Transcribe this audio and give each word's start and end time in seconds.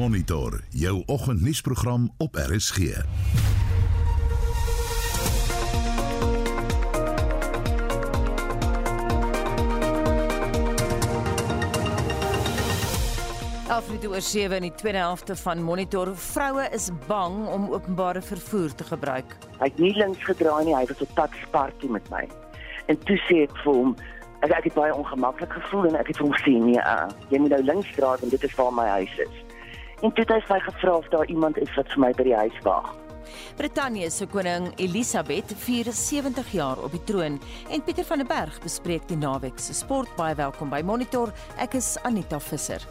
Monitor 0.00 0.60
jou 0.68 1.02
oggendnuusprogram 1.06 2.10
op 2.16 2.34
RSG. 2.34 2.78
Afrit 13.68 14.06
oor 14.06 14.20
7 14.20 14.56
in 14.56 14.62
die 14.62 14.72
tweede 14.74 14.98
helfte 14.98 15.36
van 15.36 15.62
Monitor. 15.62 16.16
Vroue 16.16 16.68
is 16.72 16.88
bang 17.06 17.46
om 17.48 17.68
openbare 17.72 18.22
vervoer 18.22 18.74
te 18.74 18.84
gebruik. 18.84 19.36
Hy 19.58 19.68
het 19.68 19.78
nie 19.78 19.92
links 19.96 20.24
gedraai 20.24 20.64
nie, 20.64 20.76
hy 20.76 20.86
was 20.88 21.04
op 21.04 21.12
pad 21.14 21.36
sparkie 21.42 21.90
met 21.90 22.08
my. 22.08 22.24
En 22.88 22.96
toe 23.04 23.20
sê 23.28 23.42
ek 23.44 23.60
vir 23.66 23.72
hom, 23.82 23.94
ek, 24.40 24.48
ek 24.48 24.70
het 24.70 24.80
baie 24.80 24.96
ongemaklik 24.96 25.52
gevoel 25.60 25.92
en 25.92 26.00
ek 26.00 26.14
het 26.14 26.22
vir 26.22 26.30
hom 26.30 26.34
gesê 26.40 26.56
nee, 26.56 26.80
uh, 26.80 27.12
jy 27.28 27.44
moet 27.44 27.58
nou 27.58 27.62
links 27.74 27.92
draai 28.00 28.16
want 28.16 28.30
dit 28.32 28.48
is 28.48 28.56
waar 28.56 28.72
my 28.80 28.88
huis 28.96 29.22
is. 29.28 29.46
En 30.00 30.12
toe 30.12 30.24
het 30.24 30.30
hy 30.32 30.40
my 30.48 30.60
gevra 30.64 30.94
of 30.96 31.08
daar 31.12 31.26
iemand 31.28 31.58
is 31.60 31.72
wat 31.76 31.88
vir 31.92 32.00
my 32.00 32.08
by 32.16 32.24
die 32.24 32.36
huis 32.36 32.58
wag. 32.64 32.86
Brittanje 33.58 34.08
se 34.10 34.24
koning 34.26 34.70
Elisabeth 34.80 35.52
vier 35.66 35.90
70 35.92 36.52
jaar 36.56 36.80
op 36.80 36.94
die 36.96 37.02
troon 37.04 37.36
en 37.68 37.82
Pieter 37.84 38.06
van 38.08 38.22
der 38.22 38.28
Berg 38.30 38.56
bespreek 38.64 39.04
die 39.10 39.18
naweek 39.20 39.60
se 39.60 39.76
sport. 39.76 40.08
Baie 40.16 40.34
welkom 40.38 40.72
by 40.72 40.80
Monitor. 40.80 41.34
Ek 41.60 41.76
is 41.76 41.98
Anita 42.08 42.40
Visser. 42.40 42.86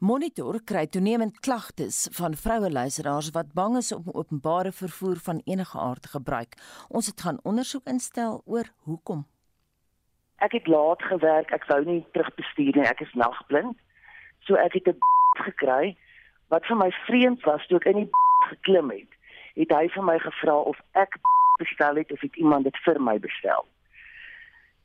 Monitor 0.00 0.56
kry 0.64 0.86
toenemend 0.88 1.36
klagtes 1.44 2.08
van 2.16 2.32
vroue 2.34 2.72
luisteraars 2.72 3.28
wat 3.36 3.52
bang 3.52 3.76
is 3.78 3.92
om 3.92 4.08
openbare 4.08 4.72
vervoer 4.72 5.20
van 5.28 5.44
enige 5.44 5.78
aard 5.78 6.02
te 6.02 6.16
gebruik. 6.16 6.56
Ons 6.88 7.12
het 7.12 7.20
gaan 7.20 7.38
ondersoek 7.44 7.92
instel 7.92 8.40
oor 8.48 8.72
hoekom. 8.88 9.26
Ek 10.42 10.52
het 10.58 10.66
laat 10.66 11.02
gewerk, 11.06 11.52
ek 11.54 11.68
wou 11.70 11.78
nie 11.86 12.00
terugbestuur 12.16 12.74
nie, 12.74 12.86
ek 12.88 13.04
is 13.04 13.12
nagblind. 13.14 13.78
So 14.46 14.58
ek 14.58 14.74
het 14.74 14.88
'n 14.90 14.98
gekry 15.46 15.96
wat 16.50 16.66
vir 16.66 16.76
my 16.76 16.90
vreemd 17.06 17.44
was 17.44 17.66
toe 17.66 17.78
ek 17.78 17.86
in 17.86 18.00
die 18.02 18.10
geklim 18.50 18.90
het. 18.90 19.12
Het 19.54 19.70
hy 19.70 19.88
vir 19.88 20.04
my 20.04 20.18
gevra 20.18 20.56
of 20.56 20.80
ek 20.92 21.14
bestel 21.58 21.94
het 21.96 22.12
of 22.12 22.20
het 22.20 22.36
iemand 22.36 22.64
dit 22.64 22.76
vir 22.84 23.00
my 23.00 23.18
bestel. 23.18 23.66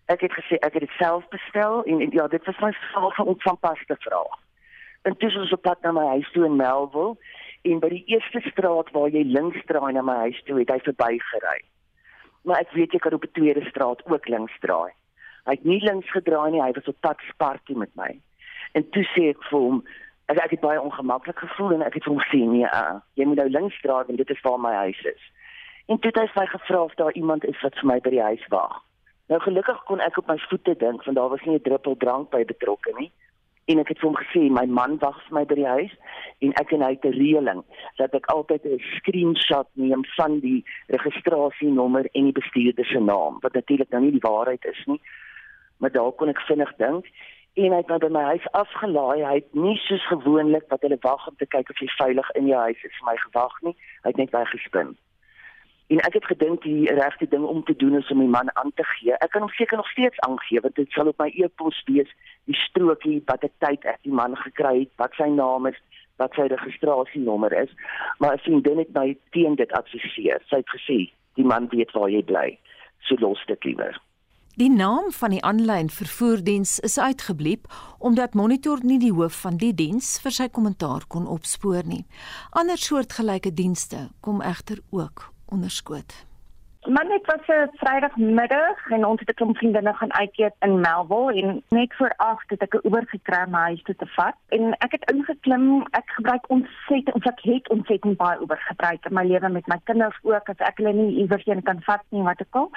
Ek 0.06 0.22
het 0.22 0.32
gesê 0.32 0.56
ek 0.62 0.74
het 0.74 0.86
dit 0.86 0.96
self 0.98 1.28
bestel 1.30 1.84
en, 1.84 2.02
en 2.02 2.12
ja, 2.12 2.28
dit 2.28 2.46
was 2.46 2.60
my 2.60 2.72
vraag 2.74 3.16
van 3.16 3.28
ontvanpaste 3.34 3.96
vraag. 4.00 4.38
Intussen 5.04 5.44
is 5.44 5.52
op 5.52 5.62
pad 5.62 5.82
na 5.82 5.92
my 5.92 6.06
huis 6.06 6.32
toe 6.32 6.46
in 6.46 6.56
Melville 6.56 7.18
en 7.62 7.80
by 7.80 7.90
die 7.90 8.04
eerste 8.06 8.42
straat 8.52 8.92
waar 8.92 9.10
jy 9.10 9.24
links 9.24 9.66
draai 9.66 9.92
na 9.94 10.02
my 10.02 10.16
huis 10.28 10.42
toe, 10.46 10.60
het 10.60 10.70
hy 10.70 10.80
verbygery. 10.80 11.60
Maar 12.44 12.64
ek 12.64 12.72
weet 12.72 12.92
jy 12.92 13.00
kan 13.00 13.14
op 13.14 13.26
die 13.26 13.36
tweede 13.40 13.66
straat 13.70 14.06
ook 14.06 14.28
links 14.28 14.56
draai. 14.64 14.94
Hy 15.48 15.56
het 15.56 15.64
nie 15.64 15.80
links 15.84 16.10
gedraai 16.12 16.52
nie, 16.52 16.62
hy 16.62 16.74
was 16.76 16.90
op 16.92 16.98
pad 17.06 17.22
sparkie 17.32 17.78
met 17.80 17.94
my. 17.96 18.10
En 18.76 18.84
toe 18.92 19.04
sê 19.14 19.30
ek 19.32 19.44
vir 19.50 19.60
hom, 19.64 19.84
ek, 20.28 20.42
ek 20.44 20.56
het 20.58 20.64
baie 20.66 20.82
ongemaklik 20.82 21.40
gevoel 21.40 21.78
en 21.78 21.86
ek 21.88 22.00
het 22.00 22.10
hom 22.10 22.20
gesê 22.20 22.42
nee, 22.44 22.68
uh, 22.68 23.00
jy 23.16 23.30
moet 23.30 23.40
nou 23.40 23.50
links 23.50 23.78
draai 23.82 24.04
want 24.10 24.18
dit 24.20 24.34
is 24.36 24.44
waar 24.44 24.60
my 24.60 24.74
huis 24.84 25.00
is. 25.14 25.30
En 25.88 26.02
toe 26.04 26.12
het 26.12 26.20
hy 26.20 26.28
my 26.36 26.46
gevra 26.52 26.82
of 26.84 26.98
daar 27.00 27.16
iemand 27.16 27.48
is 27.48 27.62
wat 27.64 27.80
vir 27.80 27.88
my 27.94 28.00
by 28.04 28.12
die 28.18 28.26
huis 28.26 28.44
wag. 28.52 28.82
Nou 29.32 29.40
gelukkig 29.44 29.80
kon 29.88 30.04
ek 30.04 30.20
op 30.20 30.28
my 30.28 30.38
voete 30.50 30.76
dink 30.84 31.08
want 31.08 31.20
daar 31.20 31.32
was 31.32 31.48
nie 31.48 31.56
'n 31.56 31.64
druppel 31.64 31.96
drank 31.98 32.30
by 32.36 32.44
betrokke 32.44 32.92
nie 33.00 33.12
en 33.68 33.82
ek 33.84 33.90
het 33.92 34.00
vir 34.00 34.08
hom 34.08 34.18
gesê 34.20 34.42
my 34.54 34.66
man 34.80 34.96
wag 35.02 35.18
vir 35.28 35.36
my 35.38 35.44
by 35.50 35.56
die 35.60 35.68
huis 35.68 35.94
en 36.46 36.54
ek 36.62 36.72
en 36.76 36.84
hy 36.86 36.92
het 36.96 37.06
'n 37.06 37.18
reëling 37.20 37.62
dat 38.00 38.14
ek 38.16 38.30
altyd 38.32 38.66
'n 38.66 38.80
screenshot 38.98 39.68
neem 39.74 40.04
van 40.16 40.40
die 40.40 40.64
registrasienommer 40.88 42.08
en 42.14 42.24
die 42.30 42.38
bestuurder 42.40 42.86
se 42.86 43.00
naam 43.00 43.40
wat 43.42 43.54
natuurlik 43.54 43.90
nou 43.90 44.02
nie 44.02 44.12
die 44.12 44.28
waarheid 44.30 44.66
is 44.66 44.82
nie 44.86 45.02
maar 45.78 45.94
daar 45.96 46.12
kon 46.20 46.34
ek 46.34 46.46
vinnig 46.50 46.76
dink 46.84 47.10
en 47.58 47.74
hy 47.74 47.82
het 47.82 47.90
my 47.90 47.98
by 48.04 48.12
my 48.20 48.24
huis 48.34 48.46
afgelaai 48.62 49.26
hy 49.26 49.34
het 49.40 49.50
nie 49.66 49.78
soos 49.88 50.06
gewoonlik 50.14 50.70
wat 50.74 50.86
hulle 50.86 51.02
wag 51.02 51.28
om 51.28 51.36
te 51.42 51.50
kyk 51.58 51.74
of 51.74 51.82
jy 51.84 51.90
veilig 51.98 52.32
in 52.40 52.48
jou 52.54 52.64
huis 52.70 52.88
is 52.90 53.02
vir 53.02 53.12
my 53.12 53.18
gewag 53.26 53.60
nie 53.68 53.76
hy 53.76 54.14
het 54.14 54.24
net 54.24 54.36
weggespin 54.40 54.96
En 55.88 56.00
ek 56.04 56.14
het 56.14 56.26
gedink 56.26 56.64
die 56.68 56.94
regte 56.94 57.28
ding 57.28 57.44
om 57.44 57.64
te 57.64 57.76
doen 57.76 57.96
is 57.96 58.10
om 58.12 58.20
die 58.20 58.28
man 58.28 58.50
aan 58.56 58.72
te 58.76 58.84
gee. 58.84 59.14
Ek 59.24 59.32
kan 59.32 59.42
hom 59.42 59.52
seker 59.56 59.78
nog 59.78 59.90
steeds 59.90 60.20
aangee 60.20 60.60
want 60.60 60.76
dit 60.76 60.92
sal 60.92 61.08
op 61.08 61.22
my 61.24 61.30
e-pos 61.32 61.80
wees 61.88 62.10
die 62.52 62.58
strokie 62.60 63.22
wat 63.32 63.46
ek 63.48 63.54
tyd 63.64 63.88
ek 63.88 64.02
die 64.04 64.12
man 64.12 64.36
gekry 64.36 64.74
het, 64.82 64.92
wat 65.00 65.16
sy 65.16 65.30
naam 65.32 65.70
is, 65.72 65.80
wat 66.20 66.36
sy 66.36 66.50
registrasienommer 66.52 67.56
is. 67.56 67.72
Maar 68.20 68.36
as 68.36 68.50
jy 68.50 68.60
dit 68.66 68.76
net 68.82 68.92
my 68.98 69.14
teen 69.32 69.56
dit 69.56 69.72
adviseer, 69.80 70.44
sy 70.52 70.60
het 70.60 70.76
gesê 70.76 71.00
die 71.40 71.48
man 71.48 71.72
weet 71.72 71.96
waar 71.96 72.12
jy 72.12 72.24
bly. 72.34 72.50
So 73.08 73.16
los 73.24 73.40
dit 73.48 73.72
liewer. 73.72 73.96
Die 74.58 74.70
naam 74.74 75.12
van 75.14 75.30
die 75.30 75.42
aanlyn 75.46 75.90
vervoerdiens 75.94 76.80
is 76.80 76.98
uitgebleep 76.98 77.68
omdat 78.00 78.34
Monitor 78.34 78.80
nie 78.82 78.98
die 78.98 79.12
hoof 79.14 79.36
van 79.44 79.60
die 79.62 79.70
diens 79.70 80.16
vir 80.24 80.34
sy 80.34 80.48
kommentaar 80.50 81.06
kon 81.14 81.28
opspoor 81.30 81.86
nie. 81.86 82.08
Ander 82.58 82.82
soortgelyke 82.82 83.54
dienste 83.54 84.08
kom 84.26 84.42
egter 84.42 84.82
ook 84.90 85.28
onderskoot. 85.54 86.27
Maar 86.90 87.08
net 87.08 87.26
was 87.26 87.48
'n 87.48 87.70
Vrydagmiddag 87.74 88.90
en 88.90 89.06
ons 89.06 89.20
het 89.20 89.30
'n 89.30 89.34
klomp 89.34 89.58
vriendinne 89.58 89.94
gaan 89.94 90.14
uiteet 90.14 90.56
in 90.60 90.80
Melville 90.80 91.42
en 91.42 91.64
net 91.70 91.96
voor 91.96 92.14
8 92.18 92.50
het 92.50 92.62
ek 92.62 92.74
'n 92.74 92.88
Uber 92.88 93.06
gekry 93.08 93.44
om 93.46 93.54
huis 93.54 93.82
toe 93.84 93.96
te 93.96 94.06
vat. 94.06 94.36
En 94.48 94.78
ek 94.78 94.92
het 94.92 95.12
ingeklim. 95.12 95.82
Ek 95.90 96.10
gebruik 96.10 96.50
ontsettend, 96.50 97.16
of 97.16 97.26
ek 97.26 97.40
het 97.42 97.70
ontsettend 97.70 98.18
baie 98.18 98.42
Uber 98.42 98.58
gebruik 98.58 99.06
in 99.06 99.14
my 99.14 99.24
lewe 99.24 99.50
met 99.50 99.68
my 99.68 99.80
kinders 99.84 100.20
ook 100.22 100.50
as 100.50 100.58
ek 100.58 100.78
hulle 100.78 100.94
nie 100.94 101.16
iewers 101.16 101.44
heen 101.44 101.64
kan 101.64 101.82
vat 101.82 102.04
nie 102.10 102.24
wat 102.24 102.40
ek 102.40 102.56
al. 102.56 102.70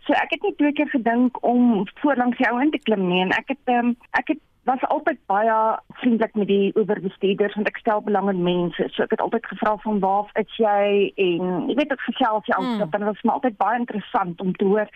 So 0.00 0.12
ek 0.12 0.30
het 0.30 0.42
nie 0.42 0.54
twee 0.54 0.72
keer 0.72 0.88
gedink 0.88 1.44
om 1.44 1.88
voorlangs 1.94 2.38
jou 2.38 2.62
in 2.62 2.70
te 2.70 2.78
klim 2.78 3.08
nie 3.08 3.20
en 3.20 3.30
ek 3.30 3.48
het 3.48 3.64
um, 3.64 3.96
ek 4.10 4.28
het 4.28 4.38
was 4.64 4.84
altyd 4.88 5.18
baie 5.26 5.56
vriendelik 6.00 6.34
met 6.34 6.48
die 6.48 6.72
oorbestuurders 6.76 7.54
want 7.54 7.68
ek 7.68 7.80
stel 7.82 8.00
belang 8.04 8.30
in 8.32 8.42
mense. 8.42 8.88
So 8.94 9.04
ek 9.04 9.16
het 9.16 9.24
altyd 9.24 9.46
gevra 9.46 9.74
van 9.82 10.00
waar 10.00 10.30
is 10.40 10.56
jy 10.60 11.12
en 11.26 11.68
jy 11.68 11.76
weet 11.80 11.92
ek 11.92 12.06
gesels 12.06 12.48
jy 12.48 12.56
altyd 12.56 12.86
mm. 12.86 12.94
en 12.94 13.04
dit 13.04 13.10
was 13.10 13.22
maar 13.22 13.38
altyd 13.40 13.60
baie 13.60 13.80
interessant 13.82 14.40
om 14.40 14.54
te 14.56 14.68
hoor 14.70 14.88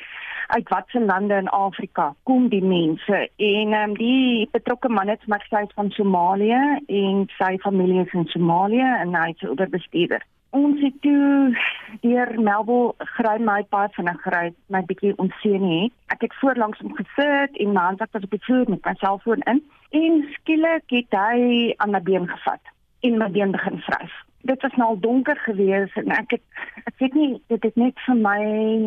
uit 0.48 0.68
watter 0.72 1.04
lande 1.04 1.36
in 1.36 1.52
Afrika 1.52 2.14
kom 2.22 2.48
die 2.48 2.64
mense. 2.64 3.20
En 3.36 3.76
ehm 3.76 3.90
um, 3.90 3.96
die 4.00 4.48
betrokke 4.52 4.88
man 4.88 5.12
het 5.12 5.26
my 5.26 5.40
gesê 5.44 5.66
van 5.74 5.92
Somalië 5.96 6.62
en 6.86 7.26
sy 7.36 7.52
familie 7.64 8.04
is 8.06 8.16
in 8.16 8.26
Somalië 8.32 8.88
en 9.02 9.14
hy 9.14 9.30
is 9.36 9.48
oorbestuurder. 9.48 10.24
Ons 10.50 10.80
het 10.80 10.94
toe 11.04 11.56
deur 12.00 12.30
Melville 12.40 12.94
gery 13.16 13.36
my 13.44 13.64
van 13.68 14.08
'n 14.08 14.18
gery 14.24 14.54
my 14.66 14.82
bietjie 14.84 15.12
onseën 15.16 15.64
het. 15.82 15.92
Ek 16.06 16.20
het 16.20 16.34
voorlangs 16.34 16.80
om 16.80 16.94
gesit 16.96 17.56
en 17.56 17.72
my 17.72 17.80
hand 17.80 17.98
was 17.98 18.22
op 18.22 18.30
die 18.30 18.44
vloer 18.44 18.68
met 18.68 18.84
my 18.84 18.94
selfoon 18.94 19.40
in 19.40 19.62
en 19.90 20.24
skielik 20.30 20.82
het 20.86 21.10
hy 21.10 21.74
aan 21.76 21.90
my 21.90 22.00
been 22.02 22.28
gevat 22.28 22.60
en 23.00 23.18
my 23.18 23.30
been 23.30 23.50
begin 23.50 23.78
vryf. 23.78 24.12
Dit 24.40 24.62
was 24.62 24.74
nou 24.74 24.88
al 24.88 25.00
donker 25.00 25.36
geweest 25.36 25.96
en 25.96 26.10
ek 26.10 26.30
het 26.30 26.42
ek 26.84 26.94
weet 26.98 27.14
nie 27.14 27.42
dit 27.46 27.62
het 27.62 27.76
net 27.76 28.00
vir 28.06 28.16
my 28.16 28.40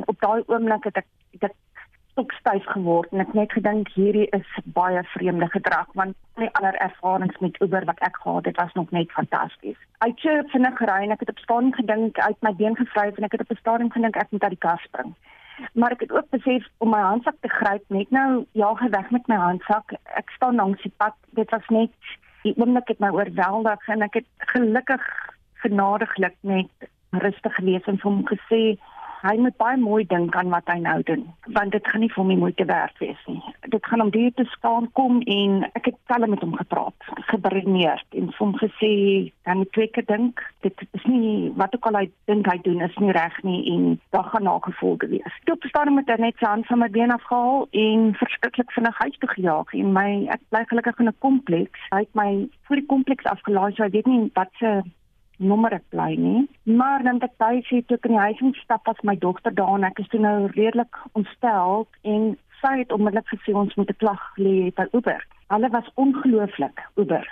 op 0.05 0.19
daai 0.19 0.43
oomblik 0.47 0.83
het 0.83 0.97
ek 0.97 1.07
dit 1.31 1.53
ook 2.15 2.31
styf 2.31 2.65
geword 2.65 3.11
en 3.11 3.23
ek 3.23 3.33
net 3.33 3.51
gedink 3.51 3.89
hierdie 3.95 4.27
is 4.37 4.47
baie 4.77 5.03
vreemde 5.13 5.47
gedrag 5.53 5.87
want 5.99 6.15
my 6.39 6.49
ander 6.59 6.75
ervarings 6.85 7.37
met 7.39 7.59
Uber 7.61 7.85
wat 7.89 7.99
ek 8.07 8.17
gehad 8.23 8.45
het 8.45 8.55
was 8.59 8.73
nog 8.73 8.91
net 8.91 9.11
fantasties. 9.11 9.77
Ek 10.05 10.19
het 10.25 10.49
vinnig 10.51 10.77
gery 10.77 11.03
en 11.05 11.15
ek 11.15 11.25
het 11.25 11.33
op 11.33 11.43
staan 11.43 11.73
gedink 11.73 12.19
uit 12.19 12.39
my 12.41 12.53
been 12.55 12.75
gevryf 12.75 13.17
en 13.17 13.27
ek 13.27 13.37
het 13.37 13.45
op 13.45 13.51
'n 13.51 13.61
stadium 13.63 13.91
gedink 13.91 14.15
ek 14.15 14.31
moet 14.31 14.43
uit 14.43 14.55
die 14.57 14.65
kar 14.67 14.81
spring. 14.83 15.13
Maar 15.73 15.91
ek 15.91 15.99
het 15.99 16.11
ook 16.11 16.29
besef 16.29 16.67
om 16.77 16.89
my 16.89 17.01
handsak 17.01 17.35
te 17.39 17.49
gryp 17.49 17.83
net 17.87 18.09
nou 18.09 18.45
ja 18.51 18.73
geweg 18.75 19.09
met 19.09 19.27
my 19.27 19.35
handsak. 19.35 19.93
Ek 20.03 20.29
staan 20.29 20.55
langs 20.55 20.81
die 20.81 20.93
pad. 20.97 21.15
Dit 21.29 21.49
was 21.49 21.67
net 21.67 21.93
die 22.43 22.53
oomblik 22.57 22.87
het 22.87 22.99
my 22.99 23.09
oorweldig 23.09 23.87
en 23.87 24.01
ek 24.01 24.13
het 24.13 24.25
gelukkig 24.37 25.03
genadiglik 25.53 26.35
net 26.41 26.89
rustig 27.11 27.55
gelees 27.55 27.85
en 27.85 27.99
hom 28.01 28.23
gesê 28.27 28.79
hy 29.21 29.35
moet 29.37 29.57
baie 29.61 29.77
mooi 29.77 30.03
dink 30.09 30.35
aan 30.35 30.49
wat 30.53 30.69
hy 30.71 30.79
nou 30.81 30.99
doen 31.07 31.27
want 31.57 31.71
dit 31.75 31.87
gaan 31.87 32.01
nie 32.03 32.09
vir 32.09 32.21
hom 32.23 32.31
moeite 32.41 32.65
werd 32.65 32.97
wees 33.01 33.19
nie. 33.27 33.41
Dit 33.73 33.85
gaan 33.85 34.01
om 34.01 34.11
hier 34.13 34.33
te 34.33 34.45
staan 34.53 34.87
kom 34.97 35.19
en 35.21 35.57
ek 35.77 35.89
het 35.89 35.97
talle 36.11 36.27
met 36.31 36.41
hom 36.45 36.53
gepraat 36.57 37.09
gebrineer 37.29 38.03
en 38.17 38.29
hom 38.37 38.53
gesê 38.59 38.91
dan 39.47 39.61
moet 39.61 39.71
twee 39.75 39.89
keer 39.95 40.05
dink. 40.07 40.41
Dit 40.65 40.85
is 40.97 41.05
nie 41.09 41.51
wat 41.59 41.75
ook 41.75 41.89
al 41.89 41.99
hy 42.01 42.05
dink 42.31 42.47
hy 42.49 42.57
doen 42.65 42.81
is 42.85 42.95
nie 43.03 43.11
reg 43.17 43.35
nie 43.47 43.59
en 43.73 43.99
daar 44.15 44.29
gaan 44.31 44.47
nagevolge 44.47 45.09
wees. 45.11 45.37
Toe 45.49 45.57
verstaan 45.65 45.93
met 45.95 46.09
hy 46.09 46.17
net 46.21 46.39
sy 46.39 46.49
hand 46.49 46.69
van 46.69 46.81
my 46.83 46.89
been 46.93 47.13
afgehaal 47.13 47.67
en 47.85 48.07
verskriklik 48.23 48.71
vinnig 48.77 49.03
huis 49.03 49.19
toe 49.19 49.29
gejaag 49.35 49.75
en 49.81 49.93
my 49.97 50.07
ek 50.37 50.47
bly 50.49 50.63
gelukkig 50.71 51.03
in 51.03 51.11
'n 51.11 51.21
kompleks. 51.27 51.85
Hy 51.91 52.05
het 52.05 52.15
my 52.15 52.31
voor 52.67 52.81
die 52.81 52.89
kompleks 52.95 53.29
afgelaai 53.35 53.71
so 53.73 53.83
hy 53.83 53.91
weet 53.97 54.07
nie 54.07 54.29
wat 54.33 54.49
se 54.59 54.81
nommer 55.41 55.73
ek 55.73 55.83
bly 55.89 56.15
nie. 56.15 56.47
Maar 56.63 57.03
dan 57.03 57.19
het 57.21 57.35
hy 57.43 57.61
sê 57.67 57.81
toe 57.85 57.97
ek 57.97 58.07
in 58.09 58.15
die 58.15 58.25
huis 58.27 58.45
instap 58.51 58.87
as 58.87 59.01
my 59.03 59.15
dogter 59.17 59.53
daar 59.57 59.75
en 59.77 59.89
ek 59.89 59.99
is 59.99 60.09
toe 60.13 60.21
nou 60.21 60.47
redelik 60.53 60.97
ontstel 61.17 61.87
en 62.13 62.37
sy 62.61 62.73
het 62.83 62.93
onmiddellik 62.93 63.29
gesê 63.33 63.53
ons 63.57 63.75
moet 63.75 63.89
'n 63.89 64.01
klag 64.03 64.23
lê 64.37 64.71
by 64.75 64.85
Uber. 64.93 65.21
Hulle 65.53 65.69
was 65.69 65.91
ongelooflik, 65.95 66.77
Uber. 66.95 67.27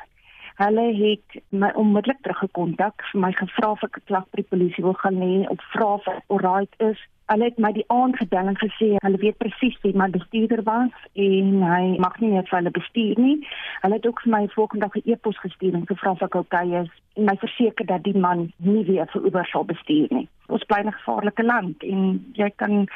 Hulle 0.60 0.88
het 0.94 1.42
my 1.50 1.70
onmiddellik 1.72 2.22
teruggekontak 2.22 3.04
vir 3.12 3.22
my 3.22 3.32
gevra 3.32 3.72
of 3.72 3.84
ek 3.84 3.98
'n 3.98 4.08
klag 4.10 4.26
by 4.32 4.42
die 4.42 4.50
polisie 4.52 4.84
wil 4.84 4.94
gaan 4.94 5.20
lê 5.24 5.48
of 5.50 5.62
vra 5.72 5.94
of 5.94 6.08
ek 6.08 6.24
alright 6.28 6.74
is. 6.80 7.00
Hulle 7.32 7.44
het 7.44 7.58
my 7.58 7.72
die 7.72 7.86
aand 7.88 8.18
geding 8.18 8.48
en 8.48 8.58
gesê 8.58 8.88
hulle 9.06 9.18
weet 9.18 9.38
presies 9.38 9.78
wie 9.82 9.94
my 9.94 10.10
bestuurder 10.10 10.64
was 10.64 10.92
en 11.14 11.62
hy 11.64 11.98
mag 11.98 12.20
nie 12.20 12.30
meer 12.30 12.48
vir 12.50 12.58
hulle 12.60 12.72
bestuur 12.72 13.20
nie. 13.20 13.48
Hulle 13.82 13.96
het 13.96 14.08
ook 14.08 14.22
vir 14.22 14.32
my 14.32 14.48
volgende 14.48 14.86
dag 14.86 14.96
'n 14.96 15.12
e-pos 15.12 15.38
gestuur 15.38 15.74
en 15.74 15.86
gevra 15.88 16.12
of 16.12 16.22
ek 16.22 16.36
oukei 16.36 16.74
is 16.82 16.90
en 16.90 16.99
my 17.25 17.36
verseker 17.42 17.86
dat 17.86 18.04
die 18.04 18.18
man 18.18 18.51
nie 18.57 18.86
weer 18.86 19.07
vir 19.13 19.25
Uber 19.25 19.48
sal 19.51 19.66
bestuur 19.66 20.07
nie. 20.16 20.27
Ons 20.48 20.66
bly 20.66 20.80
'n 20.83 20.92
gevaarlike 20.92 21.44
land 21.44 21.83
en 21.83 22.25
jy 22.33 22.50
kan 22.56 22.88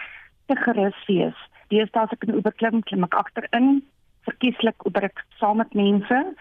te 0.47 0.55
gerus 0.55 0.99
wees. 1.07 1.37
Deesdae 1.69 2.03
as 2.03 2.11
ek 2.11 2.23
in 2.23 2.35
Uber 2.35 2.51
klim, 2.51 2.81
klim 2.81 3.03
ek 3.03 3.15
agterin. 3.15 3.83
Verkieslik 4.27 4.85
Uber 4.85 5.03
ek 5.03 5.25
saam 5.39 5.57
met 5.57 5.73
mense 5.73 6.35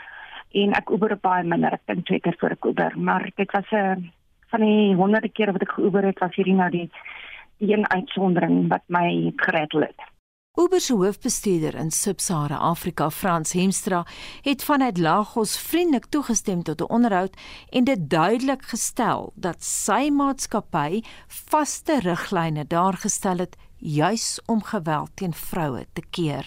en 0.53 0.73
ek 0.73 0.91
Uber 0.91 1.17
baie 1.17 1.45
minder. 1.45 1.73
Ek 1.73 1.87
dink 1.87 2.07
twee 2.07 2.21
keer 2.21 2.37
voor 2.39 2.51
ek 2.51 2.65
Uber, 2.65 2.93
maar 2.97 3.31
dit 3.37 3.53
was 3.53 3.71
'n 3.71 3.77
uh, 3.77 3.97
van 4.53 4.61
die 4.61 4.95
honderde 4.95 5.29
kere 5.29 5.53
wat 5.53 5.63
ek 5.63 5.77
geoewer 5.77 6.05
het, 6.05 6.19
was 6.19 6.35
hierdie 6.37 6.55
nou 6.55 6.71
die 6.71 6.91
die 7.63 7.73
een 7.73 7.87
uitsondering 7.89 8.69
wat 8.69 8.83
my 8.87 9.33
gered 9.37 9.73
het. 9.73 10.12
Uber 10.61 10.81
se 10.81 10.93
hoofbestuurder 10.93 11.75
in 11.75 11.91
Sub-Sahara 11.91 12.57
Afrika, 12.57 13.11
Frans 13.11 13.53
Hemstra, 13.53 14.05
het 14.43 14.65
vanuit 14.65 14.99
Lagos 14.99 15.69
vriendelik 15.69 16.05
toegestem 16.05 16.63
tot 16.63 16.81
'n 16.81 16.93
onderhoud 16.93 17.37
en 17.71 17.85
dit 17.85 18.11
duidelik 18.11 18.63
gestel 18.63 19.33
dat 19.35 19.63
sy 19.63 20.11
maatskappy 20.11 21.01
vaste 21.27 22.01
riglyne 22.01 22.65
daar 22.67 22.93
gestel 22.93 23.39
het 23.39 23.57
juis 23.77 24.43
om 24.47 24.63
geweld 24.63 25.17
teen 25.17 25.33
vroue 25.33 25.87
te 25.93 26.03
keer. 26.11 26.45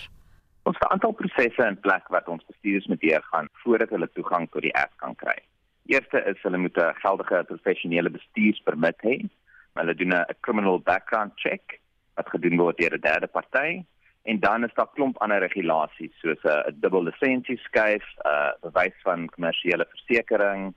Ons 0.64 0.78
het 0.80 0.88
'n 0.90 0.94
aantal 0.94 1.12
prosesse 1.12 1.68
in 1.68 1.80
plek 1.80 2.08
wat 2.08 2.28
ons 2.28 2.46
bestuurders 2.46 2.88
moet 2.88 3.02
deurgaan 3.02 3.48
voordat 3.52 3.90
hulle 3.90 4.10
toegang 4.14 4.52
tot 4.52 4.62
die 4.62 4.76
app 4.76 4.94
kan 4.96 5.16
kry. 5.16 5.40
Eerste 5.86 6.24
is 6.26 6.42
hulle 6.42 6.58
moet 6.58 6.78
'n 6.78 6.94
geldige 6.94 7.44
professionele 7.48 8.10
bestuurspermit 8.10 8.98
hê. 9.02 9.30
Hulle 9.74 9.96
doen 9.96 10.14
'n 10.14 10.26
criminal 10.42 10.80
background 10.80 11.32
check 11.36 11.80
wat 12.14 12.30
gedoen 12.30 12.58
word 12.58 12.78
deur 12.78 12.94
'n 12.94 13.02
derde 13.02 13.28
party 13.28 13.86
en 14.26 14.40
dan 14.40 14.64
is 14.64 14.74
daar 14.74 14.90
klomp 14.94 15.18
ander 15.22 15.40
regulasies 15.40 16.20
soos 16.22 16.44
'n 16.44 16.80
dubbel 16.84 17.04
lisensie 17.04 17.58
skuif, 17.58 18.06
'n 18.24 18.54
bewys 18.62 18.98
van 19.04 19.30
kommersiële 19.30 19.86
versekerings, 19.90 20.76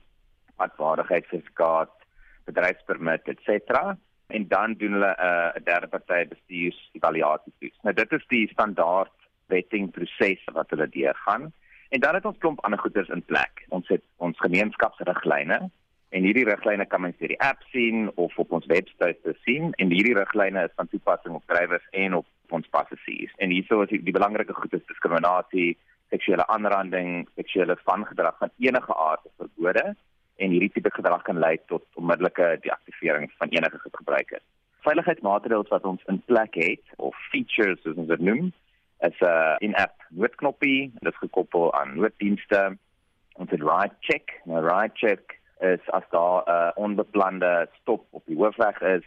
padwaardigheidssertifikaat, 0.55 1.93
bedryfspermit, 2.45 3.27
etc. 3.33 3.49
En 4.27 4.47
dan 4.47 4.73
doen 4.73 4.91
hulle 4.91 5.15
'n 5.57 5.63
derde 5.63 5.87
party 5.87 6.27
bestuursevaluasie 6.27 7.53
toets. 7.59 7.79
Nou 7.81 7.95
dit 7.95 8.11
is 8.11 8.25
die 8.27 8.49
standaard 8.49 9.17
vettingproses 9.47 10.43
wat 10.53 10.69
hulle 10.69 10.89
deurgaan. 10.89 11.53
En 11.89 11.99
dan 11.99 12.13
het 12.13 12.25
ons 12.25 12.37
klomp 12.37 12.59
ander 12.63 12.79
goeders 12.79 13.09
in 13.09 13.25
plek. 13.25 13.65
Ons 13.69 13.87
het 13.87 14.03
ons 14.17 14.39
gemeenskapsriglyne 14.39 15.69
en 16.09 16.25
hierdie 16.25 16.45
riglyne 16.47 16.85
kan 16.89 17.01
mens 17.01 17.17
deur 17.21 17.31
die 17.31 17.41
app 17.45 17.61
sien 17.73 18.09
of 18.15 18.37
op 18.41 18.51
ons 18.57 18.65
webwerf 18.71 19.41
sien 19.45 19.69
en 19.77 19.93
hierdie 19.93 20.15
riglyne 20.17 20.63
is 20.65 20.75
van 20.75 20.89
toepassing 20.89 21.35
op 21.37 21.45
drywers 21.51 21.85
en 21.91 22.17
op 22.17 22.27
ons 22.55 22.67
passasiers. 22.73 23.33
En 23.37 23.53
hierso 23.53 23.83
is 23.85 23.91
die, 23.93 24.01
die 24.03 24.15
belangrike 24.15 24.55
goed 24.57 24.73
is 24.73 24.85
diskriminasie, 24.89 25.77
seksuele 26.09 26.45
aanranding, 26.49 27.27
seksuele 27.37 27.77
vangedrag 27.85 28.37
van 28.41 28.53
enige 28.57 28.95
aard 28.95 29.25
is 29.29 29.37
verbode 29.37 29.85
en 30.39 30.55
hierdie 30.55 30.71
tipe 30.73 30.91
gedrag 30.95 31.21
kan 31.27 31.41
lei 31.43 31.57
tot 31.69 31.85
onmiddellike 31.99 32.55
deaktivering 32.65 33.29
van 33.37 33.53
enige 33.53 33.81
gebruiker. 33.83 34.41
Veiligheidsmaatreëls 34.87 35.69
wat 35.69 35.85
ons 35.85 36.05
in 36.07 36.21
plek 36.31 36.55
het 36.57 36.93
of 36.97 37.17
features 37.29 37.81
soos 37.83 37.99
ons 37.99 38.09
dit 38.09 38.23
noem, 38.23 38.53
is 39.05 39.19
'n 39.21 39.25
uh, 39.25 39.55
in-app 39.59 39.95
noodknoppie, 40.09 40.91
dit 40.99 41.11
is 41.13 41.19
gekoppel 41.19 41.73
aan 41.73 41.99
nooddienste. 41.99 42.77
Ons 43.39 43.51
het 43.51 43.61
ride 43.61 43.95
check. 43.99 44.39
Nou 44.45 44.63
ride 44.63 44.91
check 44.93 45.38
is 45.59 45.89
as 45.89 46.03
daar 46.09 46.43
'n 46.45 46.51
uh, 46.51 46.71
onbeplande 46.75 47.67
stop 47.81 48.05
op 48.09 48.23
die 48.25 48.37
hoofweg 48.37 48.81
is, 48.81 49.05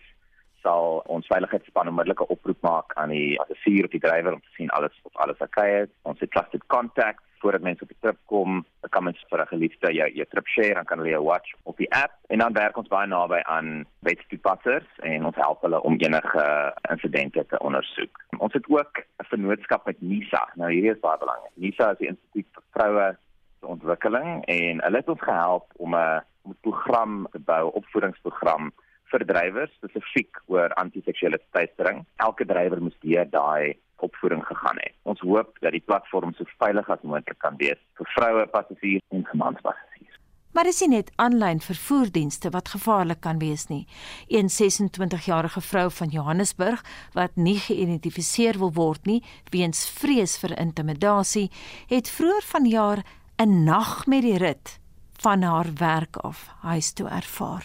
sal 0.63 1.03
ons 1.07 1.27
veiligheidsspan 1.27 1.89
onmiddellik 1.89 2.21
'n 2.21 2.33
oproep 2.35 2.61
maak 2.61 2.95
aan 2.95 3.09
die 3.09 3.37
passasier 3.37 3.85
of 3.85 3.91
die 3.91 4.01
drywer 4.01 4.33
om 4.33 4.41
te 4.41 4.55
sien 4.57 4.71
alles 4.71 5.01
of 5.03 5.17
alles 5.17 5.39
oukei 5.39 5.83
is. 5.83 5.93
Ons 6.03 6.21
het 6.21 6.31
trusted 6.31 6.67
contact 6.67 7.23
voordat 7.43 7.61
mense 7.61 7.83
op 7.83 7.89
die 7.89 8.01
trip 8.01 8.19
kom, 8.31 8.65
kan 8.95 9.05
mens 9.05 9.25
vir 9.31 9.41
'n 9.41 9.47
geliefde 9.55 9.93
jou 9.93 10.09
jou 10.19 10.27
trip 10.31 10.47
share, 10.47 10.75
dan 10.75 10.85
kan 10.85 10.99
hulle 10.99 11.11
jou 11.11 11.25
watch 11.25 11.51
op 11.63 11.77
die 11.77 11.93
app 11.93 12.13
en 12.29 12.39
dan 12.39 12.53
werk 12.53 12.77
ons 12.77 12.89
baie 12.89 13.07
naby 13.07 13.41
aan 13.55 13.87
wetstoepassers 13.99 14.89
en 14.99 15.27
ons 15.27 15.37
help 15.37 15.63
hulle 15.63 15.83
om 15.83 15.97
enige 15.99 16.75
insidente 16.91 17.47
te 17.47 17.59
ondersoek. 17.59 18.25
Ons 18.39 18.53
het 18.53 18.67
ook 18.69 18.99
'n 18.99 19.25
vennootskap 19.33 19.87
met 19.87 20.01
NISA. 20.01 20.49
Nou 20.55 20.73
hierdie 20.73 20.91
is 20.91 21.01
baie 21.01 21.19
belangrik. 21.19 21.53
NISA 21.55 21.91
is 21.91 21.99
die 21.99 22.09
Instituut 22.09 22.47
vir 22.53 22.63
Vroue 22.71 23.17
Ontwikkeling 23.63 24.45
en 24.45 24.83
hulle 24.83 24.97
het 24.97 25.09
ons 25.09 25.21
gehelp 25.21 25.71
om 25.77 25.95
'n 25.95 26.23
om 26.43 26.51
'n 26.51 26.59
program 26.61 27.27
te 27.31 27.39
bou, 27.39 27.71
opvoedingsprogram 27.73 28.73
vir 29.13 29.25
drywers 29.27 29.73
spesifiek 29.79 30.41
oor 30.47 30.75
antiseksuele 30.75 31.39
teistering. 31.51 32.05
Elke 32.17 32.47
drywer 32.47 32.83
moet 32.83 32.97
deur 33.01 33.31
daai 33.31 33.79
opvoeding 33.97 34.47
gegaan 34.47 34.77
het. 34.81 34.95
Ons 35.03 35.21
hoop 35.21 35.59
dat 35.61 35.73
die 35.73 35.85
platform 35.87 36.35
so 36.35 36.45
veilig 36.59 36.89
as 36.91 37.03
moontlik 37.03 37.39
kan 37.39 37.57
wees 37.57 37.79
vir 37.99 38.07
vroue 38.17 38.47
passasiers 38.47 39.05
en 39.11 39.27
manspassasiers. 39.33 40.19
Maar 40.53 40.69
dis 40.69 40.83
nie 40.85 40.91
net 40.99 41.13
aanlyn 41.17 41.63
vervoerdienste 41.65 42.51
wat 42.53 42.69
gevaarlik 42.75 43.23
kan 43.25 43.39
wees 43.41 43.67
nie. 43.71 43.87
Een 44.29 44.51
26-jarige 44.53 45.63
vrou 45.65 45.91
van 45.91 46.09
Johannesburg 46.13 46.83
wat 47.17 47.37
nie 47.37 47.57
geïdentifiseer 47.57 48.59
wil 48.61 48.75
word 48.77 49.09
nie 49.09 49.23
weens 49.51 49.87
vrees 50.01 50.37
vir 50.43 50.59
intimidasie, 50.59 51.49
het 51.89 52.11
vroeër 52.11 52.45
vanjaar 52.51 53.05
'n 53.43 53.65
nag 53.65 54.07
met 54.07 54.23
die 54.23 54.39
rit 54.39 54.79
van 55.23 55.43
haar 55.43 55.71
werk 55.79 56.17
af 56.17 56.41
huis 56.61 56.93
toe 56.93 57.09
ervaar. 57.09 57.65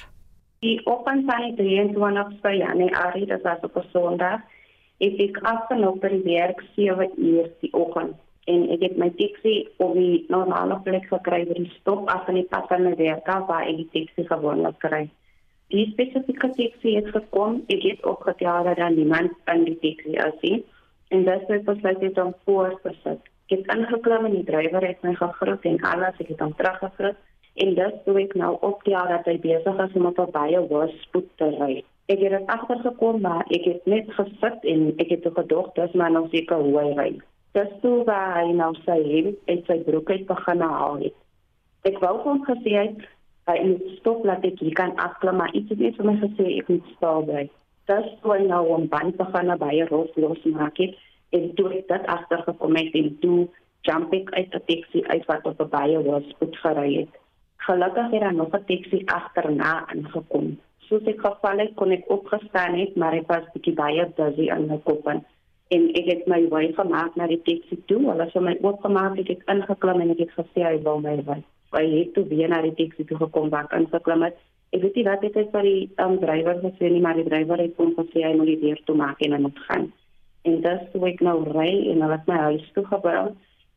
Die 0.60 0.86
oggend 0.86 1.26
van 1.26 1.42
die 1.44 1.56
23ste 1.56 2.52
Januarie, 2.58 3.26
dit 3.26 3.42
was 3.42 3.60
op 3.62 3.76
'n 3.76 3.90
Sondag, 3.92 4.42
het 4.98 5.20
ek 5.28 5.38
afgeloop 5.38 6.00
by 6.02 6.10
die 6.10 6.24
werk 6.24 6.64
7 6.76 7.12
uur 7.18 7.52
die 7.60 7.74
oggend 7.74 8.16
en 8.44 8.70
ek 8.70 8.82
het 8.82 8.98
my 8.98 9.10
taxi 9.20 9.68
op 9.78 9.94
die 9.94 10.26
normale 10.28 10.80
plek 10.84 11.06
gekry 11.12 11.44
by 11.46 11.54
die 11.54 11.74
stop 11.80 12.10
af 12.10 12.28
in 12.28 12.40
die 12.42 12.48
pad 12.50 12.68
van 12.68 12.84
my 12.84 12.96
werk 12.96 13.28
af 13.28 13.48
waar 13.48 13.68
ek 13.68 13.78
die 13.78 13.90
taxi 13.94 14.28
gewoonlik 14.34 14.80
kry. 14.80 15.10
Die 15.68 15.88
spesifieke 15.92 16.50
taxi 16.50 16.96
het 16.96 17.10
gekom, 17.14 17.64
ek 17.68 17.82
het 17.84 18.06
opgetel 18.06 18.64
dat 18.64 18.78
daar 18.78 18.92
niemand 18.92 19.32
in 19.54 19.64
die 19.64 19.80
taxi 19.86 20.18
is 20.28 20.38
nie 20.42 20.66
en 21.08 21.24
dit 21.24 21.48
het 21.48 21.66
besluit 21.66 22.02
het 22.02 22.18
om 22.18 22.34
voor 22.46 22.80
te 22.84 22.96
sit. 23.04 23.22
Ek 23.48 23.62
het 23.62 23.78
ingeklim 23.78 24.26
en 24.28 24.34
die 24.36 24.44
drywer 24.44 24.84
het 24.84 25.04
my 25.08 25.14
gegroet 25.16 25.66
en 25.70 25.78
alles, 25.88 26.18
ek 26.20 26.34
het 26.34 26.42
hom 26.44 26.54
teruggegroet 26.60 27.20
en 27.64 27.70
dit 27.78 28.02
toe 28.06 28.16
ek 28.22 28.34
nou 28.36 28.50
optel 28.68 29.08
dat 29.08 29.30
hy 29.30 29.38
besig 29.46 29.80
is 29.86 29.96
om 29.96 30.10
op 30.10 30.20
'n 30.20 30.34
baie 30.34 30.60
hoë 30.72 30.88
spoed 31.04 31.30
te 31.40 31.48
ry. 31.54 31.84
Ek 32.12 32.20
het 32.20 32.52
agtergekom 32.56 33.22
maar 33.22 33.46
ek 33.58 33.64
het 33.72 33.86
net 33.86 34.12
gesit 34.18 34.68
en 34.74 34.94
ek 34.98 35.10
het 35.16 35.30
gedog 35.40 35.72
dis 35.80 35.94
maar 35.94 36.12
nou 36.12 36.28
seker 36.30 36.60
hoe 36.60 36.80
hy 36.80 36.92
ry. 37.00 37.10
Dis 37.54 37.72
toe 37.82 38.04
waar 38.04 38.36
hy 38.36 38.52
nou 38.52 38.74
sy 38.84 39.00
hemp 39.14 39.38
en 39.46 39.64
sy 39.68 39.80
broek 39.88 40.10
uit 40.10 40.28
begin 40.28 40.62
haal 40.62 41.00
het. 41.08 41.18
Ek 41.84 42.00
wou 42.00 42.16
hom 42.28 42.44
gesê 42.46 42.76
het 42.84 43.00
hy 43.48 43.60
moet 43.64 43.90
stop 44.00 44.26
laat 44.26 44.44
ek 44.44 44.60
hier 44.60 44.74
kan 44.74 44.96
afklim 44.96 45.36
maar 45.36 45.54
iets 45.54 45.70
het 45.70 45.96
vir 45.96 46.06
my 46.06 46.20
gesê 46.20 46.58
ek 46.60 46.68
moet 46.68 46.96
staan 46.98 47.26
bly. 47.26 47.50
Dis 47.88 48.08
toe 48.22 48.34
hy 48.36 48.44
nou 48.44 48.64
om 48.76 48.88
band 48.88 49.18
begin 49.18 49.58
by 49.58 49.76
roos 49.90 50.12
los 50.16 50.44
maak 50.46 50.78
het 50.78 50.96
en 51.30 51.54
toe 51.56 51.70
ek 51.74 51.88
dit 51.88 52.06
agtergekom 52.06 52.76
het 52.76 52.94
en 52.94 53.18
toe 53.22 53.40
jump 53.88 54.14
ek 54.14 54.32
uit 54.32 54.52
die 54.52 54.66
taxi 54.70 55.04
uit 55.08 55.26
wat 55.26 55.46
op 55.46 55.62
'n 55.62 55.70
baie 55.70 56.04
was 56.04 56.28
goed 56.40 56.56
gery 56.58 56.94
het. 57.00 57.14
Gelukkig 57.58 58.12
het 58.12 58.22
daar 58.22 58.34
nog 58.34 58.54
'n 58.54 58.66
taxi 58.66 59.04
agterna 59.06 59.86
aangekom 59.88 60.58
soos 60.88 61.08
ek 61.12 61.20
geval 61.24 61.64
het, 61.64 61.74
kon 61.76 61.92
ek 61.92 62.08
opgestaan 62.14 62.78
het, 62.80 62.96
maar 62.96 63.16
ek 63.18 63.28
was 63.32 63.48
bietjie 63.54 63.76
baie 63.76 64.06
busy 64.18 64.48
in 64.54 64.68
my 64.72 64.80
kop 64.88 65.08
en 65.08 65.88
ek 66.00 66.06
het 66.08 66.28
my 66.32 66.40
wy 66.48 66.70
gemaak 66.78 67.16
na 67.20 67.28
die 67.28 67.42
taxi 67.44 67.76
toe. 67.92 68.00
Hulle 68.06 68.24
het 68.24 68.36
my 68.40 68.56
oopgemaak, 68.64 69.18
ek 69.20 69.34
het 69.34 69.42
ingeklim 69.52 70.04
en 70.04 70.14
ek 70.14 70.22
het 70.24 70.36
gesê 70.38 70.64
hy 70.64 70.78
wil 70.86 71.02
my 71.04 71.18
wy. 71.28 71.42
Hy 71.76 71.84
het 71.92 72.14
toe 72.16 72.24
weer 72.30 72.48
na 72.48 72.62
die 72.64 72.76
taxi 72.78 73.04
toe 73.04 73.18
gekom 73.20 73.50
waar 73.52 73.68
ek 73.68 73.76
ingeklim 73.82 74.24
het. 74.24 74.38
Ek 74.72 74.84
weet 74.84 74.96
nie 74.96 75.06
wat 75.08 75.26
dit 75.26 75.36
is 75.44 75.50
vir 75.52 75.68
die 75.68 75.82
um, 76.04 76.16
drywer 76.24 76.62
gesê 76.64 76.92
nie, 76.92 77.04
maar 77.04 77.20
die 77.20 77.28
drywer 77.28 77.60
het 77.66 77.76
hom 77.80 77.92
gesê 78.00 78.24
hy 78.24 78.34
moet 78.40 78.54
die 78.54 78.62
deur 78.64 78.80
toe 78.88 78.96
maak 78.96 79.20
en 79.28 79.36
hy 79.36 79.42
moet 79.44 79.60
gaan. 79.68 79.90
En 80.48 80.62
dis 80.64 80.84
toe 80.94 81.04
ek 81.10 81.22
nou 81.26 81.38
ry 81.50 81.72
en 81.92 82.04
hulle 82.06 82.16
het 82.16 82.28
my 82.30 82.40
huis 82.50 82.68
toe 82.76 82.86
gebring 82.88 83.34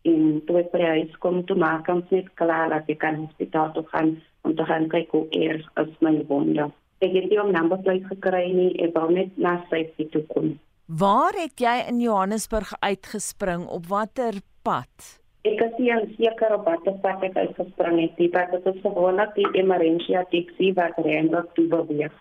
en 0.08 0.26
toe 0.48 0.60
ek 0.62 0.70
by 0.72 0.80
die 0.80 0.92
huis 0.96 1.16
kom 1.24 1.42
toe 1.48 1.56
maak 1.60 1.88
ons 1.92 2.12
net 2.14 2.28
klaar 2.40 2.70
dat 2.72 2.88
ek 2.92 3.00
kan 3.02 3.18
hospitaal 3.24 3.72
toe 3.76 3.84
gaan 3.90 4.14
om 4.48 4.54
te 4.56 4.64
gaan 4.68 4.86
kyk 4.92 5.10
hoe 5.16 5.26
eers 5.36 5.66
is 5.82 5.90
my 6.00 6.14
wonde. 6.28 6.70
Ek 7.00 7.12
het 7.16 7.28
nie 7.30 7.40
'n 7.40 7.52
nummerplate 7.52 8.06
gekry 8.12 8.52
nie, 8.52 8.72
ek 8.84 8.94
wou 8.94 9.10
net 9.12 9.36
na 9.36 9.56
safety 9.70 10.08
toe 10.12 10.22
kom. 10.32 10.58
Waar 10.86 11.34
het 11.38 11.60
jy 11.60 11.76
in 11.88 12.00
Johannesburg 12.00 12.72
uitgespring 12.80 13.66
op 13.66 13.86
watter 13.86 14.34
pad? 14.62 15.20
Ek 15.44 15.60
het 15.60 15.76
hier 15.76 16.02
seker 16.16 16.54
op 16.54 16.64
watter 16.64 16.98
pad 17.02 17.22
ek 17.22 17.36
uitgespring 17.36 18.00
het. 18.00 18.16
Die 18.16 18.28
pad 18.28 18.50
het 18.50 18.80
gewoonlik 18.82 19.34
die 19.34 19.48
Emerentia 19.52 20.24
taxi 20.24 20.72
wat 20.72 20.92
Randolph 20.96 21.52
toe 21.54 21.66
beweeg. 21.66 22.12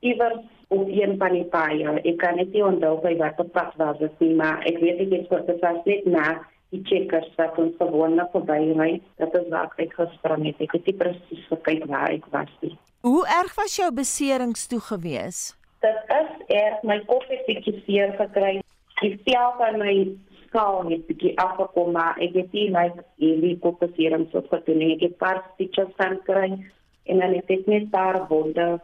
Iewers 0.00 0.44
op 0.68 0.88
een 0.88 1.16
van 1.18 1.32
die 1.36 1.44
paaie. 1.52 1.94
Ek 2.02 2.18
kan 2.22 2.36
net 2.40 2.52
nie 2.52 2.64
onthou 2.64 2.96
by 3.02 3.14
watter 3.20 3.48
pad 3.54 3.74
was 3.80 3.98
dit 3.98 4.20
nie, 4.24 4.34
maar 4.38 4.64
ek 4.68 4.80
weet 4.82 5.00
ek 5.06 5.14
het 5.18 5.28
voor 5.30 5.46
dit 5.46 5.60
was 5.64 5.80
net 5.84 6.06
na 6.06 6.26
die 6.74 6.82
checkers 6.88 7.30
wat 7.38 7.58
ons 7.62 7.76
gewoonlik 7.78 8.32
verby 8.34 8.60
ry. 8.78 8.90
Dit 9.22 9.36
is 9.40 9.48
waar 9.52 9.72
ek 9.82 9.94
gespring 9.98 10.46
het. 10.48 10.62
Ek 10.64 10.74
het 10.78 10.90
nie 10.90 10.96
presies 11.02 11.46
gekyk 11.50 11.86
waar 11.90 12.10
ek 12.14 12.26
was 12.34 12.50
nie. 12.64 12.74
Hoe 13.04 13.22
erg 13.40 13.54
was 13.58 13.76
jou 13.76 13.90
beserings 13.94 14.66
toe 14.70 14.80
gewees? 14.80 15.40
Dit 15.84 16.14
is 16.16 16.30
erg 16.56 16.84
my 16.88 17.00
kop 17.08 17.26
het 17.28 17.44
bietjie 17.46 17.76
seer 17.84 18.14
gekry. 18.18 18.54
Die 19.02 19.16
vel 19.26 19.52
van 19.58 19.78
my 19.82 19.94
skaal 20.46 20.86
het 20.88 21.04
bietjie 21.10 21.34
afgekom, 21.42 21.92
maar 21.92 22.18
ek 22.22 22.36
het 22.38 22.54
nie 22.56 22.70
like 22.72 23.04
hierdie 23.20 23.58
kopseering 23.62 24.28
so 24.32 24.42
gedoen 24.50 24.80
nie. 24.80 24.94
Ek 24.96 25.08
het 25.08 25.20
paar 25.20 25.42
stitches 25.52 25.92
van 26.00 26.16
kry 26.26 26.48
en 27.04 27.20
dan 27.20 27.36
het 27.36 27.50
ek 27.52 27.66
net 27.68 27.90
paar 27.92 28.22
wonde 28.30 28.78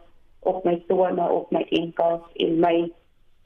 op 0.47 0.63
my 0.65 0.77
tone, 0.87 1.29
op 1.29 1.51
my 1.51 1.65
enkels 1.69 2.23
en 2.45 2.59
my 2.59 2.75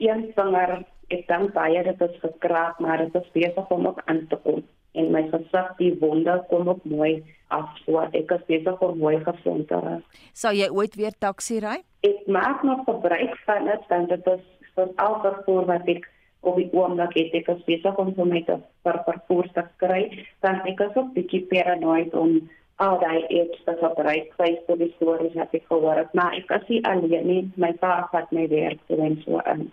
een 0.02 0.28
vinger. 0.36 0.78
Ek 1.12 1.28
dink 1.28 1.52
baie 1.54 1.82
dit 1.86 2.00
is 2.02 2.16
gekraak, 2.22 2.80
maar 2.82 2.98
dit 3.04 3.14
is 3.14 3.28
besig 3.34 3.70
om 3.70 3.86
op 3.86 4.00
aan 4.10 4.24
te 4.30 4.38
kom 4.42 4.64
en 4.96 5.12
my 5.12 5.22
gesig 5.30 5.72
die 5.80 5.92
wonde 6.00 6.34
kom 6.50 6.68
op 6.72 6.84
mooi 6.88 7.20
af 7.52 7.68
so 7.84 8.00
ek 8.16 8.32
is 8.38 8.44
besig 8.48 8.82
om 8.82 8.98
mooi 8.98 9.18
gesond 9.24 9.68
te 9.68 9.80
raak. 9.84 10.20
Sou 10.32 10.52
jy 10.56 10.68
ooit 10.72 10.96
weer 10.98 11.14
taxi 11.20 11.60
ry? 11.62 11.78
Ek 12.06 12.26
maak 12.32 12.64
nog 12.66 12.84
gebruik 12.88 13.36
van 13.46 13.68
dit 13.68 13.88
want 13.92 14.12
dit 14.14 14.30
is 14.32 14.44
vir 14.76 14.92
elke 15.08 15.32
voor 15.44 15.68
wat 15.68 15.88
ek 15.92 16.08
op 16.46 16.58
die 16.60 16.68
oomblik 16.72 17.16
het 17.18 17.34
ek 17.42 17.50
is 17.56 17.64
besig 17.68 18.00
om 18.00 18.12
vir 18.16 18.30
my 18.32 18.42
te 18.48 18.58
vir 18.86 19.00
vervoer 19.08 19.48
te 19.56 19.64
kry 19.82 20.02
dan 20.46 20.62
ek 20.72 20.82
is 20.88 20.98
ook 21.00 21.12
bietjie 21.16 21.44
paranoid 21.52 22.14
om 22.14 22.38
al 22.76 22.98
die 23.00 23.40
apps 23.40 23.64
wat 23.68 23.82
op 23.88 23.98
ry 24.04 24.18
kry 24.36 24.52
vir 24.66 24.78
die 24.82 24.92
stories 24.96 25.34
wat 25.38 25.54
ek 25.56 25.64
gehoor 25.70 26.02
het 26.02 26.14
maar 26.14 26.36
ek 26.36 26.50
is 26.58 26.68
nie 26.68 26.82
alleen 26.84 27.26
nie. 27.26 27.42
My 27.56 27.72
pa 27.80 28.08
het 28.12 28.32
my 28.32 28.48
werk 28.52 28.80
doen 28.88 29.20
so 29.24 29.40
in. 29.52 29.68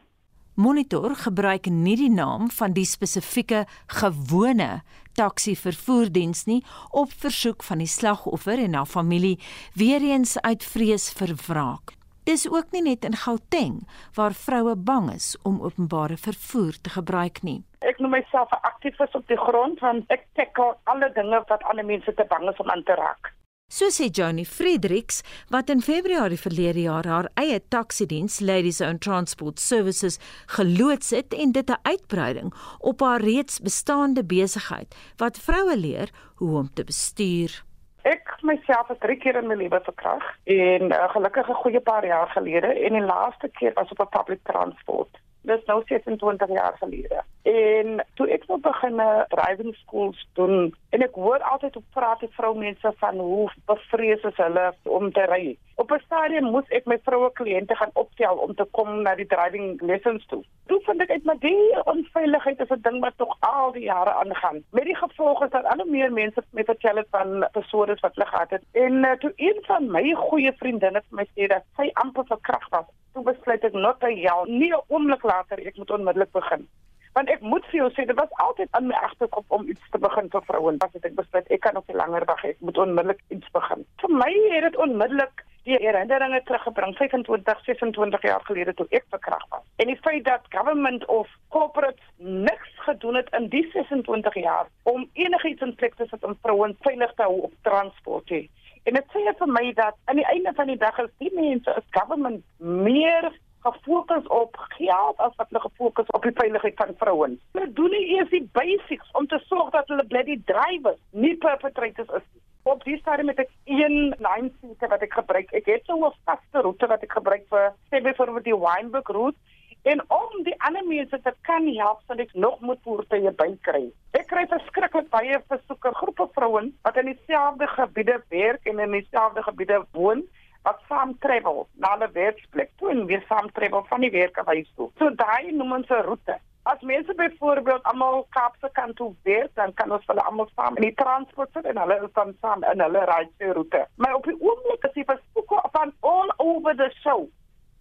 Monitor 0.56 1.16
gebruik 1.18 1.66
nie 1.66 1.96
die 1.98 2.12
naam 2.14 2.52
van 2.54 2.76
die 2.76 2.86
spesifieke 2.86 3.64
gewone 3.90 4.84
taxi 5.18 5.56
vervoerdiens 5.58 6.46
nie 6.46 6.62
op 6.92 7.14
versoek 7.24 7.66
van 7.66 7.82
die 7.82 7.90
slagoffer 7.90 8.62
en 8.62 8.78
haar 8.78 8.90
familie. 8.90 9.40
Weer 9.74 10.02
eens 10.02 10.38
uit 10.42 10.64
vrees 10.64 11.10
vir 11.18 11.36
wraak. 11.48 11.98
Dis 12.24 12.46
ook 12.48 12.72
nie 12.72 12.82
net 12.82 13.04
in 13.04 13.16
Gauteng 13.20 13.82
waar 14.16 14.34
vroue 14.34 14.76
bang 14.76 15.10
is 15.12 15.36
om 15.44 15.62
openbare 15.62 16.18
vervoer 16.18 16.78
te 16.82 16.90
gebruik 16.90 17.42
nie. 17.44 17.64
Ek 17.84 18.00
noem 18.00 18.16
myself 18.16 18.52
'n 18.52 18.64
aktivis 18.64 19.12
op 19.20 19.28
die 19.28 19.38
grond 19.38 19.80
want 19.80 20.06
ek 20.08 20.28
tackle 20.34 20.78
alle 20.84 21.12
dinge 21.14 21.44
wat 21.48 21.64
ander 21.64 21.86
mense 21.86 22.14
te 22.14 22.26
bang 22.30 22.50
is 22.50 22.58
om 22.58 22.70
aan 22.70 22.84
te 22.84 22.96
raak. 22.96 23.34
So 23.68 23.90
sê 23.90 24.10
Johnny 24.12 24.46
Fredericks 24.46 25.22
wat 25.50 25.70
in 25.70 25.82
Februarie 25.82 26.40
verlede 26.40 26.82
jaar 26.82 27.08
haar 27.08 27.30
eie 27.34 27.60
taksiediens 27.68 28.40
Ladies 28.40 28.82
Own 28.82 28.98
Transport 28.98 29.60
Services 29.60 30.20
geloods 30.46 31.10
het 31.10 31.34
en 31.34 31.52
dit 31.52 31.70
'n 31.70 31.80
uitbreiding 31.82 32.54
op 32.80 33.00
haar 33.00 33.22
reeds 33.22 33.60
bestaande 33.60 34.24
besigheid 34.24 34.96
wat 35.18 35.38
vroue 35.38 35.78
leer 35.78 36.10
hoe 36.36 36.58
om 36.58 36.74
te 36.74 36.84
bestuur. 36.84 37.64
Ek 38.04 38.34
myself 38.42 38.88
het 38.88 39.00
drie 39.00 39.16
keer 39.18 39.38
in 39.40 39.48
my 39.48 39.56
lewe 39.56 39.80
verkrag 39.84 40.24
en 40.44 40.88
'n 40.88 40.92
uh, 40.92 41.10
gelukkige 41.16 41.54
goeie 41.54 41.80
paar 41.80 42.06
jaar 42.06 42.28
gelede 42.28 42.68
en 42.68 42.94
die 42.94 43.06
laaste 43.06 43.48
keer 43.48 43.74
was 43.74 43.92
op 43.92 44.00
'n 44.00 44.18
public 44.18 44.40
transport. 44.44 45.20
Dis 45.42 45.64
nou 45.66 45.84
26 45.86 46.50
jaar 46.50 46.76
gelede. 46.78 47.24
En 47.42 48.06
toe 48.14 48.28
ek 48.28 48.48
nou 48.48 48.60
begin 48.60 48.96
'n 48.96 49.26
driving 49.28 49.76
schools 49.76 50.28
doen 50.34 50.76
en 50.94 51.02
ek 51.02 51.16
hoor 51.18 51.42
altyd 51.50 51.78
op 51.80 51.86
praat 51.96 52.20
die 52.22 52.30
vroumense 52.38 52.90
van 53.02 53.18
hoe 53.18 53.48
bevrees 53.70 54.26
is 54.30 54.42
hulle 54.42 54.66
om 54.98 55.12
te 55.16 55.24
ry. 55.32 55.56
Op 55.82 55.92
'n 55.92 56.04
stadium 56.06 56.52
moes 56.54 56.70
ek 56.78 56.86
my 56.86 56.98
vroue 57.08 57.30
kliënte 57.40 57.76
gaan 57.76 57.96
optel 58.02 58.36
om 58.46 58.54
te 58.56 58.66
kom 58.78 59.02
na 59.02 59.16
die 59.16 59.26
driving 59.34 59.82
lessons 59.82 60.26
toe. 60.28 60.44
Toe 60.68 60.80
vind 60.86 61.02
ek 61.02 61.12
uit 61.16 61.24
maar 61.24 61.40
die 61.40 61.84
onveiligheid 61.94 62.60
is 62.60 62.70
'n 62.70 62.82
ding 62.82 63.00
wat 63.02 63.18
tog 63.18 63.34
al 63.40 63.72
die 63.72 63.88
jare 63.90 64.14
aangaan. 64.14 64.64
Met 64.72 64.86
die 64.86 64.96
gevolg 64.96 65.44
is 65.44 65.50
dat 65.50 65.66
al 65.66 65.86
meer 65.86 66.12
mense 66.12 66.44
met 66.52 66.66
vertel 66.66 66.96
het 66.96 67.08
van 67.10 67.48
persone 67.52 67.98
wat 68.02 68.16
hulle 68.16 68.28
gehad 68.28 68.50
het. 68.50 68.64
En 68.72 68.94
uh, 68.94 69.12
toe 69.12 69.34
een 69.36 69.60
van 69.62 69.92
my 69.92 70.14
goeie 70.14 70.54
vriendinne 70.54 71.02
vir 71.10 71.18
my 71.18 71.26
sê 71.34 71.48
dat 71.48 71.64
sy 71.76 71.90
amper 71.94 72.26
verkragt 72.26 72.70
was, 72.70 72.86
toe 73.14 73.24
besluit 73.24 73.64
ek 73.64 73.74
not 73.74 74.00
te 74.00 74.14
jou 74.14 74.40
nie 74.50 74.72
'n 74.72 74.82
oomblik 74.88 75.24
later 75.24 75.58
ek 75.68 75.78
moet 75.78 75.92
onmiddellik 75.92 76.32
begin 76.32 76.68
want 77.14 77.30
ek 77.30 77.42
moet 77.42 77.66
vir 77.72 77.80
jou 77.80 77.90
sê 77.94 78.06
dit 78.10 78.18
was 78.18 78.36
altyd 78.46 78.70
aan 78.72 78.88
my 78.90 78.98
agterkop 79.06 79.46
om 79.58 79.68
iets 79.70 79.90
te 79.92 80.02
begin 80.02 80.30
vir 80.34 80.46
vrouens. 80.50 80.82
Wat 80.82 81.10
ek 81.10 81.16
besluit 81.16 81.50
ek 81.52 81.62
kan 81.66 81.78
op 81.78 81.90
'n 81.90 82.02
langer 82.02 82.26
dag 82.26 82.44
ek 82.44 82.62
moet 82.62 82.78
onmiddellik 82.78 83.22
iets 83.30 83.50
begin. 83.52 83.86
Vir 84.02 84.10
my 84.10 84.32
het 84.52 84.64
dit 84.70 84.78
onmiddellik 84.86 85.46
die 85.64 85.78
herinneringe 85.80 86.42
teruggebring 86.44 86.96
25 86.98 87.60
26 87.66 88.22
jaar 88.22 88.42
gelede 88.44 88.74
toe 88.74 88.88
ek 88.90 89.06
verkragt 89.10 89.50
was. 89.50 89.64
En 89.76 89.88
die 89.88 90.00
feit 90.02 90.26
dat 90.26 90.50
government 90.50 91.06
of 91.06 91.30
corporate 91.50 92.02
niks 92.18 92.74
gedoen 92.88 93.16
het 93.16 93.30
in 93.32 93.48
die 93.50 93.70
26 93.72 94.34
jaar 94.34 94.68
om 94.84 95.10
enigiets 95.14 95.62
in 95.62 95.76
plek 95.76 95.96
te 95.96 96.08
sit 96.10 96.24
om 96.24 96.38
vrouens 96.42 96.76
veilig 96.82 97.14
te 97.16 97.24
hou 97.24 97.40
op 97.48 97.54
transport 97.62 98.30
hê. 98.30 98.48
En 98.84 98.94
dit 98.94 99.16
sê 99.16 99.24
vir 99.40 99.48
my 99.48 99.74
dat 99.74 99.96
aan 100.06 100.20
die 100.20 100.28
einde 100.28 100.52
van 100.56 100.68
die 100.68 100.78
dag 100.78 101.00
is 101.00 101.12
die 101.24 101.32
mense 101.36 101.74
as 101.74 101.92
government 101.96 102.44
meer 102.60 103.32
gefokus 103.64 104.28
op 104.28 104.58
geld 104.78 105.18
as 105.18 105.36
wat 105.40 105.50
hulle 105.50 105.64
gefokus 105.66 106.14
op 106.18 106.24
die 106.28 106.36
veiligheid 106.36 106.76
van 106.82 106.96
vrouens. 107.02 107.40
Hulle 107.58 107.72
doen 107.80 107.96
nie 107.96 108.06
eers 108.16 108.32
die 108.34 108.44
basics 108.58 109.12
om 109.20 109.28
te 109.28 109.40
sorg 109.48 109.72
dat 109.76 109.88
hulle 109.92 110.08
bloody 110.12 110.40
drivers 110.52 111.00
nie 111.12 111.36
perpetrators 111.38 112.12
is. 112.20 112.28
Op 112.64 112.84
die 112.88 112.98
stadium 113.00 113.32
met 113.32 113.42
ek 113.44 113.50
een 113.68 114.16
seat 114.16 114.90
wat 114.90 115.02
ek 115.04 115.18
gebruik. 115.20 115.52
Ek 115.52 115.66
het 115.68 115.84
so 115.86 115.98
'n 115.98 116.14
vaste 116.26 116.62
roete 116.62 116.88
wat 116.88 117.04
ek 117.04 117.18
gebruik 117.20 117.46
vir 117.50 117.74
sê 117.92 118.02
byvoorbeeld 118.02 118.44
die 118.52 118.62
Wynberg 118.66 119.08
route 119.08 119.40
en 119.84 120.04
om 120.08 120.44
die 120.44 120.56
ander 120.64 120.86
mense 120.88 121.20
te 121.22 121.34
kan 121.42 121.68
help 121.68 122.00
sodat 122.08 122.28
ek 122.28 122.34
nog 122.34 122.60
moet 122.60 122.80
voertuie 122.84 123.32
bykry. 123.32 123.92
Ek 124.12 124.28
kry 124.32 124.46
verskriklik 124.48 125.10
baie 125.10 125.40
versoeke 125.48 125.92
groepe 126.00 126.28
vrouens 126.36 126.74
wat 126.88 126.98
in 126.98 127.12
dieselfde 127.12 127.68
gebiede 127.68 128.22
werk 128.30 128.64
en 128.72 128.80
in 128.80 128.92
dieselfde 128.92 129.44
gebiede 129.44 129.84
woon 129.92 130.24
wat 130.64 130.80
saam 130.88 131.18
travel 131.20 131.68
na 131.74 131.96
'n 131.96 132.12
werksplek 132.14 132.72
toe 132.78 132.90
en 132.90 133.06
weer 133.06 133.24
saam 133.28 133.52
travel 133.52 133.84
van 133.90 134.02
die 134.02 134.12
werk 134.12 134.38
af 134.38 134.46
huis 134.46 134.72
toe. 134.76 134.90
So 134.98 135.10
daai 135.16 135.52
noem 135.52 135.72
ons 135.72 135.90
'n 135.90 136.06
roete. 136.10 136.38
As 136.64 136.82
mense 136.82 137.14
byvoorbeeld 137.16 137.84
almal 137.84 138.28
Kaapse 138.30 138.70
kant 138.72 138.96
toe 138.96 139.16
werk, 139.24 139.52
dan 139.54 139.74
kan 139.74 139.92
ons 139.92 140.06
hulle 140.06 140.24
almal 140.24 140.50
saam 140.56 140.76
in 140.76 140.82
die 140.82 140.94
transport 140.94 141.50
sit 141.54 141.66
en 141.66 141.78
hulle 141.78 141.96
is 142.04 142.14
dan 142.14 142.36
saam 142.42 142.64
in 142.64 142.80
hulle 142.80 143.28
roete. 143.38 143.88
Maar 143.96 144.14
op 144.16 144.24
die 144.24 144.40
oomblik 144.40 144.84
is 144.84 144.94
die 144.94 145.06
versoeke 145.06 145.70
van 145.72 145.94
all 146.00 146.34
over 146.38 146.76
the 146.76 146.90
show 147.02 147.28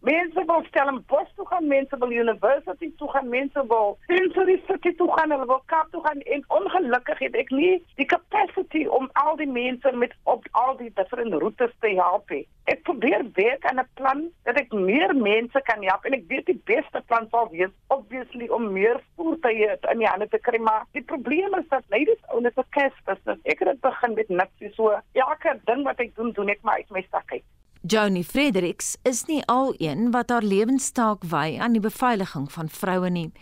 Mense 0.03 0.45
wil 0.47 0.63
Stellenbosch 0.67 1.31
toe 1.37 1.47
gaan, 1.47 1.67
mense 1.67 1.99
wil 1.99 2.11
university 2.11 2.93
toe 2.97 3.09
gaan, 3.11 3.29
mense 3.29 3.63
wil 3.69 3.99
sensory 4.07 4.57
city 4.67 4.91
toe 4.99 5.07
gaan, 5.13 5.31
hulle 5.31 5.47
wil 5.47 5.63
Kaap 5.71 5.93
toe 5.93 6.03
gaan 6.03 6.21
en 6.21 6.43
ongelukkig 6.49 7.21
het 7.23 7.39
ek 7.39 7.53
nie 7.55 7.77
die 8.01 8.07
capacity 8.11 8.83
om 8.99 9.07
al 9.23 9.39
die 9.39 9.47
mense 9.47 9.93
met 10.03 10.17
op 10.35 10.49
al 10.65 10.75
die 10.81 10.91
different 10.99 11.39
routes 11.45 11.71
te 11.87 11.95
help. 12.01 12.35
He. 12.35 12.41
Ek 12.75 12.83
probeer 12.91 13.23
werk 13.39 13.71
aan 13.71 13.79
'n 13.85 13.87
plan 13.95 14.27
dat 14.43 14.59
ek 14.65 14.75
meer 14.75 15.15
mense 15.15 15.63
kan 15.71 15.87
help 15.87 16.11
en 16.11 16.19
ek 16.19 16.27
weet 16.35 16.51
die 16.51 16.61
beste 16.75 17.05
plan 17.07 17.31
sal 17.31 17.49
wees 17.55 17.71
obviously 17.87 18.51
om 18.51 18.73
meer 18.73 18.99
voertuie 19.15 19.71
in 19.95 19.99
die 20.03 20.11
hande 20.11 20.29
te 20.29 20.43
kry, 20.51 20.59
maar 20.59 20.83
die 20.99 21.07
probleem 21.15 21.55
is 21.55 21.69
dat 21.69 21.87
ladies 21.95 22.27
own 22.35 22.47
a 22.47 22.67
cash 22.71 22.99
business. 23.07 23.41
Ek 23.45 23.63
het 23.63 23.81
begin 23.81 24.15
met 24.15 24.29
niks 24.29 24.75
so. 24.75 24.99
Elke 25.13 25.61
ding 25.65 25.87
wat 25.87 26.01
ek 26.01 26.17
doen, 26.17 26.33
doen 26.33 26.49
ek 26.49 26.63
maar 26.63 26.83
uit 26.83 26.91
my 26.91 27.07
sak 27.11 27.39
uit. 27.39 27.47
Johnny 27.85 28.23
Fredericks 28.23 28.97
is 29.03 29.25
nie 29.27 29.41
al 29.51 29.73
een 29.83 30.13
wat 30.15 30.31
haar 30.31 30.45
lewenstaak 30.47 31.25
wy 31.27 31.57
aan 31.59 31.75
die 31.75 31.83
beveiliging 31.83 32.47
van 32.55 32.71
vroue 32.71 33.11
nie. 33.11 33.33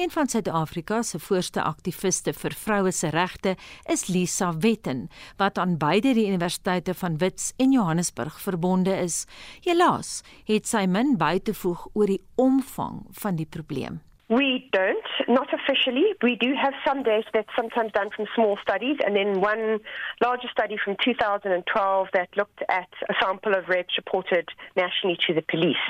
Een 0.00 0.10
van 0.10 0.28
Suid-Afrika 0.28 1.02
se 1.02 1.20
voorste 1.20 1.60
aktiviste 1.62 2.32
vir 2.32 2.56
vroue 2.56 2.92
se 2.96 3.12
regte 3.12 3.56
is 3.92 4.06
Lisa 4.08 4.54
Wetten, 4.56 5.10
wat 5.36 5.58
aan 5.58 5.76
beide 5.76 6.14
die 6.16 6.28
universiteite 6.32 6.94
van 6.94 7.18
Wits 7.20 7.52
en 7.60 7.76
Johannesburg 7.76 8.40
verbonde 8.40 8.96
is. 8.96 9.26
Helaas 9.68 10.22
het 10.48 10.64
sy 10.66 10.86
min 10.88 11.18
by 11.20 11.36
te 11.44 11.52
voeg 11.52 11.90
oor 11.92 12.08
die 12.08 12.22
omvang 12.40 13.04
van 13.20 13.36
die 13.36 13.46
probleem. 13.46 14.00
We 14.30 14.70
don't, 14.72 15.04
not 15.26 15.48
officially. 15.52 16.14
We 16.22 16.36
do 16.36 16.54
have 16.54 16.72
some 16.86 17.02
data 17.02 17.26
that's 17.34 17.48
sometimes 17.56 17.90
done 17.90 18.10
from 18.14 18.26
small 18.36 18.58
studies, 18.62 18.96
and 19.04 19.16
then 19.16 19.40
one 19.40 19.80
larger 20.22 20.46
study 20.52 20.76
from 20.82 20.96
2012 21.04 22.08
that 22.12 22.28
looked 22.36 22.62
at 22.68 22.88
a 23.08 23.14
sample 23.20 23.56
of 23.56 23.68
rapes 23.68 23.94
reported 23.96 24.48
nationally 24.76 25.18
to 25.26 25.34
the 25.34 25.42
police. 25.42 25.82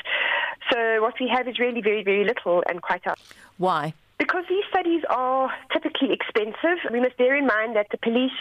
So 0.72 1.02
what 1.02 1.14
we 1.20 1.28
have 1.28 1.48
is 1.48 1.58
really 1.58 1.82
very, 1.82 2.02
very 2.02 2.24
little 2.24 2.62
and 2.66 2.80
quite 2.80 3.06
out. 3.06 3.18
Why? 3.58 3.92
Because 4.18 4.44
these 4.48 4.64
studies 4.70 5.02
are 5.10 5.52
typically 5.70 6.10
expensive. 6.10 6.78
We 6.90 7.00
must 7.00 7.18
bear 7.18 7.36
in 7.36 7.46
mind 7.46 7.76
that 7.76 7.88
the 7.90 7.98
police, 7.98 8.32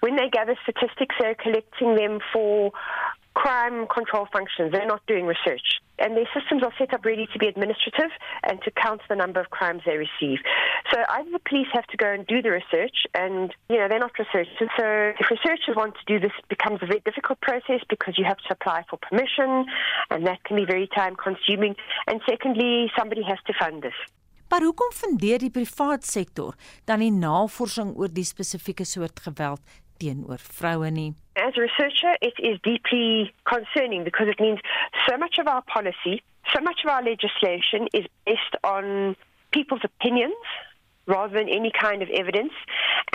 when 0.00 0.16
they 0.16 0.30
gather 0.30 0.56
statistics, 0.62 1.14
they're 1.20 1.34
collecting 1.34 1.94
them 1.94 2.20
for 2.32 2.72
crime 3.36 3.86
control 3.92 4.26
functions. 4.32 4.72
They're 4.72 4.92
not 4.94 5.04
doing 5.06 5.26
research. 5.26 5.68
And 5.98 6.16
their 6.16 6.28
systems 6.36 6.62
are 6.62 6.72
set 6.78 6.92
up 6.92 7.04
really 7.04 7.28
to 7.32 7.38
be 7.38 7.46
administrative 7.46 8.10
and 8.48 8.60
to 8.64 8.70
count 8.70 9.00
the 9.08 9.16
number 9.16 9.40
of 9.40 9.48
crimes 9.50 9.82
they 9.86 9.96
receive. 9.96 10.38
So 10.92 10.96
either 11.08 11.30
the 11.30 11.44
police 11.48 11.68
have 11.72 11.86
to 11.92 11.96
go 11.96 12.08
and 12.16 12.26
do 12.26 12.42
the 12.42 12.50
research, 12.50 12.96
and 13.14 13.54
you 13.70 13.76
know 13.78 13.88
they're 13.88 14.06
not 14.06 14.18
researchers. 14.18 14.68
So 14.76 14.84
if 15.20 15.26
researchers 15.30 15.74
want 15.76 15.94
to 16.00 16.04
do 16.06 16.20
this, 16.20 16.32
it 16.38 16.48
becomes 16.48 16.80
a 16.82 16.86
very 16.86 17.02
difficult 17.04 17.40
process 17.40 17.80
because 17.88 18.18
you 18.18 18.24
have 18.24 18.40
to 18.48 18.50
apply 18.56 18.84
for 18.90 18.98
permission, 18.98 19.64
and 20.10 20.26
that 20.26 20.44
can 20.44 20.56
be 20.56 20.66
very 20.66 20.88
time 20.94 21.16
consuming. 21.16 21.76
And 22.06 22.20
secondly, 22.28 22.90
somebody 22.98 23.22
has 23.22 23.38
to 23.46 23.54
fund 23.60 23.82
this. 23.82 23.98
Maar 24.48 24.62
hoekom 24.62 24.92
fundeer 24.94 25.40
die 25.42 25.50
privaat 25.50 26.04
sektor 26.06 26.54
dan 26.86 27.02
die 27.02 27.10
navorsing 27.10 27.96
oor 27.98 28.12
die 28.14 28.24
spesifieke 28.24 28.84
soort 28.86 29.20
geweld 29.24 29.60
teenoor 29.98 30.40
vroue 30.60 30.90
nie? 30.90 31.14
As 31.36 31.52
a 31.56 31.60
researcher, 31.60 32.16
it 32.20 32.34
is 32.38 32.58
deeply 32.62 33.32
concerning 33.44 34.04
because 34.04 34.28
it 34.28 34.40
means 34.40 34.60
so 35.08 35.16
much 35.18 35.38
of 35.38 35.46
our 35.46 35.62
policy 35.62 36.22
So 36.54 36.60
much 36.62 36.80
of 36.84 36.90
our 36.90 37.02
legislation 37.02 37.88
is 37.92 38.06
based 38.24 38.56
on 38.62 39.16
people's 39.50 39.82
opinions 39.84 40.34
rather 41.06 41.32
than 41.32 41.48
any 41.48 41.72
kind 41.72 42.02
of 42.02 42.08
evidence. 42.10 42.52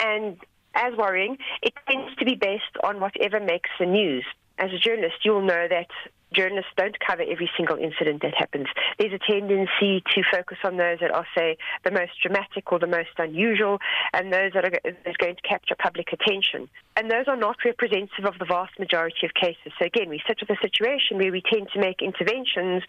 And 0.03 0.37
as 0.75 0.95
worrying, 0.97 1.37
it 1.61 1.73
tends 1.89 2.15
to 2.17 2.25
be 2.25 2.35
based 2.35 2.75
on 2.83 2.99
whatever 2.99 3.39
makes 3.39 3.69
the 3.79 3.85
news. 3.85 4.25
As 4.57 4.71
a 4.73 4.77
journalist, 4.77 5.23
you'll 5.23 5.45
know 5.45 5.67
that 5.69 5.87
journalists 6.33 6.71
don't 6.77 6.97
cover 6.99 7.23
every 7.23 7.49
single 7.57 7.77
incident 7.77 8.21
that 8.21 8.33
happens. 8.37 8.67
There's 8.97 9.13
a 9.13 9.31
tendency 9.31 10.03
to 10.15 10.23
focus 10.31 10.57
on 10.63 10.77
those 10.77 10.99
that 11.01 11.11
are, 11.11 11.25
say, 11.37 11.57
the 11.83 11.91
most 11.91 12.11
dramatic 12.21 12.71
or 12.71 12.79
the 12.79 12.87
most 12.87 13.11
unusual, 13.17 13.79
and 14.13 14.31
those 14.31 14.51
that 14.53 14.65
are 14.65 14.71
going 15.19 15.35
to 15.35 15.41
capture 15.47 15.75
public 15.75 16.07
attention. 16.13 16.69
And 16.95 17.09
those 17.09 17.27
are 17.27 17.37
not 17.37 17.57
representative 17.65 18.25
of 18.25 18.37
the 18.39 18.45
vast 18.45 18.77
majority 18.79 19.25
of 19.25 19.33
cases. 19.33 19.71
So 19.79 19.85
again, 19.85 20.09
we 20.09 20.21
sit 20.27 20.39
with 20.41 20.49
a 20.49 20.61
situation 20.61 21.17
where 21.17 21.31
we 21.31 21.41
tend 21.41 21.69
to 21.73 21.79
make 21.79 22.01
interventions 22.01 22.83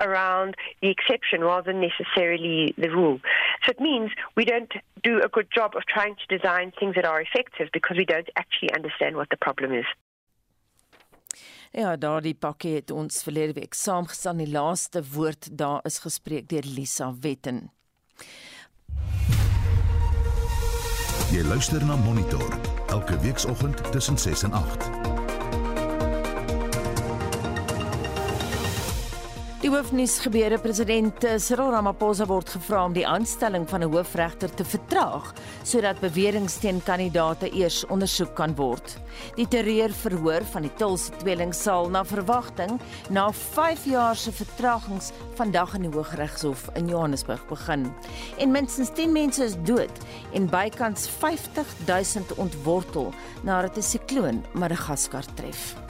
around 0.00 0.56
the 0.80 0.90
exception 0.90 1.42
rather 1.42 1.72
than 1.72 1.80
necessarily 1.80 2.74
the 2.78 2.90
rule. 2.90 3.20
So 3.64 3.70
it 3.70 3.80
means 3.80 4.10
we 4.36 4.44
don't 4.44 4.72
do 5.02 5.20
a 5.22 5.28
good 5.28 5.48
job 5.54 5.72
of 5.76 5.82
trying 5.86 6.16
to 6.16 6.38
design 6.38 6.72
things 6.78 6.94
that 6.94 7.04
are 7.04 7.20
effective 7.20 7.68
because 7.72 7.96
we 7.96 8.04
don't 8.04 8.28
actually 8.36 8.72
understand 8.74 9.16
what 9.16 9.28
the 9.30 9.36
problem 9.36 9.72
is. 9.72 9.84
Ja, 11.72 11.96
daardie 11.96 12.34
pakkie 12.34 12.74
het 12.78 12.90
ons 12.90 13.22
verlede 13.22 13.52
week 13.60 13.74
saamgestel. 13.74 14.40
Die 14.40 14.50
laaste 14.50 15.02
woord 15.12 15.50
daar 15.52 15.80
is 15.84 16.00
gespreek 16.04 16.48
deur 16.48 16.64
Lisa 16.64 17.12
Wetten. 17.20 17.68
Jy 21.28 21.44
luister 21.44 21.84
na 21.84 21.96
Monitor 21.96 22.56
elke 22.88 23.18
weekoggend 23.20 23.92
tussen 23.92 24.18
6 24.18 24.42
en 24.42 24.52
8. 24.52 24.97
Die 29.58 29.72
hoofnuus 29.72 30.20
gebeure 30.22 30.54
president 30.62 31.24
Cyril 31.42 31.72
Ramaphosa 31.74 32.28
word 32.30 32.52
gevra 32.54 32.84
om 32.86 32.92
die 32.94 33.02
aanstelling 33.02 33.64
van 33.66 33.82
'n 33.82 33.90
hoofregter 33.90 34.52
te 34.54 34.64
vertraag 34.64 35.32
sodat 35.64 35.98
beweringe 35.98 36.60
teen 36.60 36.78
kandidaate 36.82 37.50
eers 37.50 37.84
ondersoek 37.86 38.36
kan 38.36 38.54
word. 38.54 38.96
Die 39.34 39.48
terreurverhoor 39.48 40.44
van 40.52 40.62
die 40.62 40.74
Tulse 40.76 41.10
tweeling 41.18 41.52
sal 41.54 41.90
na 41.90 42.04
verwagting 42.04 42.78
na 43.10 43.32
5 43.32 43.84
jaar 43.84 44.16
se 44.16 44.32
vertragings 44.32 45.10
vandag 45.34 45.74
in 45.74 45.82
die 45.82 45.90
Hooggeregshof 45.90 46.70
in 46.74 46.88
Johannesburg 46.88 47.46
begin. 47.48 47.92
En 48.38 48.50
minstens 48.50 48.90
10 48.94 49.12
mense 49.12 49.44
is 49.44 49.56
dood 49.64 49.98
en 50.34 50.46
bykans 50.46 51.08
50 51.08 51.66
000 51.86 52.24
ontwortel 52.36 53.12
nadat 53.42 53.76
'n 53.76 53.82
sikloon 53.82 54.44
Madagaskar 54.52 55.24
tref. 55.34 55.87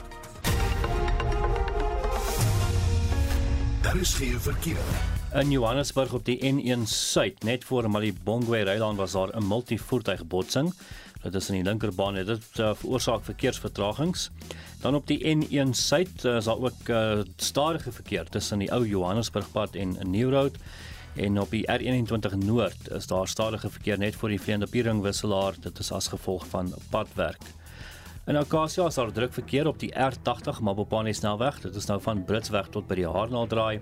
Daar 3.81 3.95
is 3.95 4.13
geen 4.13 4.39
verkeer. 4.39 4.77
In 5.33 5.51
Johannesburg 5.51 6.13
op 6.13 6.25
die 6.25 6.39
N1 6.53 6.83
Suid, 6.83 7.43
net 7.43 7.63
voor 7.63 7.89
Malibongwe 7.89 8.61
Rylaan 8.61 8.95
was 8.95 9.11
daar 9.11 9.37
'n 9.37 9.47
multivoertuigbotsing. 9.47 10.73
Dit 11.21 11.35
is 11.35 11.49
in 11.49 11.55
die 11.55 11.63
linkerbaan 11.63 12.15
en 12.15 12.25
dit 12.25 12.43
uh, 12.59 12.71
veroorsaak 12.75 13.23
verkeersvertragings. 13.23 14.29
Dan 14.81 14.95
op 14.95 15.07
die 15.07 15.35
N1 15.35 15.69
Suid 15.71 16.23
uh, 16.23 16.35
is 16.35 16.43
daar 16.43 16.57
ook 16.57 16.87
uh, 16.87 17.19
stadige 17.35 17.91
verkeer 17.91 18.29
tussen 18.29 18.59
die 18.59 18.71
ou 18.71 18.87
Johannesburgpad 18.87 19.75
en 19.75 19.97
New 20.03 20.29
Road. 20.29 20.55
En 21.15 21.39
op 21.39 21.49
die 21.49 21.67
R21 21.71 22.37
Noord 22.37 22.89
is 22.91 23.07
daar 23.07 23.27
stadige 23.27 23.69
verkeer 23.69 23.97
net 23.97 24.15
voor 24.15 24.29
die 24.29 24.41
Vreende 24.41 24.67
Pieringwisselaar. 24.67 25.53
Dit 25.59 25.79
is 25.79 25.91
as 25.91 26.07
gevolg 26.07 26.47
van 26.47 26.73
padwerk. 26.89 27.41
In 28.27 28.37
Akasia 28.37 28.85
is 28.85 28.95
daar 28.95 29.11
druk 29.11 29.33
verkeer 29.33 29.67
op 29.67 29.79
die 29.79 29.91
R80 29.95 30.59
Mabopane 30.61 31.13
snelweg. 31.13 31.61
Dit 31.61 31.75
is 31.75 31.85
nou 31.85 32.01
van 32.01 32.25
Britsweg 32.25 32.67
tot 32.69 32.87
by 32.87 32.99
die 32.99 33.07
Haarnaal 33.07 33.47
draai. 33.47 33.79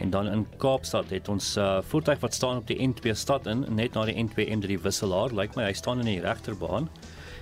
En 0.00 0.10
dan 0.10 0.28
in 0.28 0.46
Kaapstad 0.56 1.10
het 1.10 1.28
ons 1.28 1.56
uh, 1.56 1.78
voertuig 1.82 2.20
wat 2.20 2.34
staan 2.34 2.60
op 2.62 2.66
die 2.66 2.78
N2 2.78 3.12
stad 3.12 3.46
in 3.46 3.66
net 3.74 3.96
na 3.96 4.04
die 4.08 4.14
N2 4.16 4.46
M3 4.56 4.78
wisselaar. 4.84 5.34
Lyk 5.34 5.56
my 5.56 5.66
hy 5.66 5.74
staan 5.76 6.04
in 6.04 6.08
die 6.08 6.20
regterbaan. 6.20 6.88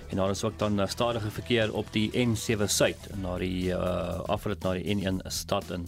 En 0.09 0.17
daar 0.17 0.33
is 0.33 0.43
ook 0.43 0.57
dan 0.59 0.79
uh, 0.79 0.87
stadige 0.87 1.29
verkeer 1.31 1.73
op 1.73 1.91
die 1.93 2.09
N7 2.11 2.65
suid 2.65 3.11
na 3.21 3.37
die 3.37 3.69
uh, 3.69 4.19
afrit 4.27 4.63
na 4.63 4.73
die 4.79 4.95
N1 4.95 5.21
stad 5.27 5.69
in. 5.75 5.87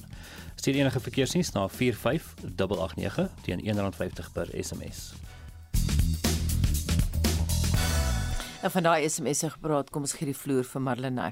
Stuur 0.55 0.77
enige 0.77 0.99
verkeersnuus 0.99 1.51
na 1.51 1.67
45889 1.67 3.29
teen 3.41 3.65
R1.50 3.65 4.31
per 4.33 4.47
SMS. 4.53 5.11
En 8.61 8.69
van 8.71 8.83
daai 8.85 9.09
SMS'e 9.09 9.47
gepraat, 9.49 9.87
kom 9.89 10.03
ons 10.05 10.11
gee 10.13 10.27
die 10.29 10.37
vloer 10.37 10.67
vir 10.69 10.81
Marlenae. 10.85 11.31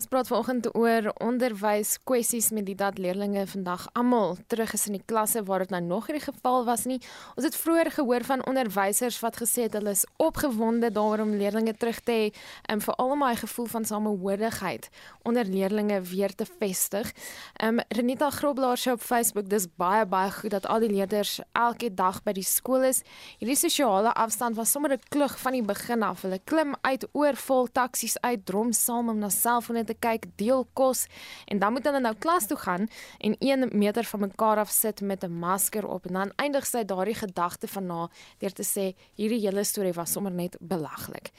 Ons 0.00 0.08
praat 0.08 0.28
vanoggend 0.30 0.64
oor 0.72 1.10
onderwys 1.20 1.98
kwessies 2.08 2.46
met 2.56 2.64
die 2.64 2.74
dat 2.74 2.96
leerders 2.96 3.50
vandag 3.52 3.82
almal 3.92 4.38
terug 4.48 4.72
is 4.72 4.86
in 4.88 4.96
die 4.96 5.02
klasse 5.04 5.42
waar 5.44 5.60
dit 5.60 5.74
nou 5.74 5.82
nog 5.84 6.08
nie 6.08 6.16
die 6.16 6.24
geval 6.24 6.64
was 6.64 6.86
nie. 6.88 6.96
Ons 7.36 7.44
het 7.44 7.58
vroeër 7.60 7.90
gehoor 7.98 8.24
van 8.24 8.44
onderwysers 8.48 9.18
wat 9.20 9.36
gesê 9.42 9.66
het 9.66 9.76
hulle 9.76 9.92
is 9.92 10.06
opgewonde 10.16 10.88
daaroor 10.88 11.26
om 11.26 11.34
leerders 11.36 11.76
terug 11.76 12.00
te 12.00 12.16
hê 12.16 12.30
en 12.72 12.80
veral 12.80 13.12
om 13.12 13.26
hy 13.26 13.34
gevoel 13.42 13.68
van 13.74 13.84
samehorigheid 13.84 14.88
onder 15.28 15.44
leerders 15.44 16.08
weer 16.08 16.32
te 16.34 16.48
vestig. 16.48 17.12
Ehm 17.60 17.84
Renita 17.92 18.30
Groblaar 18.30 18.80
sê 18.80 18.96
op 18.96 19.04
Facebook 19.04 19.52
dis 19.52 19.68
baie 19.76 20.06
baie 20.06 20.32
goed 20.32 20.56
dat 20.56 20.66
al 20.66 20.80
die 20.80 20.92
leerders 20.96 21.40
elke 21.52 21.92
dag 21.94 22.22
by 22.24 22.32
die 22.32 22.46
skool 22.46 22.88
is. 22.88 23.04
Hierdie 23.36 23.60
sosiale 23.68 24.14
afstand 24.16 24.56
was 24.56 24.72
sommer 24.72 24.92
'n 24.96 25.08
klug 25.10 25.38
van 25.38 25.52
die 25.52 25.62
begin 25.62 26.02
af. 26.02 26.22
Hulle 26.22 26.40
klim 26.44 26.69
uit 26.80 27.06
oor 27.12 27.36
vol 27.36 27.66
taksies 27.66 28.16
uit, 28.20 28.44
drom 28.46 28.72
saam 28.72 29.08
om 29.08 29.18
na 29.18 29.28
selfone 29.28 29.84
te 29.84 29.94
kyk, 29.94 30.26
deel 30.36 30.66
kos 30.72 31.06
en 31.46 31.58
dan 31.58 31.72
moet 31.72 31.84
hulle 31.84 32.00
nou 32.00 32.14
klas 32.18 32.46
toe 32.46 32.56
gaan 32.56 32.88
en 33.18 33.36
1 33.38 33.68
meter 33.72 34.04
van 34.04 34.20
mekaar 34.20 34.58
af 34.58 34.70
sit 34.70 35.00
met 35.00 35.24
'n 35.24 35.38
masker 35.38 35.86
op 35.86 36.06
en 36.06 36.12
dan 36.12 36.32
eindig 36.36 36.66
sy 36.66 36.84
daardie 36.84 37.14
gedagte 37.14 37.68
van 37.68 37.86
na 37.86 38.08
deur 38.38 38.52
te 38.52 38.62
sê 38.62 38.94
hierdie 39.14 39.40
hele 39.40 39.64
storie 39.64 39.92
was 39.92 40.12
sommer 40.12 40.32
net 40.32 40.56
belaglik. 40.60 41.30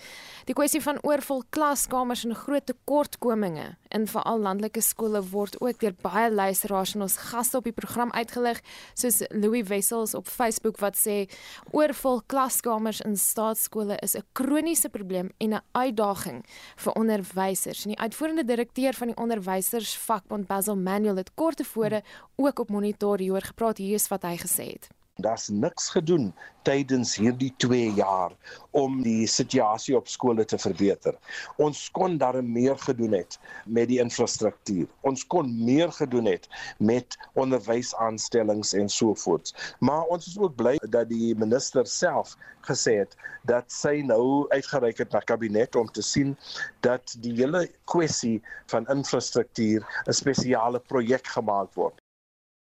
Die 0.46 0.54
kwessie 0.54 0.82
van 0.82 0.98
oorvol 1.02 1.44
klaskamers 1.50 2.26
en 2.26 2.36
groot 2.36 2.66
tekortkominge 2.66 3.78
in 3.90 4.08
veral 4.08 4.40
landelike 4.40 4.82
skole 4.82 5.22
word 5.32 5.62
ook 5.62 5.80
deur 5.80 5.94
baie 6.02 6.32
luisteraars 6.32 6.96
en 6.96 7.02
ons 7.02 7.18
gaste 7.18 7.58
op 7.58 7.64
die 7.64 7.76
program 7.76 8.12
uitgelig, 8.12 8.62
soos 8.94 9.22
Louis 9.30 9.68
Wessels 9.68 10.16
op 10.18 10.28
Facebook 10.28 10.80
wat 10.82 10.98
sê 10.98 11.30
oorvol 11.72 12.22
klaskamers 12.28 13.02
in 13.06 13.18
staatskole 13.18 13.98
is 14.02 14.16
'n 14.16 14.24
kroniese 14.34 14.90
probleem 14.90 15.21
en 15.38 15.54
'n 15.54 15.62
uitdaging 15.72 16.46
vir 16.76 16.94
onderwysers. 16.94 17.84
En 17.84 17.90
die 17.90 18.00
uitvoerende 18.00 18.46
direkteur 18.46 18.94
van 18.94 19.08
die 19.08 19.18
onderwysersvakbond 19.18 20.48
Basil 20.48 20.78
Manuel 20.78 21.16
het 21.16 21.34
kort 21.34 21.58
tevore 21.58 22.04
ook 22.36 22.60
op 22.60 22.70
monitor 22.70 23.20
hier 23.20 23.42
gepraat 23.42 23.78
hier 23.78 23.94
is 23.94 24.08
wat 24.08 24.22
hy 24.22 24.38
gesê 24.38 24.66
het. 24.72 24.90
Daar's 25.16 25.50
niks 25.50 25.90
gedoen 25.90 26.34
tydens 26.64 27.16
hierdie 27.16 27.54
2 27.58 27.92
jaar 27.98 28.32
om 28.72 29.02
die 29.04 29.28
situasie 29.28 29.96
op 29.98 30.08
skole 30.08 30.46
te 30.46 30.58
verbeter. 30.58 31.18
Ons 31.58 31.90
kon 31.92 32.18
daar 32.18 32.44
meer 32.44 32.78
gedoen 32.80 33.12
het 33.18 33.40
met 33.66 33.90
die 33.92 34.00
infrastruktuur. 34.00 34.88
Ons 35.02 35.26
kon 35.28 35.52
meer 35.66 35.92
gedoen 35.92 36.26
het 36.32 36.48
met 36.78 37.18
onderwysaanstellings 37.34 38.74
en 38.74 38.90
so 38.90 39.14
voort. 39.14 39.52
Maar 39.80 40.04
ons 40.04 40.28
is 40.28 40.40
ook 40.40 40.56
bly 40.56 40.78
dat 40.90 41.10
die 41.10 41.36
minister 41.36 41.88
self 41.88 42.38
gesê 42.68 42.98
het 43.02 43.16
dat 43.50 43.72
sy 43.74 44.02
nou 44.06 44.48
uitgereik 44.54 45.04
het 45.04 45.12
na 45.12 45.20
kabinet 45.20 45.76
om 45.76 45.90
te 45.92 46.02
sien 46.06 46.38
dat 46.86 47.16
die 47.20 47.34
hele 47.36 47.68
kwessie 47.90 48.40
van 48.72 48.88
infrastruktuur 48.88 49.84
'n 50.08 50.14
spesiale 50.14 50.80
projek 50.80 51.28
gemaak 51.28 51.74
word. 51.76 52.01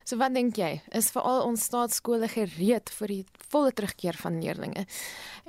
So 0.06 0.14
wat 0.20 0.36
dink 0.36 0.54
jy? 0.54 0.68
Is 0.94 1.08
veral 1.10 1.40
ons 1.48 1.64
staatskole 1.66 2.28
gereed 2.30 2.92
vir 2.94 3.10
die 3.10 3.22
volle 3.50 3.72
terugkeer 3.74 4.14
van 4.20 4.36
leerders? 4.38 4.86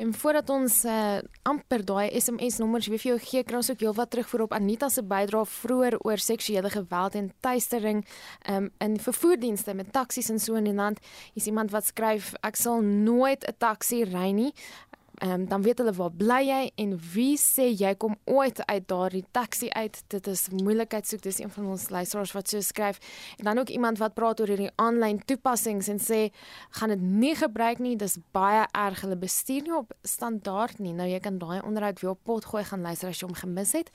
En 0.02 0.16
voordat 0.18 0.50
ons 0.50 0.78
uh, 0.90 1.20
amper 1.46 1.84
daai 1.86 2.10
SMS 2.18 2.58
nommers 2.58 2.88
weer 2.90 3.02
vir 3.04 3.12
jou 3.12 3.18
gee, 3.22 3.44
kry 3.46 3.60
ons 3.60 3.70
ook 3.70 3.84
heelwat 3.86 4.10
terugvoer 4.16 4.48
op 4.48 4.56
Anita 4.58 4.90
se 4.90 5.04
bydrae 5.06 5.46
vroeër 5.52 6.00
oor 6.02 6.22
seksuele 6.22 6.72
geweld 6.74 7.20
en 7.22 7.30
tuistering 7.46 8.02
um, 8.50 8.72
in 8.82 8.98
vervoerdienste 9.02 9.78
met 9.78 9.94
taksies 9.94 10.32
en 10.34 10.42
so 10.42 10.58
in 10.58 10.72
die 10.72 10.74
land. 10.74 11.06
Is 11.38 11.46
iemand 11.46 11.70
wat 11.76 11.92
skryf 11.92 12.34
ek 12.42 12.58
sal 12.58 12.82
nooit 12.82 13.46
'n 13.46 13.58
taxi 13.62 14.02
ry 14.10 14.32
nie 14.34 14.54
ehm 15.18 15.32
um, 15.32 15.48
dan 15.48 15.62
weet 15.62 15.78
hulle 15.78 15.94
waar 15.98 16.12
bly 16.14 16.44
jy 16.46 16.72
en 16.76 16.92
wie 17.14 17.38
sê 17.42 17.72
jy 17.74 17.96
kom 17.98 18.14
ooit 18.30 18.60
uit 18.66 18.84
daardie 18.88 19.24
taxi 19.34 19.70
uit. 19.70 19.96
Dit 20.14 20.28
is 20.28 20.44
moeilikheid 20.54 21.08
soek. 21.08 21.24
Dis 21.26 21.40
een 21.40 21.50
van 21.50 21.66
ons 21.74 21.88
luisteraars 21.90 22.32
wat 22.36 22.50
so 22.50 22.62
skryf. 22.62 23.00
En 23.38 23.46
dan 23.50 23.58
ook 23.58 23.70
iemand 23.70 23.98
wat 23.98 24.14
praat 24.14 24.40
oor 24.40 24.48
hierdie 24.48 24.70
aanlyn 24.76 25.18
toepassings 25.26 25.88
en 25.90 25.98
sê 25.98 26.20
gaan 26.70 26.94
dit 26.94 27.02
nie 27.02 27.34
gebruik 27.36 27.82
nie. 27.82 27.96
Dis 27.98 28.20
baie 28.32 28.68
erg. 28.72 29.02
Hulle 29.02 29.18
bestuur 29.18 29.66
nie 29.66 29.74
op 29.74 29.96
standaard 30.04 30.78
nie. 30.80 30.94
Nou 30.94 31.10
jy 31.10 31.20
kan 31.20 31.42
daai 31.42 31.62
onderhoud 31.66 32.02
weer 32.02 32.12
op 32.12 32.22
pot 32.24 32.46
gooi 32.46 32.64
gaan 32.70 32.86
luister 32.86 33.10
as 33.10 33.18
jy 33.18 33.26
hom 33.26 33.36
gemis 33.42 33.74
het. 33.74 33.90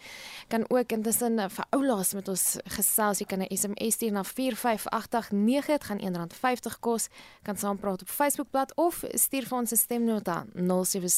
Kan 0.48 0.66
ook 0.68 0.90
intussen 0.92 1.38
eh, 1.38 1.46
vir 1.48 1.70
oulaas 1.70 2.12
met 2.18 2.28
ons 2.34 2.58
gesels. 2.78 3.22
Jy 3.22 3.26
kan 3.30 3.46
'n 3.46 3.56
SMS 3.56 3.94
stuur 3.94 4.12
na 4.12 4.24
45889. 4.24 5.66
Dit 5.66 5.84
gaan 5.84 6.00
R1.50 6.02 6.80
kos. 6.80 7.08
Kan 7.42 7.56
saam 7.56 7.78
praat 7.78 8.02
op 8.02 8.08
Facebookblad 8.08 8.74
of 8.74 9.04
stuur 9.14 9.46
vir 9.46 9.58
ons 9.58 9.70
'n 9.70 9.76
stemnota 9.76 10.46
07 10.54 11.10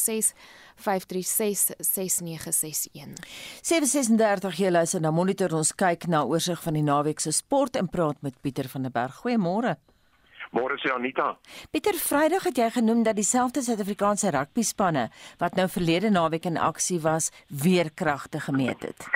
736 3.61 4.59
jy 4.59 4.71
luister 4.71 5.01
na 5.01 5.11
monitor 5.11 5.55
ons 5.55 5.71
kyk 5.75 6.07
na 6.11 6.23
oorsig 6.27 6.61
van 6.63 6.73
die 6.77 6.83
naweek 6.85 7.19
se 7.23 7.31
sport 7.31 7.75
en 7.79 7.87
praat 7.87 8.21
met 8.21 8.39
Pieter 8.41 8.67
van 8.69 8.81
der 8.87 8.91
Berg. 8.91 9.21
Goeiemôre. 9.23 9.75
Môre 10.55 10.77
sê 10.79 10.91
Anita. 10.93 11.33
Pieter 11.71 11.97
Vrydag 11.99 12.45
het 12.47 12.57
jy 12.59 12.69
genoem 12.77 13.03
dat 13.03 13.17
dieselfde 13.17 13.63
Suid-Afrikaanse 13.65 14.31
rugbyspanne 14.31 15.09
wat 15.41 15.55
nou 15.59 15.67
verlede 15.71 16.11
naweek 16.13 16.45
in 16.47 16.57
aksie 16.61 17.01
was, 17.03 17.31
weer 17.49 17.91
kragte 17.91 18.39
gemeet 18.39 18.81
het. 18.87 19.09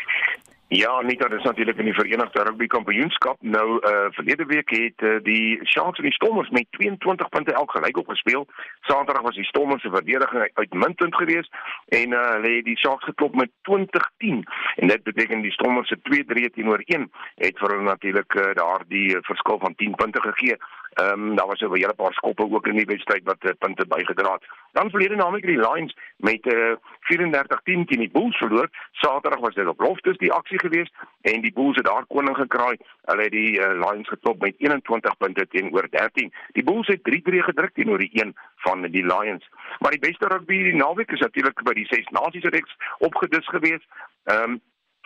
Ja, 0.71 0.89
Anita, 0.89 1.27
dis 1.27 1.43
natuurlik 1.43 1.77
in 1.77 1.87
die 1.89 1.93
Verenigde 1.93 2.43
Rugby 2.43 2.67
Kampioenskap. 2.67 3.37
Nou 3.41 3.79
uh 3.89 4.11
verlede 4.13 4.45
week 4.45 4.69
het 4.69 5.01
uh, 5.01 5.15
die 5.23 5.57
Sharks 5.65 5.97
en 5.97 6.05
die 6.05 6.13
Stormers 6.13 6.49
met 6.49 6.67
22 6.77 7.29
punte 7.29 7.53
elk 7.53 7.71
gelyk 7.71 7.97
opgespeel. 7.97 8.45
Saterdag 8.81 9.23
was 9.25 9.35
die 9.35 9.45
Stormers 9.49 9.81
se 9.81 9.89
verdediging 9.89 10.51
uitmuntend 10.53 11.15
geweest 11.15 11.49
en 11.87 12.13
uh 12.13 12.21
hulle 12.35 12.51
het 12.55 12.65
die 12.65 12.77
Sharks 12.77 13.03
geklop 13.03 13.35
met 13.35 13.49
20-10 13.71 14.45
en 14.75 14.93
dit 14.93 15.03
beteken 15.03 15.41
die 15.41 15.51
Stormers 15.57 15.89
se 15.89 15.97
2-3 16.11 16.53
teenoor 16.53 16.85
1 16.85 17.09
het 17.35 17.57
vir 17.57 17.73
hulle 17.73 17.89
natuurlik 17.89 18.33
uh, 18.33 18.53
daardie 18.61 19.17
verskil 19.21 19.57
van 19.65 19.75
10 19.75 19.95
punte 19.95 20.21
gegee. 20.21 20.61
Ehm 20.93 21.29
um, 21.29 21.35
daar 21.35 21.47
was 21.47 21.59
'n 21.59 21.73
hele 21.73 21.93
paar 21.93 22.13
skoppe 22.13 22.51
ook 22.51 22.67
in 22.67 22.75
die 22.75 22.85
wedstryd 22.85 23.23
wat 23.23 23.43
uh, 23.43 23.51
punte 23.59 23.85
bygedra 23.87 24.33
het. 24.33 24.45
Dan 24.71 24.89
verlede 24.89 25.15
naweek 25.15 25.45
die 25.45 25.57
Lions 25.57 25.95
met 26.15 26.45
uh, 26.45 26.75
34-10 27.09 27.61
teen 27.63 27.85
die 27.85 28.09
Bulls 28.11 28.37
verloor. 28.37 28.69
Saterdag 28.91 29.39
was 29.39 29.53
dit 29.53 29.67
op 29.67 29.79
Loftus 29.79 30.17
die 30.17 30.31
aksie 30.31 30.59
geweest 30.59 30.93
en 31.21 31.41
die 31.41 31.53
Bulls 31.53 31.75
het 31.75 31.85
daar 31.85 32.05
koning 32.05 32.35
gekraai. 32.37 32.77
Hulle 33.01 33.21
het 33.21 33.31
die 33.31 33.59
uh, 33.59 33.67
Lions 33.67 34.07
geklop 34.07 34.41
met 34.41 34.55
21 34.57 35.17
punte 35.17 35.47
teenoor 35.47 35.87
13. 35.89 36.33
Die 36.51 36.63
Bulls 36.63 36.87
het 36.87 37.01
3-3 37.01 37.43
gedruk 37.49 37.73
teenoor 37.73 37.97
die 37.97 38.23
een 38.23 38.35
van 38.55 38.81
die 38.81 39.05
Lions. 39.05 39.49
Maar 39.79 39.91
die 39.91 39.99
beste 39.99 40.27
rugby 40.27 40.63
die 40.63 40.75
naweek 40.75 41.11
is 41.11 41.19
natuurlik 41.19 41.63
by 41.63 41.73
die 41.73 41.85
Ses 41.85 42.07
Nasies 42.09 42.43
reeks 42.43 42.75
opgedis 42.97 43.47
geweest. 43.47 43.87
Ehm 44.23 44.43
um, 44.43 44.61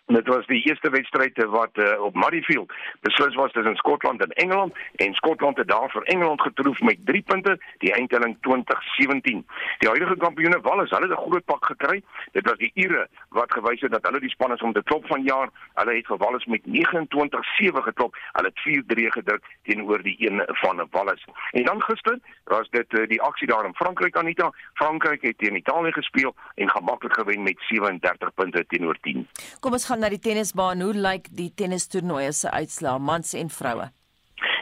Dit 0.05 0.27
was 0.27 0.45
die 0.45 0.61
eerste 0.67 0.89
wedstryd 0.89 1.43
wat 1.43 1.69
uh, 1.73 2.01
op 2.01 2.15
Murrayfield 2.15 2.73
beslis 3.01 3.35
was 3.35 3.51
tussen 3.51 3.75
Skotland 3.75 4.21
en 4.21 4.29
Engeland 4.29 4.73
en 4.95 5.13
Skotland 5.13 5.57
het 5.57 5.67
daar 5.67 5.89
vir 5.89 6.03
Engeland 6.03 6.41
getroof 6.41 6.79
met 6.79 6.97
3 7.05 7.21
punte, 7.21 7.59
die 7.77 7.93
eindtelling 7.93 8.37
2017. 8.41 9.45
Die 9.77 9.89
huidige 9.89 10.17
kampioene 10.17 10.59
Wales, 10.61 10.89
hulle 10.89 11.07
het 11.07 11.19
'n 11.19 11.29
groot 11.29 11.45
pak 11.45 11.65
gekry. 11.65 12.03
Dit 12.31 12.49
was 12.49 12.57
die 12.57 12.71
Ire 12.73 13.07
wat 13.29 13.53
gewys 13.53 13.81
het 13.81 13.91
dat 13.91 14.05
hulle 14.05 14.19
die 14.19 14.29
span 14.29 14.53
is 14.53 14.61
om 14.61 14.73
te 14.73 14.83
klop 14.83 15.07
van 15.07 15.23
jaar. 15.23 15.49
Hulle 15.73 15.95
het 15.95 16.07
Wales 16.07 16.45
met 16.45 16.61
29-7 16.65 17.83
geklop. 17.83 18.15
Hulle 18.31 18.47
het 18.47 18.59
4-3 18.59 19.11
gedruk 19.11 19.43
teenoor 19.63 20.01
die 20.03 20.15
een 20.19 20.43
van 20.47 20.87
Wales. 20.91 21.25
En 21.51 21.63
dan 21.63 21.81
gister 21.81 22.19
was 22.43 22.69
dit 22.69 22.93
uh, 22.93 23.07
die 23.07 23.21
aksie 23.21 23.47
daar 23.47 23.65
in 23.65 23.75
Frankryk 23.75 24.17
Anita. 24.17 24.51
Frankryk 24.73 25.21
het 25.21 25.37
teen 25.37 25.55
Italië 25.55 25.91
gespeel 25.91 26.35
en 26.55 26.69
gemaklik 26.69 27.13
gewen 27.13 27.43
met 27.43 27.55
37 27.59 28.33
punte 28.33 28.65
teenoor 28.67 28.97
10. 29.01 29.27
Kom 29.59 29.71
ons 29.71 29.85
gaan 29.93 30.01
na 30.01 30.09
die 30.09 30.23
tennisbaan. 30.25 30.81
Hoe 30.81 30.93
lyk 30.97 31.27
die 31.37 31.51
tennistoernooie 31.53 32.31
se 32.33 32.49
uitslae, 32.49 32.97
mans 32.99 33.33
en 33.37 33.49
vroue? 33.53 33.91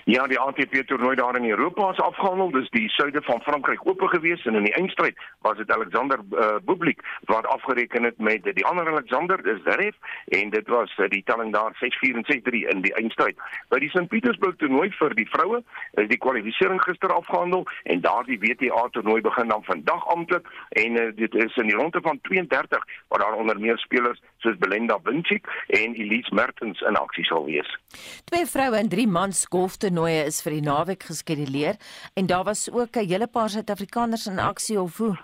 Ja, 0.06 0.26
die 0.28 0.39
ATP 0.39 0.74
toernooi 0.88 1.15
daar 1.15 1.38
in 1.38 1.50
Europa 1.50 1.91
is 1.91 2.00
afgehandel. 2.00 2.50
Dis 2.52 2.70
die 2.70 2.89
suide 2.89 3.22
van 3.22 3.41
Frankryk 3.41 3.88
oop 3.88 4.02
gewees 4.02 4.46
en 4.46 4.56
in 4.56 4.63
die 4.63 4.74
eindstryd 4.74 5.17
was 5.46 5.58
dit 5.58 5.72
Alexander 5.72 6.20
uh, 6.32 6.56
Bublik 6.65 7.00
wat 7.30 7.46
afgereken 7.48 8.04
het 8.04 8.17
met 8.17 8.44
die 8.44 8.65
ander 8.65 8.88
Alexander, 8.88 9.44
dis 9.44 9.62
Zverev 9.62 9.96
en 10.26 10.50
dit 10.50 10.67
was 10.67 10.98
uh, 10.98 11.08
die 11.10 11.22
telling 11.26 11.54
daar 11.54 11.78
6-4 11.84 12.17
en 12.17 12.26
6-3 12.34 12.63
in 12.74 12.82
die 12.82 12.94
eindstryd. 12.94 13.38
By 13.70 13.80
die 13.80 13.89
St. 13.94 14.08
Petersburg 14.08 14.58
toernooi 14.58 14.89
vir 14.98 15.15
die 15.15 15.28
vroue 15.30 15.62
is 16.02 16.10
die 16.10 16.17
kwalifikasie 16.17 16.80
gister 16.82 17.13
afgehandel 17.13 17.63
en 17.84 18.02
daardie 18.02 18.39
WTA 18.41 18.88
toernooi 18.91 19.22
begin 19.22 19.48
dan 19.54 19.63
vandag 19.63 20.08
amptelik 20.08 20.50
en 20.84 20.98
uh, 20.98 21.08
dit 21.15 21.39
is 21.46 21.56
in 21.62 21.72
die 21.72 21.78
ronde 21.78 22.02
van 22.02 22.20
32 22.28 22.84
waar 23.08 23.20
daar 23.20 23.39
onder 23.39 23.60
meer 23.60 23.78
spelers 23.78 24.20
soos 24.42 24.58
Belinda 24.62 25.00
Bencic 25.00 25.48
en 25.68 25.96
Elise 25.96 26.34
Mertens 26.36 26.82
in 26.82 27.00
aksie 27.00 27.26
sal 27.26 27.46
wees. 27.46 27.70
Twee 28.30 28.46
vroue 28.46 28.80
en 28.80 28.90
drie 28.90 29.08
mans 29.08 29.46
golftoernooie 29.50 30.26
is 30.30 30.42
vir 30.46 30.58
die 30.58 30.66
naweek 30.66 31.10
geskeduleer 31.10 31.80
en 32.14 32.30
daar 32.32 32.46
was 32.48 32.70
ook 32.72 32.96
'n 32.98 33.08
hele 33.08 33.28
paar 33.28 33.50
Suid-Afrikaners 33.50 34.28
in 34.28 34.40
aksie 34.40 34.82
of 34.82 34.98
hoe? 34.98 35.18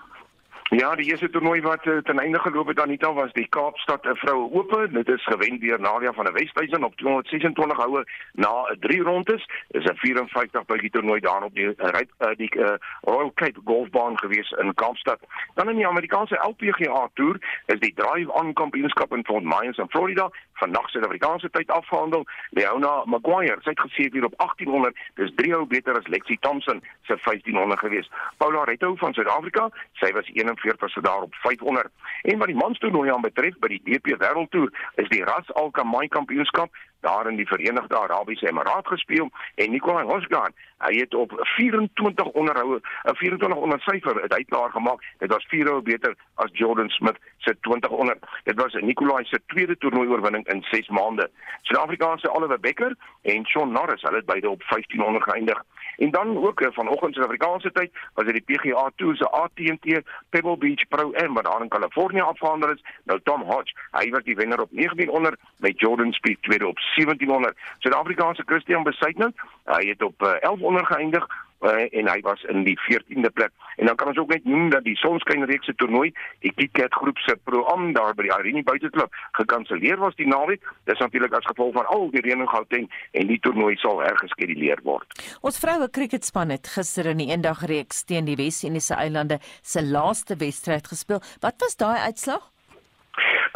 Ja, 0.69 0.95
die 0.95 1.05
eerste 1.05 1.29
toernooi 1.29 1.61
wat 1.61 1.85
uh, 1.85 1.97
ten 1.97 2.19
einde 2.19 2.39
geloop 2.39 2.67
het 2.67 2.79
Anita 2.79 3.13
was 3.13 3.31
die 3.33 3.47
Kaapstad 3.47 4.05
uh, 4.05 4.11
vroue 4.13 4.51
ope. 4.51 4.89
Dit 4.91 5.07
is 5.07 5.23
gewen 5.23 5.59
deur 5.59 5.79
Nadia 5.79 6.13
van 6.13 6.25
der 6.25 6.33
Westhuizen 6.33 6.83
op 6.83 6.95
226 6.95 7.77
houe 7.77 8.03
na 8.33 8.51
'n 8.71 8.79
3 8.79 9.01
rondes. 9.01 9.47
Dis 9.67 9.85
'n 9.85 9.95
54 9.95 10.65
bytjie 10.65 10.89
toernooi 10.89 11.19
daar 11.19 11.43
op 11.43 11.53
die 11.53 11.65
uh, 11.65 12.35
die 12.35 12.55
uh, 12.55 12.73
Royal 13.01 13.31
Cape 13.33 13.59
Golfbaan 13.63 14.19
gewees 14.19 14.51
in 14.51 14.73
Kaapstad. 14.73 15.19
Dan 15.53 15.69
in 15.69 15.75
die 15.75 15.87
Amerikaanse 15.87 16.43
LPGA 16.47 17.09
toer 17.13 17.37
is 17.65 17.79
die 17.79 17.93
Drive 17.93 18.31
On 18.31 18.53
Kampioenskap 18.53 19.15
in 19.15 19.25
Fort 19.25 19.43
Myers 19.43 19.77
in 19.77 19.89
Florida 19.89 20.29
vandag 20.61 20.89
Suid-Afrikaanse 20.89 21.49
tyd 21.49 21.71
afgehandel. 21.71 22.25
Leona 22.57 23.03
Maguire, 23.05 23.59
sy 23.63 23.73
het 23.73 23.83
gesê 23.85 24.07
hier 24.11 24.25
op 24.25 24.35
1800, 24.41 24.97
dis 25.19 25.33
3 25.39 25.53
hou 25.55 25.65
beter 25.69 25.97
as 25.99 26.09
Lexi 26.13 26.37
Thompson 26.45 26.81
se 27.07 27.17
1500 27.23 27.79
gewees. 27.79 28.09
Paula 28.41 28.63
Retto 28.69 28.95
van 29.01 29.13
Suid-Afrika, 29.13 29.69
sy 30.01 30.11
was 30.17 30.29
41 30.33 30.91
se 30.93 31.01
daar 31.01 31.27
op 31.27 31.35
500. 31.45 31.91
En 32.21 32.37
wat 32.41 32.51
die 32.51 32.59
manstoernooi 32.59 33.09
aan 33.13 33.25
betref 33.25 33.57
by 33.63 33.71
die 33.75 33.81
DP 33.85 34.17
Wêreldtoer, 34.21 34.73
is 35.03 35.09
die 35.13 35.23
Ras 35.23 35.53
Al 35.53 35.71
Khaimah 35.71 36.07
Kampioenskap 36.13 36.73
daar 36.99 37.27
in 37.29 37.35
die 37.35 37.47
Verenigde 37.47 37.99
Arabiese 37.99 38.47
Emirate 38.47 38.89
gespeel 38.89 39.29
en 39.55 39.71
Nikolai 39.71 40.05
Hosgaard, 40.05 40.53
hy 40.77 40.93
het 40.99 41.13
op 41.13 41.31
24 41.55 42.25
onderhoue, 42.25 42.81
'n 43.03 43.15
24 43.15 43.57
onder 43.57 43.79
syfer 43.81 44.21
het 44.21 44.33
hy 44.33 44.43
klaar 44.43 44.71
gemaak. 44.71 45.03
Dit 45.17 45.31
was 45.31 45.45
4 45.45 45.67
hou 45.67 45.81
beter 45.81 46.15
as 46.35 46.49
Jordan 46.53 46.89
Smith 46.89 47.17
se 47.37 47.57
20 47.61 47.89
onder. 47.89 48.17
Dit 48.43 48.61
was 48.61 48.73
Nikolai 48.73 49.25
se 49.25 49.39
tweede 49.45 49.77
toernooi 49.77 50.07
oorwinning 50.07 50.47
in 50.47 50.63
6 50.71 50.87
maande. 50.87 51.29
Suid-Afrikaanse 51.61 52.35
Oliver 52.35 52.59
Becker 52.59 52.95
en 53.21 53.45
Shaun 53.45 53.71
Norris, 53.71 54.01
hulle 54.01 54.15
het 54.15 54.25
beide 54.25 54.49
op 54.49 54.63
15 54.63 55.03
onder 55.03 55.21
geëindig. 55.21 55.63
En 55.97 56.11
dan 56.11 56.37
ook 56.37 56.61
eh, 56.61 56.67
vanoggend 56.71 57.13
se 57.13 57.23
Afrikaanse 57.23 57.71
tyd 57.71 57.91
was 58.13 58.25
dit 58.25 58.33
die 58.33 58.57
PGA 58.57 58.91
Tour 58.95 59.15
se 59.15 59.29
AT&T 59.29 60.01
Pebble 60.29 60.57
Beach 60.57 60.87
Pro 60.87 61.13
Am 61.13 61.33
wat 61.33 61.43
daar 61.43 61.61
in 61.61 61.67
Kalifornië 61.67 62.21
afgehandel 62.21 62.71
is. 62.71 62.83
Nou 63.03 63.19
Tom 63.23 63.41
Hodge, 63.41 63.73
hy 63.91 64.09
was 64.09 64.23
die 64.23 64.35
wenner 64.35 64.61
op 64.61 64.71
19 64.71 65.09
onder 65.09 65.37
met 65.57 65.79
Jordan 65.79 66.11
Spieth 66.11 66.41
tweede 66.41 66.67
op 66.67 66.79
1700. 66.95 67.57
Suid-Afrikaanse 67.79 68.43
Christian 68.45 68.83
Besuitnout, 68.83 69.35
hy 69.65 69.83
het 69.89 70.01
op 70.03 70.23
11 70.23 70.61
onder 70.61 70.85
geëindig 70.85 71.27
uh, 71.61 71.85
en 71.91 72.09
hy 72.09 72.19
was 72.21 72.43
in 72.43 72.63
die 72.63 72.77
14de 72.85 73.29
plek. 73.33 73.51
En 73.75 73.85
dan 73.85 73.95
kan 73.95 74.07
ons 74.07 74.17
ook 74.17 74.29
net 74.33 74.45
noem 74.45 74.69
dat 74.69 74.83
die 74.83 74.95
Sonskynreeks 74.97 75.65
se 75.65 75.75
toernooi, 75.75 76.11
die 76.45 76.53
KitKat 76.55 76.93
groep 76.93 77.17
se 77.17 77.35
pro-am 77.43 77.91
daar 77.93 78.15
by 78.17 78.27
die 78.27 78.33
Irene 78.33 78.63
buiteklub 78.65 79.13
gekanselleer 79.37 80.01
was 80.01 80.17
die 80.17 80.27
naweek. 80.27 80.65
Dis 80.89 81.01
natuurlik 81.01 81.33
as 81.37 81.45
gevolg 81.49 81.75
van 81.77 81.89
al 81.93 82.09
die 82.13 82.23
reën 82.25 82.41
in 82.41 82.51
Gauteng 82.51 82.89
en 83.11 83.31
die 83.31 83.39
toernooi 83.39 83.75
sal 83.81 84.01
hergeskeduleer 84.05 84.81
word. 84.85 85.17
Ons 85.41 85.61
vroue 85.61 85.89
kriketspan 85.89 86.53
het 86.53 86.69
gister 86.73 87.11
in 87.13 87.23
die 87.23 87.31
eendagreeks 87.33 88.03
teen 88.09 88.29
die 88.29 88.37
Wes-Indiese 88.39 88.97
eilande 88.97 89.41
se 89.61 89.85
laaste 89.85 90.37
wedstryd 90.41 90.87
gespeel. 90.87 91.21
Wat 91.41 91.61
was 91.61 91.77
daai 91.77 91.99
uitslag? 92.09 92.51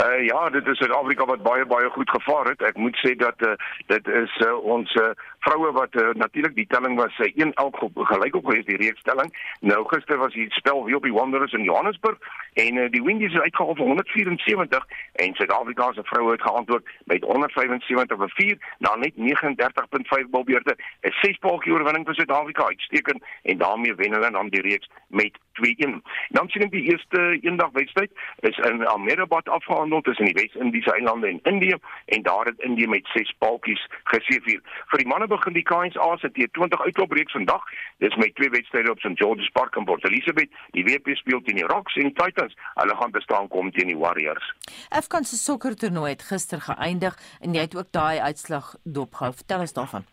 Uh, 0.02 0.26
ja, 0.26 0.50
dit 0.50 0.68
is 0.68 0.78
Suid-Afrika 0.78 1.26
wat 1.26 1.44
baie 1.44 1.66
baie 1.66 1.90
goed 1.90 2.10
gevaar 2.10 2.46
het. 2.46 2.62
Ek 2.62 2.78
moet 2.78 2.98
sê 2.98 3.14
dat 3.16 3.38
uh, 3.46 3.54
dit 3.86 4.08
is 4.08 4.38
uh, 4.46 4.56
ons 4.76 4.94
uh, 4.98 5.12
vroue 5.46 5.72
wat 5.72 5.96
uh, 5.96 6.10
natuurlik 6.24 6.56
die 6.56 6.68
telling 6.68 6.98
was 7.00 7.18
uh, 7.20 7.30
1-11 7.46 7.80
gelyk 8.12 8.36
op 8.36 8.46
gewees 8.46 8.66
die 8.66 8.78
reekstelling. 8.78 9.30
Nou 9.60 9.82
gister 9.90 10.18
was 10.18 10.34
die 10.34 10.48
spel 10.50 10.84
weer 10.86 11.00
op 11.00 11.08
die 11.08 11.14
Wanderers 11.14 11.54
in 11.58 11.64
Johannesburg 11.64 12.18
en 12.54 12.76
uh, 12.76 12.90
die 12.94 13.04
Windies 13.04 13.34
het 13.34 13.42
uitgehaal 13.42 13.76
vir 13.76 13.86
174 13.86 14.88
en 15.26 15.34
Suid-Afrika 15.40 15.92
se 15.94 16.04
vroue 16.04 16.32
het 16.32 16.42
geantwoord 16.42 16.90
met 17.14 17.24
175 17.24 18.18
vir 18.18 18.34
4 18.36 18.58
na 18.78 18.96
net 18.96 19.14
39.5 19.16 20.30
balbeurte. 20.30 20.76
'n 21.02 21.16
6 21.22 21.38
paaltjie 21.38 21.74
oorwinning 21.74 22.06
vir 22.06 22.16
Suid-Afrika 22.16 22.66
uitstekend 22.66 23.24
en 23.44 23.58
daarmee 23.58 23.96
wen 23.96 24.14
hulle 24.14 24.32
dan 24.32 24.50
die 24.50 24.62
reeks 24.62 24.90
met 25.08 25.38
2-1. 25.60 26.02
Dan 26.30 26.50
sien 26.50 26.66
ek 26.68 26.72
die 26.72 26.86
eerste 26.92 27.22
eendag 27.42 27.72
wedstryd 27.78 28.12
is 28.48 28.58
in 28.70 28.86
Ahmedabad 28.88 29.50
afgehandel 29.50 30.02
tussen 30.02 30.30
die 30.30 30.38
Wes-Indiese 30.40 30.94
eilande 30.94 31.28
en 31.28 31.40
Indië 31.44 31.78
en 32.06 32.22
daar 32.22 32.46
het 32.46 32.60
Indië 32.60 32.88
met 32.88 33.10
6 33.14 33.34
paaltjies 33.38 33.88
geseëvier. 34.14 34.62
Vir 34.94 35.04
die 35.04 35.08
manne 35.08 35.28
begin 35.32 35.56
die 35.58 35.66
KNSA 35.72 36.10
se 36.22 36.32
T20 36.36 36.86
uitlopreeks 36.88 37.38
vandag. 37.38 37.64
Dis 38.04 38.16
met 38.22 38.36
twee 38.36 38.50
wedstryde 38.50 38.92
op 38.92 39.00
St 39.00 39.18
George's 39.24 39.50
Park 39.58 39.76
in 39.76 39.86
Port 39.90 40.06
Elizabeth. 40.06 40.52
Die 40.78 40.86
WP 40.88 41.16
speel 41.24 41.42
teen 41.42 41.62
die 41.62 41.68
Rocks 41.74 41.96
en 41.96 42.14
Titans. 42.14 42.56
Hulle 42.80 42.96
gaan 42.96 43.12
bestaan 43.12 43.48
kom 43.48 43.72
teen 43.72 43.94
die 43.94 43.98
Warriors. 43.98 44.54
Afghan 44.90 45.24
se 45.24 45.38
sokkertoernooi 45.42 46.10
het 46.12 46.26
gister 46.32 46.62
geëindig 46.62 47.20
en 47.40 47.54
jy 47.56 47.68
het 47.70 47.78
ook 47.78 47.92
daai 47.92 48.20
uitslag 48.20 48.76
dopgehou. 48.84 49.34
Vertel 49.44 49.68
ons 49.68 49.80
daarvan. 49.80 50.10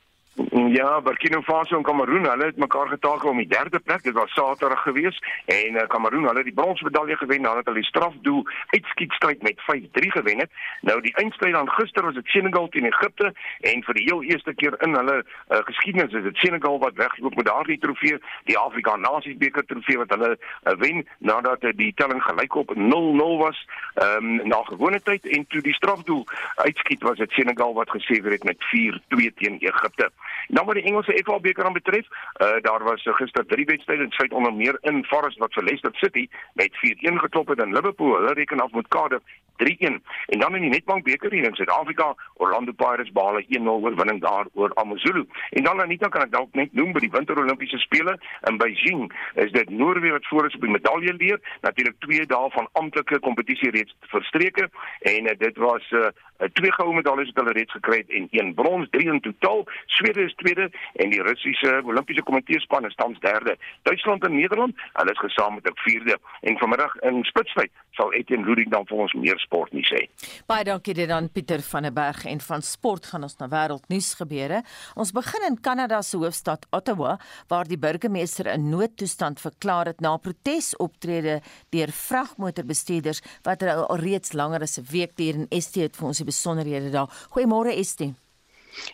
Ja, 0.69 1.01
Burkina 1.01 1.41
Faso 1.43 1.77
en 1.77 1.83
Kameroen, 1.83 2.27
hulle 2.31 2.45
het 2.45 2.57
mekaar 2.57 2.89
getakel 2.89 3.29
om 3.29 3.37
die 3.37 3.49
derde 3.49 3.79
plek. 3.79 4.03
Dit 4.03 4.13
was 4.13 4.33
Saterdag 4.33 4.83
gewees 4.83 5.19
en 5.45 5.75
uh, 5.75 5.87
Kameroen, 5.87 6.27
hulle 6.27 6.37
het 6.37 6.47
die 6.47 6.55
bronsmedalje 6.55 7.17
gewen 7.17 7.41
nadat 7.41 7.65
hulle 7.65 7.81
die 7.81 7.89
strafdoel 7.89 8.47
uitskietstryd 8.67 9.43
met 9.43 9.59
5-3 9.67 10.13
gewen 10.15 10.39
het. 10.39 10.51
Nou 10.81 11.01
die 11.01 11.15
eindstryd 11.15 11.53
dan 11.53 11.71
gister 11.71 12.05
was 12.05 12.15
dit 12.15 12.27
Senegal 12.27 12.69
teen 12.69 12.87
Egipte 12.87 13.33
en 13.61 13.83
vir 13.83 13.99
die 13.99 14.05
heel 14.05 14.23
eerste 14.23 14.55
keer 14.55 14.77
in 14.87 14.95
hulle 14.95 15.17
uh, 15.25 15.59
geskiedenis 15.71 16.15
is 16.15 16.23
dit 16.23 16.37
Senegal 16.37 16.79
wat 16.79 16.95
wegloop 16.95 17.35
met 17.35 17.51
daardie 17.51 17.79
trofee, 17.79 18.23
die 18.45 18.59
Afrika 18.59 18.97
Nasiesbeker 18.97 19.67
trofee 19.67 19.99
wat 19.99 20.15
hulle 20.15 20.37
uh, 20.37 20.77
wen 20.79 21.03
nadat 21.19 21.67
uh, 21.67 21.75
die 21.75 21.91
telling 21.99 22.23
gelyk 22.23 22.55
op 22.55 22.75
0-0 22.77 23.35
was 23.43 23.65
um, 24.07 24.39
na 24.47 24.63
gewone 24.71 25.03
tyd 25.03 25.27
en 25.27 25.47
toe 25.49 25.67
die 25.67 25.75
strafdoel 25.75 26.23
uitskiet 26.55 27.03
was 27.03 27.19
dit 27.19 27.39
Senegal 27.41 27.75
wat 27.75 27.91
geseëvier 27.91 28.39
het 28.39 28.51
met 28.53 28.71
4-2 28.71 29.35
teen 29.43 29.59
Egipte. 29.59 30.13
En 30.49 30.55
dan 30.55 30.67
wat 30.67 30.75
die 30.75 30.85
Engelse 30.85 31.21
FA 31.25 31.39
beker 31.41 31.65
aan 31.65 31.73
betref, 31.73 32.07
uh, 32.09 32.61
daar 32.61 32.85
was 32.85 33.05
uh, 33.05 33.15
gister 33.15 33.47
drie 33.47 33.65
wedstryde 33.65 34.03
in 34.03 34.11
Suid 34.11 34.33
onder 34.33 34.55
meer 34.55 34.79
in 34.81 35.05
Forest 35.05 35.39
wat 35.39 35.53
vir 35.53 35.65
Leicester 35.65 35.95
City 35.95 36.29
met 36.53 36.73
4-1 36.73 37.21
geklop 37.25 37.49
het 37.49 37.63
in 37.63 37.75
Liverpool. 37.75 38.15
Hulle 38.15 38.33
reken 38.33 38.61
af 38.61 38.73
met 38.73 38.89
Cardiff 38.89 39.25
3-1. 39.59 40.01
En 40.27 40.39
dan 40.39 40.55
in 40.55 40.61
die 40.61 40.71
Nedbank 40.71 41.05
beker 41.05 41.31
hier 41.31 41.45
in 41.45 41.55
Suid-Afrika, 41.55 42.15
Orlando 42.35 42.73
Pirates 42.73 43.13
behaal 43.13 43.39
'n 43.39 43.47
1-0 43.49 43.69
oorwinning 43.69 44.21
daar 44.21 44.47
oor 44.55 44.75
AmaZulu. 44.75 45.27
En 45.51 45.63
dan 45.65 45.81
Anita 45.81 46.09
kan 46.09 46.23
ek 46.23 46.33
dalk 46.33 46.55
net 46.55 46.73
noem 46.73 46.93
by 46.93 47.01
die 47.01 47.11
Winter 47.11 47.39
Olimpiese 47.39 47.79
spele 47.79 48.19
in 48.49 48.57
Beijing, 48.57 49.13
is 49.35 49.53
dit 49.53 49.71
Noorwe 49.71 50.11
wat 50.11 50.27
voor 50.27 50.47
is 50.47 50.55
op 50.55 50.61
die 50.61 50.71
medalje 50.71 51.15
leer. 51.15 51.41
Natuurlik 51.61 51.95
2 51.99 52.27
dae 52.27 52.51
van 52.51 52.69
amptelike 52.73 53.19
kompetisie 53.19 53.71
reeds 53.71 53.97
verstreke 54.01 54.71
en 55.01 55.25
uh, 55.25 55.39
dit 55.39 55.57
was 55.57 55.91
uh, 55.91 56.07
twee 56.53 56.73
goue 56.73 56.95
medaljes 56.95 57.33
wat 57.33 57.43
hulle 57.43 57.57
reeds 57.59 57.73
gekry 57.73 57.99
het 58.03 58.11
en 58.11 58.29
een 58.31 58.55
brons, 58.55 58.89
drie 58.91 59.09
in 59.11 59.21
totaal. 59.21 59.65
Swede 59.87 60.25
is 60.25 60.35
tweede 60.35 60.71
en 61.03 61.11
die 61.11 61.23
Russiese 61.23 61.81
Olimpiese 61.85 62.23
Komiteespan 62.23 62.87
is 62.87 62.95
tans 62.95 63.19
derde. 63.21 63.57
Duitsland 63.83 64.25
en 64.25 64.37
Nederland, 64.37 64.75
hulle 64.93 65.11
is 65.11 65.19
gesamentlik 65.19 65.79
vierde. 65.79 66.19
En 66.41 66.59
vanmiddag 66.59 66.95
in 67.11 67.25
Spitsbergen 67.25 67.87
sal 67.99 68.13
Etienne 68.15 68.47
Ludwig 68.47 68.71
dan 68.71 68.87
vir 68.87 69.01
ons 69.03 69.15
meer 69.19 69.39
sport 69.43 69.75
nie 69.75 69.85
sê. 69.87 70.05
Baie 70.51 70.67
dankie 70.69 70.95
dit 70.95 71.11
aan 71.11 71.29
Pieter 71.35 71.63
van 71.67 71.89
der 71.89 71.95
Berg 71.97 72.25
en 72.31 72.41
van 72.45 72.63
sport 72.63 73.09
gaan 73.11 73.27
ons 73.27 73.35
na 73.41 73.49
wêreldnuus 73.51 74.13
gebeure. 74.21 74.63
Ons 74.95 75.11
begin 75.17 75.49
in 75.49 75.59
Kanada 75.61 76.01
se 76.07 76.21
hoofstad 76.21 76.69
Ottawa 76.71 77.17
waar 77.51 77.67
die 77.67 77.79
burgemeester 77.79 78.47
'n 78.55 78.69
noodtoestand 78.71 79.41
verklaar 79.41 79.87
het 79.87 80.01
na 80.01 80.17
protesoptrede 80.17 81.41
deur 81.71 81.91
vragmotorbestuurders 81.91 83.23
wat 83.43 83.63
al 83.63 83.97
reeds 83.97 84.33
langer 84.33 84.63
as 84.63 84.79
'n 84.79 84.87
week 84.91 85.17
duur 85.17 85.35
en 85.35 85.61
ST 85.61 85.75
het 85.75 85.97
vir 85.97 86.07
ons 86.07 86.21
besonderhede 86.29 86.93
daar. 86.95 87.13
Goeiemôre 87.35 87.77
ST. 87.85 88.13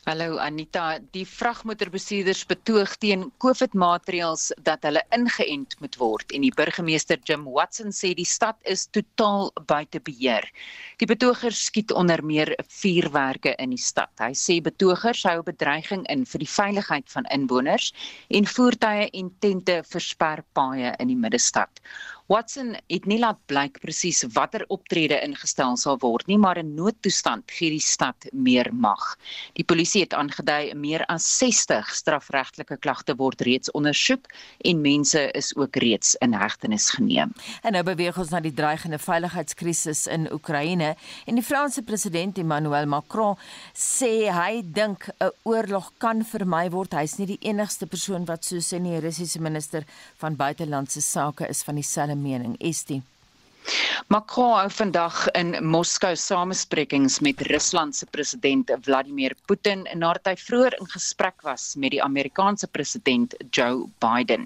Hallo 0.09 0.39
Anita, 0.41 0.99
die 1.13 1.25
vragmotorbestuurders 1.29 2.45
betoog 2.49 2.95
teen 3.03 3.25
COVID-maatreëls 3.45 4.47
dat 4.69 4.87
hulle 4.87 5.03
ingeënt 5.17 5.77
moet 5.83 5.99
word 6.01 6.33
en 6.37 6.45
die 6.47 6.53
burgemeester 6.57 7.21
Jim 7.29 7.45
Watson 7.57 7.93
sê 7.93 8.13
die 8.17 8.29
stad 8.29 8.57
is 8.75 8.87
totaal 8.97 9.51
buite 9.73 10.01
beheer. 10.09 10.47
Die 11.03 11.09
betogers 11.11 11.61
skiet 11.69 11.93
onder 11.93 12.25
meer 12.25 12.55
vuurwerke 12.79 13.55
in 13.61 13.75
die 13.77 13.81
stad. 13.81 14.13
Hy 14.23 14.33
sê 14.45 14.61
betogers 14.65 15.25
hou 15.29 15.43
bedreiging 15.45 16.07
in 16.13 16.25
vir 16.33 16.45
die 16.45 16.53
veiligheid 16.55 17.11
van 17.17 17.29
inwoners 17.37 17.91
en 18.31 18.49
voertuie 18.57 19.11
en 19.13 19.33
tente 19.45 19.81
versper 19.93 20.45
paaie 20.57 20.95
in 20.97 21.13
die 21.13 21.21
middestad. 21.27 21.85
Watson 22.27 22.71
het 22.89 23.05
nie 23.05 23.19
laat 23.21 23.37
blyk 23.53 23.75
presies 23.83 24.23
watter 24.33 24.63
optrede 24.73 25.19
ingestel 25.21 25.75
sal 25.77 25.99
word 26.01 26.25
nie, 26.27 26.39
maar 26.41 26.57
'n 26.57 26.75
noodtoestand 26.75 27.51
gee 27.53 27.69
die 27.69 27.85
stad 27.85 28.17
meer 28.33 28.71
mag. 28.73 29.19
Die 29.53 29.65
polisie 29.65 30.01
het 30.01 30.15
aangedui 30.15 30.75
meer 30.75 31.05
as 31.07 31.27
60 31.39 31.85
strafregtelike 31.95 32.79
klagte 32.79 33.15
word 33.17 33.41
reeds 33.41 33.71
ondersoek 33.71 34.25
en 34.65 34.81
mense 34.81 35.31
is 35.35 35.57
ook 35.57 35.77
reeds 35.77 36.15
in 36.15 36.33
hegtenis 36.33 36.91
geneem. 36.91 37.35
En 37.63 37.73
nou 37.73 37.83
beweeg 37.83 38.19
ons 38.19 38.31
na 38.31 38.41
die 38.41 38.55
dreigende 38.55 38.99
veiligheidskrisis 38.99 40.07
in 40.07 40.33
Oekraïne 40.33 40.97
en 41.27 41.35
die 41.35 41.45
Franse 41.45 41.83
president 41.83 42.39
Emmanuel 42.39 42.87
Macron 42.87 43.37
sê 43.75 44.33
hy 44.33 44.63
dink 44.65 45.09
'n 45.21 45.31
oorlog 45.43 45.93
kan 45.99 46.25
vermy 46.25 46.71
word. 46.71 46.95
Hy's 46.95 47.19
nie 47.19 47.27
die 47.27 47.43
enigste 47.43 47.87
persoon 47.87 48.25
wat 48.25 48.45
so 48.45 48.57
sê 48.57 48.81
nie. 48.81 48.93
Die 48.95 49.07
Russiese 49.07 49.41
minister 49.41 49.85
van 50.17 50.37
buitelandse 50.37 51.01
sake 51.01 51.49
is 51.49 51.63
van 51.63 51.75
dieselfde 51.75 52.14
mening. 52.15 52.57
Estie 52.61 53.03
Macron 54.13 54.71
vandag 54.71 55.29
in 55.33 55.55
Moskou 55.65 56.13
samesprekings 56.17 57.21
met 57.25 57.41
Rusland 57.49 57.97
se 57.97 58.07
president 58.13 58.71
Vladimir 58.85 59.33
Putin 59.49 59.87
nadat 59.97 60.29
hy 60.29 60.35
vroeër 60.37 60.77
in 60.77 60.91
gesprek 60.93 61.41
was 61.47 61.65
met 61.81 61.95
die 61.95 62.03
Amerikaanse 62.05 62.69
president 62.69 63.33
Joe 63.57 63.87
Biden. 64.05 64.45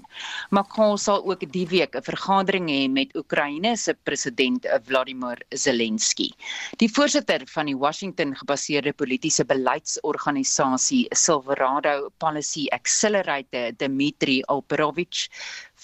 Macron 0.55 0.95
sal 0.97 1.19
ook 1.27 1.43
die 1.51 1.67
week 1.67 1.95
'n 1.95 2.07
vergadering 2.07 2.69
hê 2.69 2.87
met 2.87 3.15
Oekraïne 3.15 3.75
se 3.77 3.93
president 3.93 4.65
Vladimir 4.87 5.37
Zelensky. 5.51 6.31
Die 6.77 6.89
voorsitter 6.89 7.43
van 7.47 7.65
die 7.65 7.77
Washington-gebaseerde 7.77 8.93
politieke 8.93 9.43
beleidsorganisasie 9.45 11.07
Silverado 11.11 12.09
Policy 12.17 12.67
Accelerator, 12.71 13.75
Dmitry 13.75 14.41
Alperovich, 14.47 15.27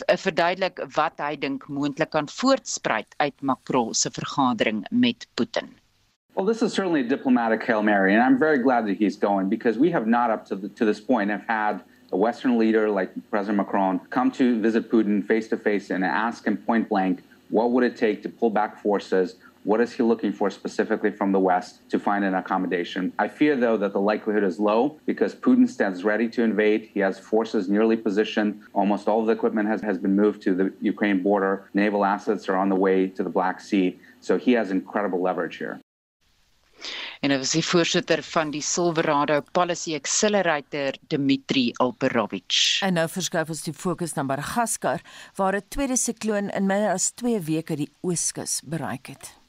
verduidelik 0.08 0.80
wat 0.96 1.20
hy 1.24 1.36
dink 1.40 1.68
moontlik 1.68 2.12
kan 2.12 2.28
voortspruit 2.28 3.16
uit 3.18 3.42
Macron 3.42 3.94
se 3.94 4.12
vergadering 4.12 4.86
met 4.92 5.28
Putin. 5.36 5.72
Well, 6.36 6.46
this 6.46 6.62
is 6.62 6.74
certainly 6.74 7.00
a 7.00 7.08
diplomatic 7.08 7.64
Hail 7.64 7.82
Mary, 7.82 8.14
and 8.14 8.22
I'm 8.22 8.38
very 8.38 8.58
glad 8.58 8.86
that 8.88 8.98
he's 8.98 9.16
going 9.16 9.48
because 9.48 9.78
we 9.78 9.90
have 9.92 10.06
not, 10.06 10.30
up 10.30 10.46
to, 10.48 10.56
the, 10.56 10.68
to 10.70 10.84
this 10.84 11.00
point, 11.00 11.32
have 11.32 11.46
had 11.48 11.82
a 12.12 12.18
Western 12.18 12.58
leader 12.58 12.90
like 12.90 13.10
President 13.30 13.58
Macron 13.58 14.00
come 14.10 14.32
to 14.32 14.60
visit 14.60 14.92
Putin 14.92 15.26
face 15.26 15.48
to 15.48 15.58
face 15.58 15.92
and 15.92 16.04
ask 16.04 16.46
him 16.46 16.58
point 16.58 16.90
blank, 16.90 17.24
what 17.50 17.72
would 17.72 17.84
it 17.84 17.96
take 17.96 18.22
to 18.24 18.30
pull 18.30 18.50
back 18.50 18.82
forces 18.82 19.36
What 19.66 19.82
is 19.82 19.92
he 19.92 20.04
looking 20.04 20.32
for 20.32 20.52
specifically 20.52 21.10
from 21.10 21.32
the 21.32 21.40
West 21.40 21.90
to 21.90 21.98
find 21.98 22.24
an 22.24 22.36
accommodation? 22.36 23.12
I 23.18 23.28
fear, 23.28 23.56
though, 23.56 23.78
that 23.78 23.94
the 23.94 24.00
likelihood 24.00 24.44
is 24.44 24.60
low 24.60 25.00
because 25.08 25.34
Putin 25.34 25.68
stands 25.68 26.04
ready 26.04 26.30
to 26.30 26.44
invade. 26.44 26.88
He 26.94 27.00
has 27.00 27.18
forces 27.18 27.68
nearly 27.68 27.98
positioned. 27.98 28.62
Almost 28.74 29.08
all 29.08 29.22
of 29.22 29.26
the 29.26 29.32
equipment 29.32 29.68
has, 29.68 29.82
has 29.82 29.98
been 29.98 30.16
moved 30.16 30.44
to 30.44 30.54
the 30.54 30.72
Ukraine 30.82 31.24
border. 31.24 31.68
Naval 31.74 32.06
assets 32.06 32.48
are 32.48 32.56
on 32.56 32.70
the 32.70 32.76
way 32.76 33.08
to 33.08 33.24
the 33.24 33.30
Black 33.30 33.60
Sea. 33.60 34.00
So 34.22 34.38
he 34.38 34.52
has 34.52 34.70
incredible 34.70 35.20
leverage 35.20 35.58
here. 35.58 35.80
en 37.26 37.32
hy 37.34 37.40
was 37.42 37.56
die 37.56 37.64
voorsitter 37.66 38.22
van 38.22 38.52
die 38.54 38.62
Silverado 38.62 39.40
Policy 39.56 39.96
Accelerator 39.98 40.98
Dmitri 41.10 41.72
Alperovich. 41.82 42.84
En 42.86 42.94
nou 43.00 43.08
verskuif 43.10 43.50
ons 43.50 43.64
die 43.66 43.74
fokus 43.74 44.14
na 44.14 44.28
Madagaskar 44.28 45.02
waar 45.40 45.58
'n 45.58 45.66
tweede 45.70 45.98
sikloon 45.98 46.52
in 46.54 46.68
minder 46.68 46.92
as 46.92 47.12
2 47.16 47.40
weke 47.40 47.76
die 47.76 47.90
ooskus 48.02 48.62
bereik 48.62 49.08
het. 49.08 49.45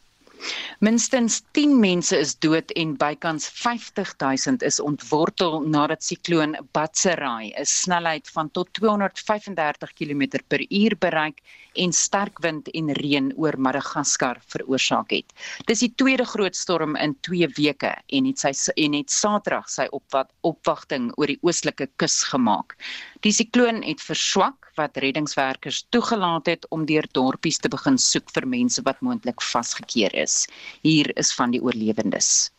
Minstens 0.84 1.42
10 1.56 1.78
mense 1.80 2.18
is 2.18 2.34
dood 2.44 2.72
en 2.82 2.96
bykans 3.00 3.48
50 3.48 4.14
000 4.20 4.66
is 4.68 4.80
ontwortel 4.80 5.60
nadat 5.60 6.04
sikloon 6.04 6.56
Batserai 6.76 7.52
'n 7.52 7.64
snelheid 7.64 8.28
van 8.34 8.50
tot 8.50 8.68
235 8.72 9.92
km/h 9.98 10.98
bereik 10.98 11.40
en 11.76 11.92
sterk 11.92 12.40
wind 12.44 12.68
en 12.74 12.92
reën 12.98 13.32
oor 13.36 13.58
Madagaskar 13.58 14.40
veroorsaak 14.52 15.12
het. 15.14 15.34
Dis 15.68 15.84
die 15.84 15.92
tweede 16.00 16.24
groot 16.24 16.56
storm 16.56 16.96
in 16.96 17.14
2 17.28 17.48
weke 17.56 17.92
en 18.06 18.28
het 18.30 18.42
sy 18.42 18.52
en 18.76 18.96
het 18.98 19.12
Saterdag 19.12 19.68
sy 19.70 19.86
opwat, 19.96 20.32
opwagting 20.42 21.12
oor 21.16 21.32
die 21.32 21.38
oostelike 21.42 21.88
kus 22.00 22.22
gemaak. 22.30 22.76
Die 23.24 23.32
sikloon 23.32 23.82
het 23.86 24.02
verswak 24.02 24.72
wat 24.76 24.98
reddingswerkers 25.00 25.84
toegelaat 25.94 26.50
het 26.52 26.66
om 26.70 26.84
deur 26.88 27.06
dorpies 27.16 27.58
te 27.58 27.72
begin 27.72 27.98
soek 27.98 28.32
vir 28.36 28.48
mense 28.56 28.82
wat 28.88 29.00
moontlik 29.00 29.42
vasgekeer 29.52 30.14
is. 30.14 30.44
Hier 30.82 31.12
is 31.16 31.32
van 31.34 31.54
die 31.56 31.62
oorlewendes. 31.62 32.50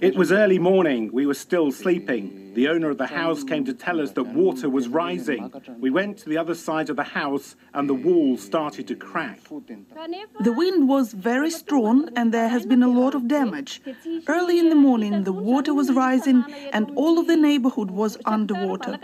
It 0.00 0.16
was 0.16 0.30
early 0.30 0.58
morning. 0.58 1.10
We 1.12 1.26
were 1.26 1.34
still 1.34 1.72
sleeping. 1.72 2.52
The 2.54 2.68
owner 2.68 2.90
of 2.90 2.98
the 2.98 3.06
house 3.06 3.42
came 3.44 3.64
to 3.64 3.74
tell 3.74 4.00
us 4.00 4.12
that 4.12 4.24
water 4.24 4.68
was 4.70 4.88
rising. 4.88 5.52
We 5.78 5.90
went 5.90 6.18
to 6.18 6.28
the 6.28 6.38
other 6.38 6.54
side 6.54 6.88
of 6.90 6.96
the 6.96 7.02
house 7.02 7.56
and 7.74 7.88
the 7.88 7.94
wall 7.94 8.36
started 8.36 8.86
to 8.88 8.94
crack. 8.94 9.40
The 9.48 10.52
wind 10.52 10.88
was 10.88 11.12
very 11.12 11.50
strong 11.50 12.08
and 12.14 12.32
there 12.32 12.48
has 12.48 12.64
been 12.66 12.82
a 12.82 12.88
lot 12.88 13.14
of 13.14 13.26
damage. 13.26 13.82
Early 14.26 14.58
in 14.58 14.68
the 14.68 14.74
morning, 14.74 15.24
the 15.24 15.32
water 15.32 15.74
was 15.74 15.92
rising 15.92 16.44
and 16.72 16.90
all 16.94 17.18
of 17.18 17.26
the 17.26 17.36
neighborhood 17.36 17.90
was 17.90 18.16
underwater. 18.24 18.98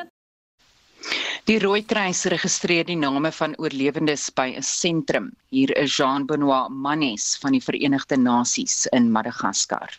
Die 1.42 1.58
Rooikruis 1.58 2.20
registreer 2.30 2.84
die 2.86 2.94
name 2.94 3.32
van 3.34 3.56
oorlewendes 3.58 4.28
by 4.30 4.44
'n 4.54 4.62
sentrum. 4.62 5.24
Hier 5.50 5.72
is 5.76 5.96
Jean 5.96 6.26
Benoit 6.26 6.70
Manes 6.70 7.24
van 7.42 7.50
die 7.52 7.60
Verenigde 7.60 8.16
Nasies 8.16 8.86
in 8.92 9.10
Madagaskar. 9.10 9.90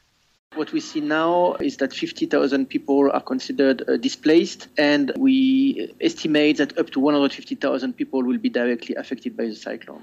What 0.55 0.71
we 0.71 0.79
see 0.79 1.01
now 1.01 1.57
is 1.59 1.75
that 1.77 1.91
50,000 1.93 2.69
people 2.69 3.11
are 3.11 3.19
considered 3.19 3.83
uh, 3.89 3.97
displaced, 3.97 4.69
and 4.77 5.11
we 5.17 5.91
estimate 5.99 6.57
that 6.57 6.77
up 6.79 6.91
to 6.91 7.01
150,000 7.01 7.93
people 7.93 8.23
will 8.23 8.39
be 8.39 8.49
directly 8.49 8.95
affected 8.95 9.35
by 9.35 9.47
the 9.47 9.55
cyclone. 9.55 10.01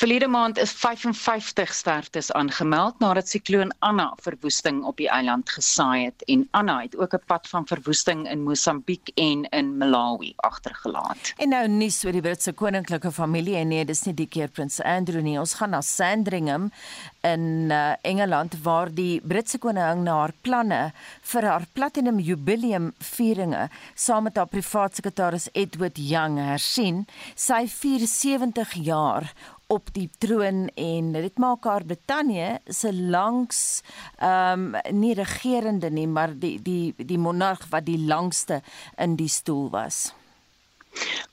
Verlede 0.00 0.28
maand 0.32 0.56
is 0.58 0.70
55 0.72 1.74
sterftes 1.76 2.30
aangemeld 2.32 3.02
nadat 3.04 3.28
sikloon 3.28 3.72
Anna 3.84 4.06
verwoesting 4.24 4.78
op 4.88 4.96
die 4.96 5.10
eiland 5.12 5.50
gesaai 5.52 6.06
het 6.06 6.24
en 6.32 6.46
Anna 6.56 6.78
het 6.80 6.96
ook 6.96 7.12
'n 7.14 7.26
pad 7.26 7.48
van 7.48 7.66
verwoesting 7.66 8.24
in 8.30 8.42
Mosambiek 8.42 9.10
en 9.14 9.44
in 9.50 9.76
Malawi 9.76 10.32
agtergelaat. 10.36 11.34
En 11.36 11.48
nou 11.48 11.68
nuus 11.68 12.04
oor 12.04 12.12
die 12.12 12.20
Britse 12.20 12.52
koninklike 12.52 13.12
familie 13.12 13.56
en 13.56 13.68
nee, 13.68 13.84
dis 13.84 14.02
nie 14.04 14.14
die 14.14 14.26
keer 14.26 14.48
prins 14.48 14.80
Andrew 14.80 15.20
nie. 15.22 15.38
Ons 15.38 15.54
gaan 15.54 15.70
na 15.70 15.80
Sandringham 15.80 16.72
in 17.20 17.68
uh, 17.70 17.92
Engeland 18.00 18.62
waar 18.62 18.94
die 18.94 19.20
Britse 19.20 19.58
koningin 19.58 20.02
na 20.02 20.14
haar 20.14 20.32
planne 20.40 20.92
vir 21.22 21.42
haar 21.42 21.66
platinum 21.72 22.18
jubileum 22.18 22.94
vieringe 22.98 23.68
saam 23.94 24.22
met 24.22 24.36
haar 24.36 24.48
privaat 24.48 24.94
sekretaris 24.94 25.48
Edward 25.52 25.98
Young 25.98 26.38
hersien. 26.38 27.06
Sy 27.34 27.68
vier 27.68 28.06
70 28.06 28.72
jaar 28.72 29.32
op 29.70 29.92
die 29.94 30.08
troon 30.18 30.66
en 30.74 31.12
dit 31.14 31.38
maak 31.38 31.64
haar 31.64 31.84
Brittanje 31.86 32.58
se 32.66 32.92
langs 32.92 33.82
ehm 34.18 34.74
um, 34.74 34.98
nie 35.00 35.14
regerende 35.14 35.90
nie 35.90 36.08
maar 36.10 36.34
die 36.34 36.56
die 36.62 36.94
die 36.96 37.18
monarg 37.18 37.68
wat 37.70 37.86
die 37.86 37.98
langste 37.98 38.62
in 38.96 39.16
die 39.16 39.28
stoel 39.28 39.70
was. 39.70 40.10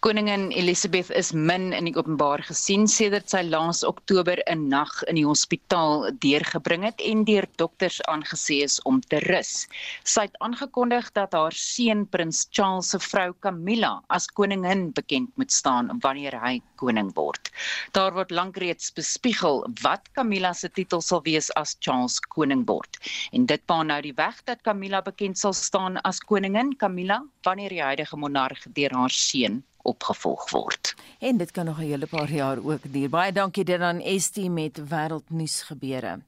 Koningin 0.05 0.51
Elizabeth 0.51 1.09
is 1.09 1.33
min 1.33 1.71
in 1.73 1.87
die 1.89 1.93
openbaar 1.97 2.43
gesien 2.45 2.83
sedert 2.87 3.31
sy 3.33 3.39
laas 3.43 3.79
Oktober 3.83 4.39
'n 4.45 4.67
nag 4.69 4.91
in 5.11 5.17
die 5.17 5.25
hospitaal 5.25 6.05
deurgebring 6.23 6.85
het 6.85 7.01
en 7.01 7.23
deur 7.25 7.47
dokters 7.57 7.97
aangesê 8.13 8.59
is 8.63 8.77
om 8.91 9.01
te 9.01 9.19
rus. 9.25 9.65
Sy 10.05 10.27
het 10.27 10.37
aangekondig 10.45 11.09
dat 11.17 11.33
haar 11.33 11.51
seun 11.51 12.05
Prins 12.05 12.45
Charles 12.51 12.91
se 12.93 12.99
vrou 12.99 13.33
Camilla 13.41 13.91
as 14.09 14.27
koningin 14.27 14.91
bekend 14.93 15.33
moet 15.35 15.51
staan 15.51 15.89
wanneer 16.05 16.37
hy 16.45 16.61
koning 16.75 17.09
word. 17.15 17.51
Daar 17.91 18.13
word 18.13 18.31
lankreeds 18.31 18.93
bespiegel 18.93 19.65
wat 19.81 20.07
Camilla 20.13 20.53
se 20.53 20.69
titel 20.69 21.01
sal 21.01 21.23
wees 21.25 21.49
as 21.55 21.75
Charles 21.79 22.19
koning 22.19 22.67
word. 22.69 23.01
En 23.33 23.45
dit 23.45 23.65
baan 23.65 23.87
nou 23.87 24.01
die 24.01 24.15
weg 24.15 24.43
dat 24.45 24.61
Camilla 24.61 25.01
bekend 25.01 25.37
sal 25.37 25.53
staan 25.53 25.97
as 26.03 26.21
koningin 26.21 26.75
Camilla 26.77 27.23
wanneer 27.43 27.69
die 27.69 27.83
huidige 27.83 28.17
monarg 28.17 28.63
deur 28.77 28.93
haar 28.93 29.09
seun 29.09 29.56
opgevolg 29.87 30.49
word. 30.51 30.93
En 31.19 31.37
dit 31.37 31.51
kan 31.51 31.65
nog 31.65 31.79
'n 31.79 31.89
hele 31.91 32.07
paar 32.07 32.31
jaar 32.31 32.57
ook 32.57 32.91
duur. 32.91 33.09
Baie 33.09 33.31
dankie 33.31 33.63
dit 33.63 33.81
aan 33.81 34.01
ST 34.19 34.37
met 34.49 34.81
wêreldnuus 34.89 35.61
gebeure. 35.61 36.19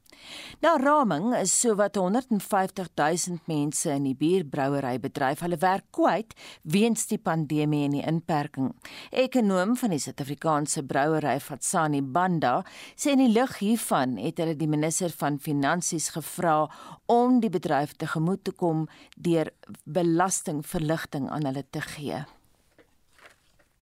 Nou 0.60 0.74
raming 0.82 1.32
is 1.38 1.52
sowat 1.60 1.96
150 1.96 2.88
000 2.94 3.38
mense 3.48 3.90
in 3.90 4.08
die 4.08 4.16
bierbrouwerybedryf 4.18 5.40
hulle 5.44 5.58
werk 5.62 5.86
kwyt 5.96 6.34
weens 6.62 7.06
die 7.10 7.18
pandemie 7.18 7.84
en 7.86 7.96
die 7.96 8.04
inperking. 8.06 8.72
Ekonom 9.10 9.76
van 9.80 9.94
die 9.94 10.00
Suid-Afrikaanse 10.02 10.84
brouwery 10.86 11.38
Fatsani 11.40 12.02
Banda 12.02 12.60
sê 12.94 13.14
in 13.14 13.24
die 13.24 13.32
lig 13.32 13.56
hiervan 13.62 14.18
het 14.20 14.42
hulle 14.42 14.58
die 14.58 14.70
minister 14.70 15.14
van 15.22 15.40
Finansies 15.40 16.10
gevra 16.16 16.66
om 17.10 17.40
die 17.40 17.52
bedryf 17.52 17.96
tegemoet 17.96 18.44
te 18.44 18.52
kom 18.52 18.86
deur 19.16 19.52
belastingverligting 19.84 21.30
aan 21.30 21.48
hulle 21.48 21.64
te 21.70 21.80
gee. 21.94 22.24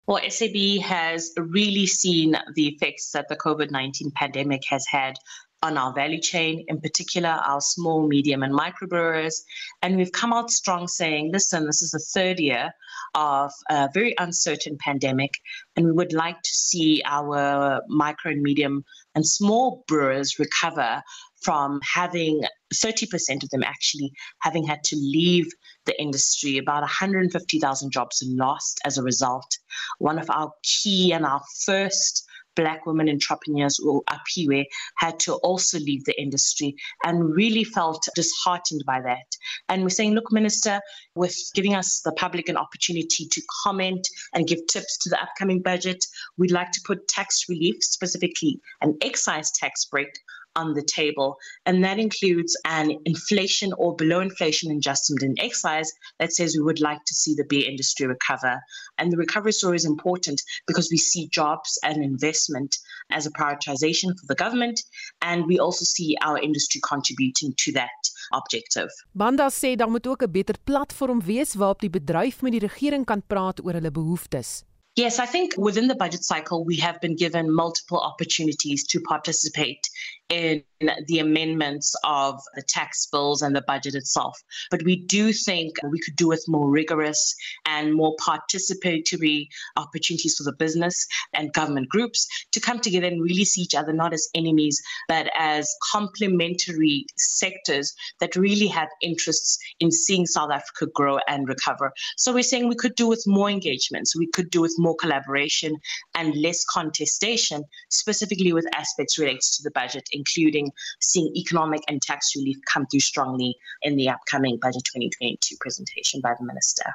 Well, 0.07 0.21
SAB 0.29 0.81
has 0.83 1.31
really 1.35 1.87
seen 1.87 2.35
the 2.53 2.67
effects 2.67 3.11
that 3.11 3.27
the 3.27 3.35
COVID 3.35 3.71
19 3.71 4.11
pandemic 4.11 4.61
has 4.69 4.85
had 4.87 5.17
on 5.63 5.79
our 5.79 5.93
value 5.93 6.21
chain, 6.21 6.63
in 6.67 6.79
particular 6.79 7.29
our 7.29 7.59
small, 7.59 8.07
medium, 8.07 8.43
and 8.43 8.53
micro 8.53 8.87
brewers. 8.87 9.43
And 9.81 9.97
we've 9.97 10.11
come 10.11 10.31
out 10.31 10.51
strong 10.51 10.87
saying, 10.87 11.31
listen, 11.31 11.65
this 11.65 11.81
is 11.81 11.91
the 11.91 12.05
third 12.13 12.39
year 12.39 12.71
of 13.15 13.51
a 13.69 13.89
very 13.93 14.13
uncertain 14.19 14.77
pandemic, 14.79 15.31
and 15.75 15.87
we 15.87 15.91
would 15.91 16.13
like 16.13 16.39
to 16.39 16.53
see 16.53 17.01
our 17.05 17.81
micro 17.87 18.31
and 18.31 18.43
medium 18.43 18.85
and 19.15 19.25
small 19.25 19.83
brewers 19.87 20.37
recover 20.37 21.01
from 21.41 21.79
having 21.81 22.43
30% 22.73 23.43
of 23.43 23.49
them 23.49 23.63
actually 23.63 24.11
having 24.41 24.65
had 24.65 24.83
to 24.83 24.95
leave 24.95 25.47
the 25.85 25.99
industry, 26.01 26.57
about 26.57 26.81
150,000 26.81 27.91
jobs 27.91 28.23
lost 28.27 28.79
as 28.85 28.97
a 28.97 29.03
result. 29.03 29.57
One 29.99 30.19
of 30.19 30.29
our 30.29 30.51
key 30.63 31.13
and 31.13 31.25
our 31.25 31.41
first 31.65 32.25
black 32.55 32.85
women 32.85 33.09
entrepreneurs 33.09 33.79
or 33.79 34.01
Apiwe 34.09 34.65
had 34.97 35.19
to 35.19 35.33
also 35.35 35.77
leave 35.79 36.05
the 36.05 36.19
industry 36.19 36.75
and 37.03 37.35
really 37.35 37.63
felt 37.63 38.07
disheartened 38.15 38.83
by 38.87 39.01
that. 39.01 39.27
And 39.69 39.83
we're 39.83 39.89
saying, 39.89 40.13
look, 40.13 40.31
Minister, 40.31 40.79
with 41.15 41.35
giving 41.53 41.75
us 41.75 42.01
the 42.03 42.13
public 42.13 42.49
an 42.49 42.57
opportunity 42.57 43.27
to 43.29 43.41
comment 43.63 44.07
and 44.33 44.47
give 44.47 44.65
tips 44.67 44.97
to 44.99 45.09
the 45.09 45.21
upcoming 45.21 45.61
budget, 45.61 46.03
we'd 46.37 46.51
like 46.51 46.71
to 46.71 46.81
put 46.85 47.07
tax 47.07 47.45
relief, 47.49 47.75
specifically 47.81 48.59
an 48.81 48.97
excise 49.01 49.51
tax 49.51 49.85
break 49.85 50.17
on 50.55 50.73
the 50.73 50.83
table, 50.83 51.37
and 51.65 51.83
that 51.83 51.99
includes 51.99 52.55
an 52.65 52.91
inflation 53.05 53.73
or 53.77 53.95
below 53.95 54.19
inflation 54.21 54.71
adjustment 54.71 55.21
in 55.23 55.35
excise 55.39 55.91
that 56.19 56.33
says 56.33 56.55
we 56.55 56.63
would 56.63 56.79
like 56.79 57.03
to 57.05 57.13
see 57.13 57.33
the 57.35 57.45
beer 57.49 57.67
industry 57.69 58.07
recover. 58.07 58.59
And 58.97 59.11
the 59.11 59.17
recovery 59.17 59.51
story 59.51 59.75
is 59.75 59.85
important 59.85 60.41
because 60.67 60.89
we 60.91 60.97
see 60.97 61.29
jobs 61.31 61.79
and 61.83 62.03
investment 62.03 62.77
as 63.11 63.25
a 63.25 63.31
prioritization 63.31 64.09
for 64.19 64.25
the 64.27 64.35
government, 64.35 64.77
and 65.21 65.45
we 65.45 65.59
also 65.59 65.85
see 65.85 66.17
our 66.23 66.39
industry 66.39 66.81
contributing 66.87 67.53
to 67.57 67.71
that 67.73 68.01
objective. 68.33 68.89
Banda 69.11 69.49
sê 69.49 69.75
daar 69.75 69.89
moet 69.89 70.07
ook 70.07 70.21
'n 70.23 70.31
beter 70.31 70.55
platform 70.63 71.21
wees 71.21 71.53
waarop 71.53 71.79
die 71.79 71.89
bedryf 71.89 72.41
met 72.41 72.51
die 72.51 72.67
regering 72.67 73.05
kan 73.05 73.23
praat 73.27 73.63
oor 73.63 73.73
hulle 73.73 73.91
behoeftes. 73.91 74.63
Yes, 74.97 75.19
I 75.19 75.25
think 75.25 75.57
within 75.57 75.87
the 75.87 75.95
budget 75.95 76.23
cycle, 76.23 76.63
we 76.63 76.77
have 76.79 76.99
been 76.99 77.15
given 77.15 77.53
multiple 77.53 77.99
opportunities 77.99 78.85
to 78.85 79.01
participate 79.01 79.89
in 80.29 80.63
the 81.07 81.19
amendments 81.19 81.95
of 82.03 82.39
the 82.55 82.63
tax 82.67 83.07
bills 83.11 83.41
and 83.41 83.55
the 83.55 83.63
budget 83.67 83.95
itself. 83.95 84.37
But 84.69 84.83
we 84.83 85.05
do 85.05 85.31
think 85.31 85.75
we 85.89 85.99
could 85.99 86.15
do 86.15 86.27
with 86.27 86.43
more 86.47 86.69
rigorous 86.69 87.35
and 87.65 87.93
more 87.93 88.15
participatory 88.17 89.47
opportunities 89.77 90.35
for 90.35 90.43
the 90.43 90.53
business 90.53 91.07
and 91.33 91.53
government 91.53 91.89
groups 91.89 92.27
to 92.51 92.59
come 92.59 92.79
together 92.79 93.07
and 93.07 93.21
really 93.21 93.45
see 93.45 93.61
each 93.61 93.75
other 93.75 93.93
not 93.93 94.13
as 94.13 94.27
enemies, 94.35 94.81
but 95.07 95.29
as 95.37 95.73
complementary 95.91 97.05
sectors 97.17 97.93
that 98.19 98.35
really 98.35 98.67
have 98.67 98.89
interests 99.01 99.57
in 99.79 99.91
seeing 99.91 100.25
South 100.25 100.51
Africa 100.51 100.87
grow 100.93 101.19
and 101.27 101.47
recover. 101.47 101.91
So 102.17 102.33
we're 102.33 102.43
saying 102.43 102.67
we 102.67 102.75
could 102.75 102.95
do 102.95 103.07
with 103.07 103.23
more 103.27 103.49
engagements, 103.49 104.15
we 104.15 104.27
could 104.27 104.49
do 104.49 104.61
with 104.61 104.75
more 104.77 104.95
collaboration 104.95 105.75
and 106.15 106.35
less 106.35 106.63
contestation, 106.65 107.63
specifically 107.89 108.53
with 108.53 108.67
aspects 108.75 109.17
related 109.17 109.41
to 109.41 109.63
the 109.63 109.71
budget 109.71 110.07
including 110.15 110.71
seeing 111.01 111.31
economic 111.35 111.81
and 111.87 112.01
tax 112.01 112.33
relief 112.35 112.57
come 112.71 112.85
through 112.87 113.01
strongly 113.01 113.55
in 113.81 113.95
the 113.95 114.09
upcoming 114.09 114.57
Budget 114.61 114.83
2022 114.85 115.55
presentation 115.59 116.21
by 116.21 116.33
the 116.39 116.45
Minister. 116.45 116.93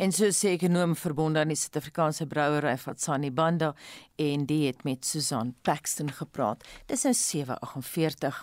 En 0.00 0.14
so 0.16 0.30
sê 0.32 0.54
ekonom 0.54 0.94
verbonde 0.96 1.42
aan 1.42 1.50
die 1.52 1.58
Suid-Afrikaanse 1.60 2.24
brouery 2.24 2.70
Fatsani 2.80 3.28
Banda 3.36 3.74
en 4.16 4.46
die 4.48 4.62
het 4.66 4.80
met 4.84 5.04
Susan 5.04 5.50
Paxton 5.62 6.08
gepraat. 6.16 6.64
Dis 6.88 7.04
nou 7.04 7.12
7:48. 7.14 8.38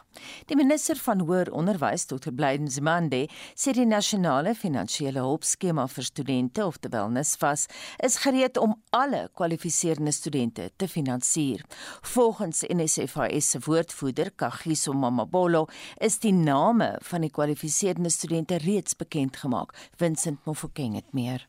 Die 0.46 0.58
minister 0.58 0.96
van 1.02 1.20
hoër 1.26 1.50
onderwys, 1.52 2.06
Dr. 2.06 2.30
Blyden 2.32 2.70
Zimande, 2.70 3.24
sê 3.56 3.74
die 3.74 3.86
nasionale 3.86 4.54
finansiële 4.56 5.20
hulpskema 5.20 5.88
vir 5.88 6.04
studente, 6.04 6.66
oftewel 6.66 7.10
NSFAS, 7.10 7.66
is 8.06 8.20
gereed 8.22 8.58
om 8.58 8.78
alle 8.90 9.30
kwalifiserende 9.34 10.12
studente 10.12 10.72
te 10.76 10.88
finansier. 10.88 11.66
Volgens 12.02 12.64
NSFAS 12.70 13.50
se 13.50 13.60
woordvoerder, 13.66 14.32
Kagiso 14.36 14.94
Mamabolo, 14.94 15.68
is 15.98 16.20
die 16.20 16.34
name 16.34 16.98
van 17.02 17.22
die 17.22 17.32
kwalifiserende 17.32 18.10
studente 18.10 18.58
reeds 18.58 18.96
bekend 18.96 19.38
gemaak. 19.38 19.74
Vincent 19.96 20.46
Mofokeng 20.46 20.96
het 20.96 21.14
meer. 21.14 21.47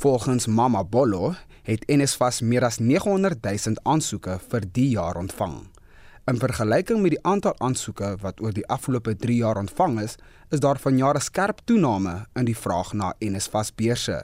Volgens 0.00 0.46
Mama 0.46 0.84
Bollo 0.84 1.32
het 1.62 1.82
NSFAS 1.86 2.40
meer 2.40 2.62
as 2.62 2.78
900 2.78 3.42
000 3.42 3.80
aansoeke 3.82 4.36
vir 4.50 4.66
die 4.76 4.90
jaar 4.92 5.16
ontvang. 5.18 5.56
In 6.30 6.38
vergelyking 6.38 7.00
met 7.02 7.16
die 7.16 7.24
aantal 7.26 7.56
aansoeke 7.66 8.12
wat 8.22 8.38
oor 8.38 8.54
die 8.54 8.66
afgelope 8.76 9.16
3 9.24 9.38
jaar 9.40 9.58
ontvang 9.58 9.98
is, 10.04 10.14
is 10.54 10.62
daar 10.62 10.78
vanjaar 10.84 11.18
'n 11.18 11.26
skerp 11.30 11.64
toename 11.70 12.14
in 12.38 12.46
die 12.46 12.60
vraag 12.64 12.92
na 12.92 13.08
NSFAS 13.18 13.74
beurse. 13.74 14.18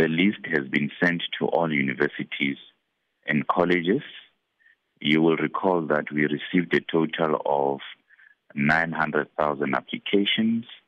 The 0.00 0.08
list 0.08 0.46
has 0.54 0.68
been 0.68 0.90
sent 1.02 1.22
to 1.38 1.48
all 1.48 1.70
universities 1.72 2.60
and 3.26 3.46
colleges. 3.46 4.06
You 4.98 5.22
will 5.24 5.36
recall 5.36 5.86
that 5.86 6.06
we 6.10 6.26
received 6.36 6.72
a 6.74 6.82
total 6.86 7.34
of 7.42 7.82
900,000 8.52 9.74
applications 9.74 10.83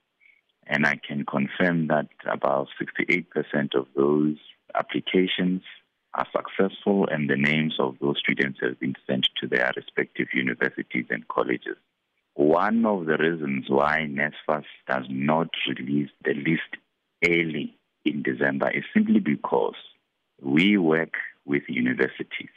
and 0.67 0.87
I 0.87 0.97
can 0.97 1.25
confirm 1.25 1.89
that 1.89 2.09
about 2.31 2.69
68% 2.81 3.75
of 3.75 3.87
those 3.95 4.37
applications 4.75 5.63
are 6.15 6.27
successful 6.35 7.07
and 7.11 7.29
the 7.29 7.37
names 7.37 7.77
of 7.79 7.97
those 8.01 8.19
students 8.19 8.59
have 8.63 8.81
been 8.81 8.95
sent 9.07 9.29
to 9.41 9.47
their 9.47 9.71
respective 9.77 10.29
universities 10.35 11.07
and 11.11 11.29
colleges. 11.29 11.77
One 12.35 12.85
of 12.85 13.07
the 13.07 13.17
reasons 13.17 13.67
why 13.69 14.01
NSFAS 14.01 14.65
does 14.89 15.05
not 15.09 15.49
release 15.69 16.11
the 16.25 16.35
list 16.35 16.77
early 17.25 17.77
in 18.05 18.23
December 18.23 18.71
is 18.71 18.85
simply 18.93 19.21
because 19.21 19.75
we 20.43 20.77
work 20.77 21.15
with 21.45 21.63
universities. 21.69 22.49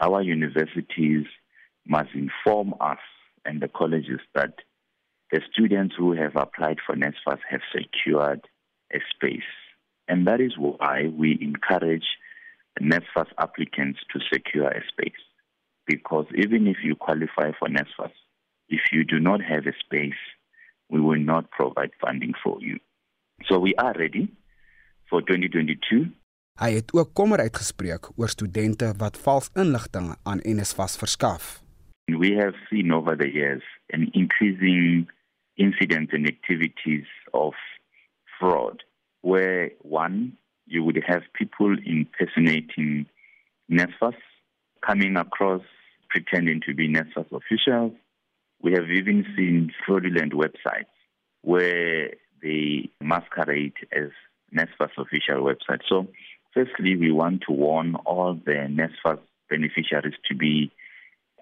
Our 0.00 0.22
universities 0.22 1.26
must 1.86 2.10
inform 2.14 2.74
us 2.80 2.98
and 3.44 3.60
the 3.60 3.68
colleges 3.68 4.20
that 4.34 4.54
the 5.30 5.40
students 5.52 5.94
who 5.96 6.12
have 6.12 6.36
applied 6.36 6.78
for 6.84 6.94
NSFAS 6.94 7.40
have 7.50 7.60
secured 7.72 8.40
a 8.92 8.98
space. 9.14 9.50
And 10.08 10.26
that 10.26 10.40
is 10.40 10.52
why 10.56 11.10
we 11.14 11.38
encourage 11.40 12.06
NSFAS 12.80 13.28
applicants 13.38 14.00
to 14.12 14.20
secure 14.32 14.68
a 14.68 14.82
space. 14.88 15.22
because 15.88 16.26
even 16.34 16.66
if 16.66 16.76
you 16.84 16.94
qualify 16.94 17.50
for 17.58 17.66
NSFAS, 17.68 18.12
if 18.68 18.82
you 18.92 19.02
do 19.04 19.18
not 19.18 19.40
have 19.42 19.66
a 19.66 19.72
space, 19.84 20.22
we 20.90 21.00
will 21.00 21.24
not 21.32 21.50
provide 21.50 21.90
funding 22.00 22.34
for 22.44 22.58
you. 22.60 22.78
So 23.48 23.58
we 23.58 23.74
are 23.76 23.94
ready 23.98 24.28
for 25.08 25.20
2022. 25.22 26.12
Hy 26.58 26.72
het 26.74 26.90
ook 26.92 27.14
kommer 27.14 27.38
uitgespreek 27.38 28.10
oor 28.16 28.28
studente 28.28 28.90
wat 28.98 29.18
vals 29.22 29.50
inligting 29.54 30.16
aan 30.22 30.42
NSFAS 30.42 30.96
verskaf. 30.98 31.62
We 32.04 32.34
have 32.34 32.56
seen 32.68 32.92
over 32.92 33.16
the 33.16 33.30
years 33.32 33.62
an 33.94 34.08
increasing 34.12 35.06
incidents 35.58 36.12
and 36.12 36.26
activities 36.26 37.04
of 37.34 37.52
fraud 38.38 38.82
where 39.22 39.70
one 39.82 40.36
you 40.66 40.84
would 40.84 41.02
have 41.06 41.22
people 41.34 41.76
impersonating 41.84 43.06
NSFAS 43.70 44.14
coming 44.86 45.16
across 45.16 45.62
pretending 46.10 46.60
to 46.66 46.74
be 46.74 46.88
NSFAS 46.88 47.26
officials. 47.32 47.92
We 48.62 48.72
have 48.72 48.90
even 48.90 49.24
seen 49.36 49.72
fraudulent 49.86 50.32
websites 50.32 50.86
where 51.42 52.10
they 52.42 52.90
masquerade 53.00 53.74
as 53.92 54.10
NSFAS 54.54 54.90
official 54.98 55.42
websites. 55.42 55.82
So, 55.88 56.06
firstly, 56.54 56.96
we 56.96 57.12
want 57.12 57.42
to 57.48 57.52
warn 57.52 57.94
all 58.06 58.34
the 58.34 58.52
NSFAS 58.52 59.20
beneficiaries 59.50 60.14
to 60.28 60.34
be 60.34 60.70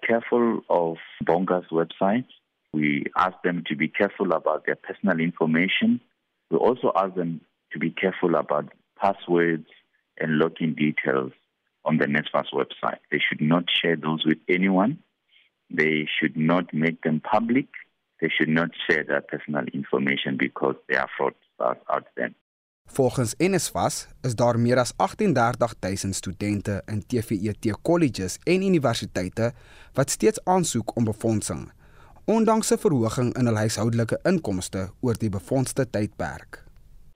careful 0.05 0.61
of 0.69 0.97
Bonga's 1.23 1.67
website. 1.71 2.25
We 2.73 3.05
ask 3.15 3.33
them 3.43 3.63
to 3.67 3.75
be 3.75 3.87
careful 3.87 4.33
about 4.33 4.65
their 4.65 4.75
personal 4.75 5.19
information. 5.19 6.01
We 6.51 6.57
also 6.57 6.91
ask 6.95 7.15
them 7.15 7.41
to 7.71 7.79
be 7.79 7.91
careful 7.91 8.35
about 8.35 8.73
passwords 9.01 9.67
and 10.19 10.41
login 10.41 10.75
details 10.75 11.31
on 11.85 11.97
the 11.97 12.05
NSFAS 12.05 12.53
website. 12.53 12.99
They 13.11 13.19
should 13.19 13.41
not 13.41 13.65
share 13.69 13.95
those 13.95 14.25
with 14.25 14.39
anyone. 14.49 14.99
They 15.69 16.07
should 16.19 16.37
not 16.37 16.73
make 16.73 17.01
them 17.01 17.21
public. 17.21 17.67
They 18.21 18.29
should 18.29 18.49
not 18.49 18.69
share 18.89 19.03
their 19.03 19.21
personal 19.21 19.65
information 19.73 20.37
because 20.37 20.75
there 20.89 21.01
are 21.01 21.09
fraudsters 21.19 21.77
out 21.89 22.07
there. 22.15 22.33
Volgens 22.87 23.35
NSFAS 23.37 24.07
is 24.21 24.35
daar 24.35 24.59
meer 24.59 24.77
as 24.77 24.93
38000 24.95 26.13
studente 26.13 26.81
in 26.85 27.05
TVET 27.05 27.81
colleges 27.81 28.39
en 28.43 28.63
universiteite 28.63 29.53
wat 29.93 30.09
steeds 30.09 30.43
aansoek 30.43 30.95
om 30.95 31.03
befondsing, 31.03 31.71
ondanks 32.27 32.71
'n 32.71 32.79
verhoging 32.83 33.29
in 33.39 33.47
hul 33.47 33.59
huishoudelike 33.61 34.17
inkomste 34.31 34.81
oor 35.01 35.15
die 35.19 35.29
befondste 35.29 35.83
tydperk. 35.95 36.51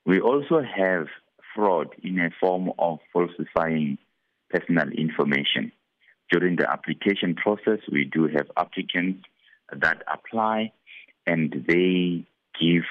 We 0.04 0.18
also 0.22 0.62
have 0.62 1.08
fraud 1.54 1.90
in 2.02 2.20
a 2.20 2.30
form 2.40 2.72
of 2.78 3.02
falsifying 3.12 3.98
personal 4.48 4.90
information. 5.06 5.72
During 6.28 6.58
the 6.58 6.68
application 6.76 7.34
process, 7.34 7.80
we 7.92 8.04
do 8.16 8.28
have 8.28 8.48
applicants 8.54 9.28
that 9.80 10.00
apply 10.06 10.72
and 11.26 11.56
they 11.68 12.26
give 12.60 12.88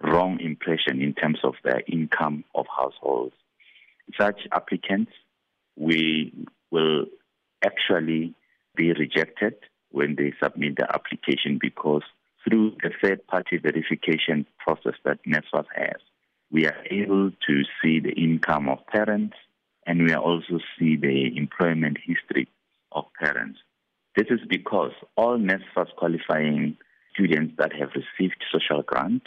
wrong 0.00 0.40
impression 0.40 1.00
in 1.00 1.14
terms 1.14 1.40
of 1.42 1.54
their 1.62 1.82
income 1.86 2.44
of 2.54 2.66
households. 2.80 3.34
Such 4.20 4.40
applicants, 4.52 5.12
we 5.76 6.32
will 6.70 7.06
actually 7.64 8.34
be 8.76 8.92
rejected 8.92 9.54
when 9.96 10.14
they 10.14 10.30
submit 10.42 10.76
the 10.76 10.86
application 10.94 11.58
because 11.58 12.02
through 12.44 12.76
the 12.82 12.90
third 13.02 13.26
party 13.26 13.56
verification 13.56 14.46
process 14.58 14.92
that 15.06 15.18
NSFAS 15.26 15.64
has, 15.74 16.00
we 16.52 16.66
are 16.66 16.84
able 16.90 17.30
to 17.30 17.62
see 17.80 17.98
the 17.98 18.12
income 18.12 18.68
of 18.68 18.86
parents 18.88 19.34
and 19.86 20.02
we 20.02 20.14
also 20.14 20.58
see 20.78 20.96
the 20.96 21.34
employment 21.34 21.96
history 22.04 22.46
of 22.92 23.04
parents. 23.18 23.58
This 24.16 24.26
is 24.28 24.40
because 24.50 24.92
all 25.16 25.38
NSFAS 25.38 25.88
qualifying 25.96 26.76
students 27.14 27.54
that 27.56 27.72
have 27.72 27.88
received 27.94 28.36
social 28.52 28.82
grants 28.82 29.26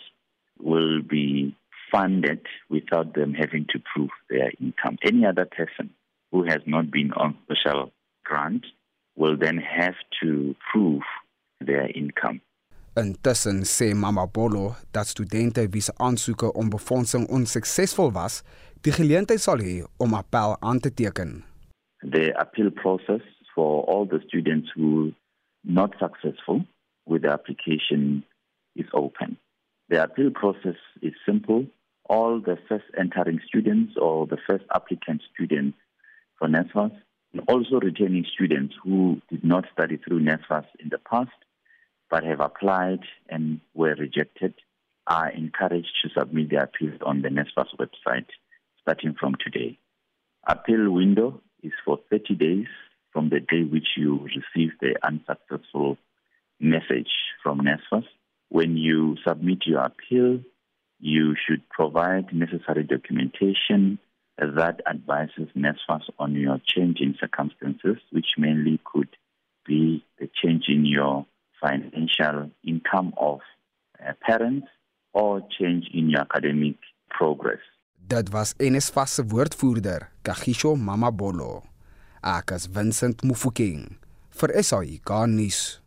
will 0.60 1.02
be 1.02 1.58
funded 1.92 2.46
without 2.70 3.16
them 3.16 3.34
having 3.34 3.66
to 3.72 3.80
prove 3.92 4.12
their 4.30 4.52
income. 4.62 5.00
Any 5.04 5.26
other 5.26 5.46
person 5.46 5.90
who 6.32 6.44
has 6.44 6.62
not 6.68 6.92
been 6.92 7.12
on 7.14 7.40
social 7.48 7.92
grant 8.24 8.68
will 9.20 9.38
then 9.38 9.58
have 9.58 9.98
to 10.22 10.56
prove 10.72 11.04
their 11.60 11.88
income. 11.94 12.40
Intussen 12.96 13.64
sê 13.66 13.94
Mama 13.94 14.26
Bolo 14.26 14.76
dat 14.92 15.08
studente 15.08 15.68
wie 15.70 15.82
se 15.82 15.94
aansoeke 15.98 16.54
om 16.54 16.70
befondsing 16.70 17.28
onsuksesvol 17.30 18.12
was, 18.12 18.44
die 18.82 18.92
geleentheid 18.92 19.42
sal 19.44 19.62
hê 19.64 19.84
om 19.98 20.16
appel 20.18 20.56
aan 20.60 20.80
te 20.80 20.92
teken. 20.94 21.44
The 22.02 22.34
appeal 22.40 22.72
process 22.72 23.24
for 23.54 23.84
all 23.92 24.08
the 24.08 24.22
students 24.28 24.72
who 24.76 25.12
not 25.64 25.96
successful 26.00 26.66
with 27.06 27.22
the 27.22 27.32
application 27.32 28.24
is 28.76 28.88
open. 28.94 29.38
The 29.90 30.02
appeal 30.04 30.32
process 30.32 30.80
is 31.02 31.14
simple. 31.26 31.66
All 32.10 32.42
the 32.42 32.58
first 32.68 32.90
entering 32.98 33.40
students 33.46 33.94
or 33.98 34.28
the 34.28 34.38
first 34.48 34.66
applicant 34.74 35.22
students 35.34 35.78
for 36.38 36.48
NSFAS, 36.48 36.96
also 37.48 37.80
returning 37.80 38.26
students 38.34 38.76
who 38.84 39.22
did 39.30 39.44
not 39.44 39.66
study 39.74 39.98
through 39.98 40.22
NSFAS 40.22 40.66
in 40.80 40.90
the 40.90 40.98
past 40.98 41.32
but 42.10 42.24
have 42.24 42.40
applied 42.40 43.02
and 43.30 43.62
were 43.76 43.96
rejected, 43.96 44.56
are 45.06 45.30
encouraged 45.30 45.92
to 46.04 46.10
submit 46.18 46.50
their 46.50 46.64
appeals 46.64 47.00
on 47.06 47.22
the 47.22 47.30
NSFAS 47.30 47.68
website 47.78 48.26
starting 48.82 49.16
from 49.20 49.36
today. 49.44 49.78
Appeal 50.48 50.90
window 50.90 51.42
is 51.62 51.74
for 51.86 52.00
30 52.10 52.36
days 52.36 52.68
from 53.12 53.30
the 53.30 53.40
day 53.40 53.64
which 53.64 53.90
you 53.98 54.20
receive 54.20 54.72
the 54.82 54.96
unsuccessful 55.04 55.98
message 56.60 57.12
from 57.44 57.62
NSFAS. 57.62 58.06
When 58.50 58.78
you 58.78 59.18
submit 59.28 59.60
your 59.66 59.82
appeal, 59.82 60.42
you 61.00 61.36
should 61.48 61.68
provide 61.70 62.34
necessary 62.34 62.84
documentation 62.84 64.00
that 64.40 64.82
advises 64.90 65.50
NSFAS 65.56 66.10
on 66.18 66.34
your 66.34 66.60
change 66.66 67.00
in 67.02 67.16
circumstances, 67.20 67.98
which 68.12 68.28
mainly 68.38 68.80
could 68.86 69.10
be 69.66 70.04
the 70.20 70.30
change 70.42 70.66
in 70.68 70.86
your 70.86 71.26
financial 71.62 72.50
income 72.64 73.14
of 73.18 73.40
uh, 74.00 74.14
parents 74.22 74.68
or 75.14 75.42
change 75.60 75.86
in 75.94 76.10
your 76.10 76.22
academic 76.22 76.76
progress. 77.10 77.60
Dit 78.08 78.32
was 78.34 78.56
NSFAS 78.58 79.14
se 79.14 79.24
woordvoerder, 79.24 80.10
Kagisho 80.24 80.76
Mamabolo. 80.76 81.64
Ek 82.24 82.52
is 82.52 82.66
Vincent 82.68 83.22
Mufokeng 83.24 84.00
vir 84.40 84.64
SAI 84.64 85.00
Garnis. 85.04 85.82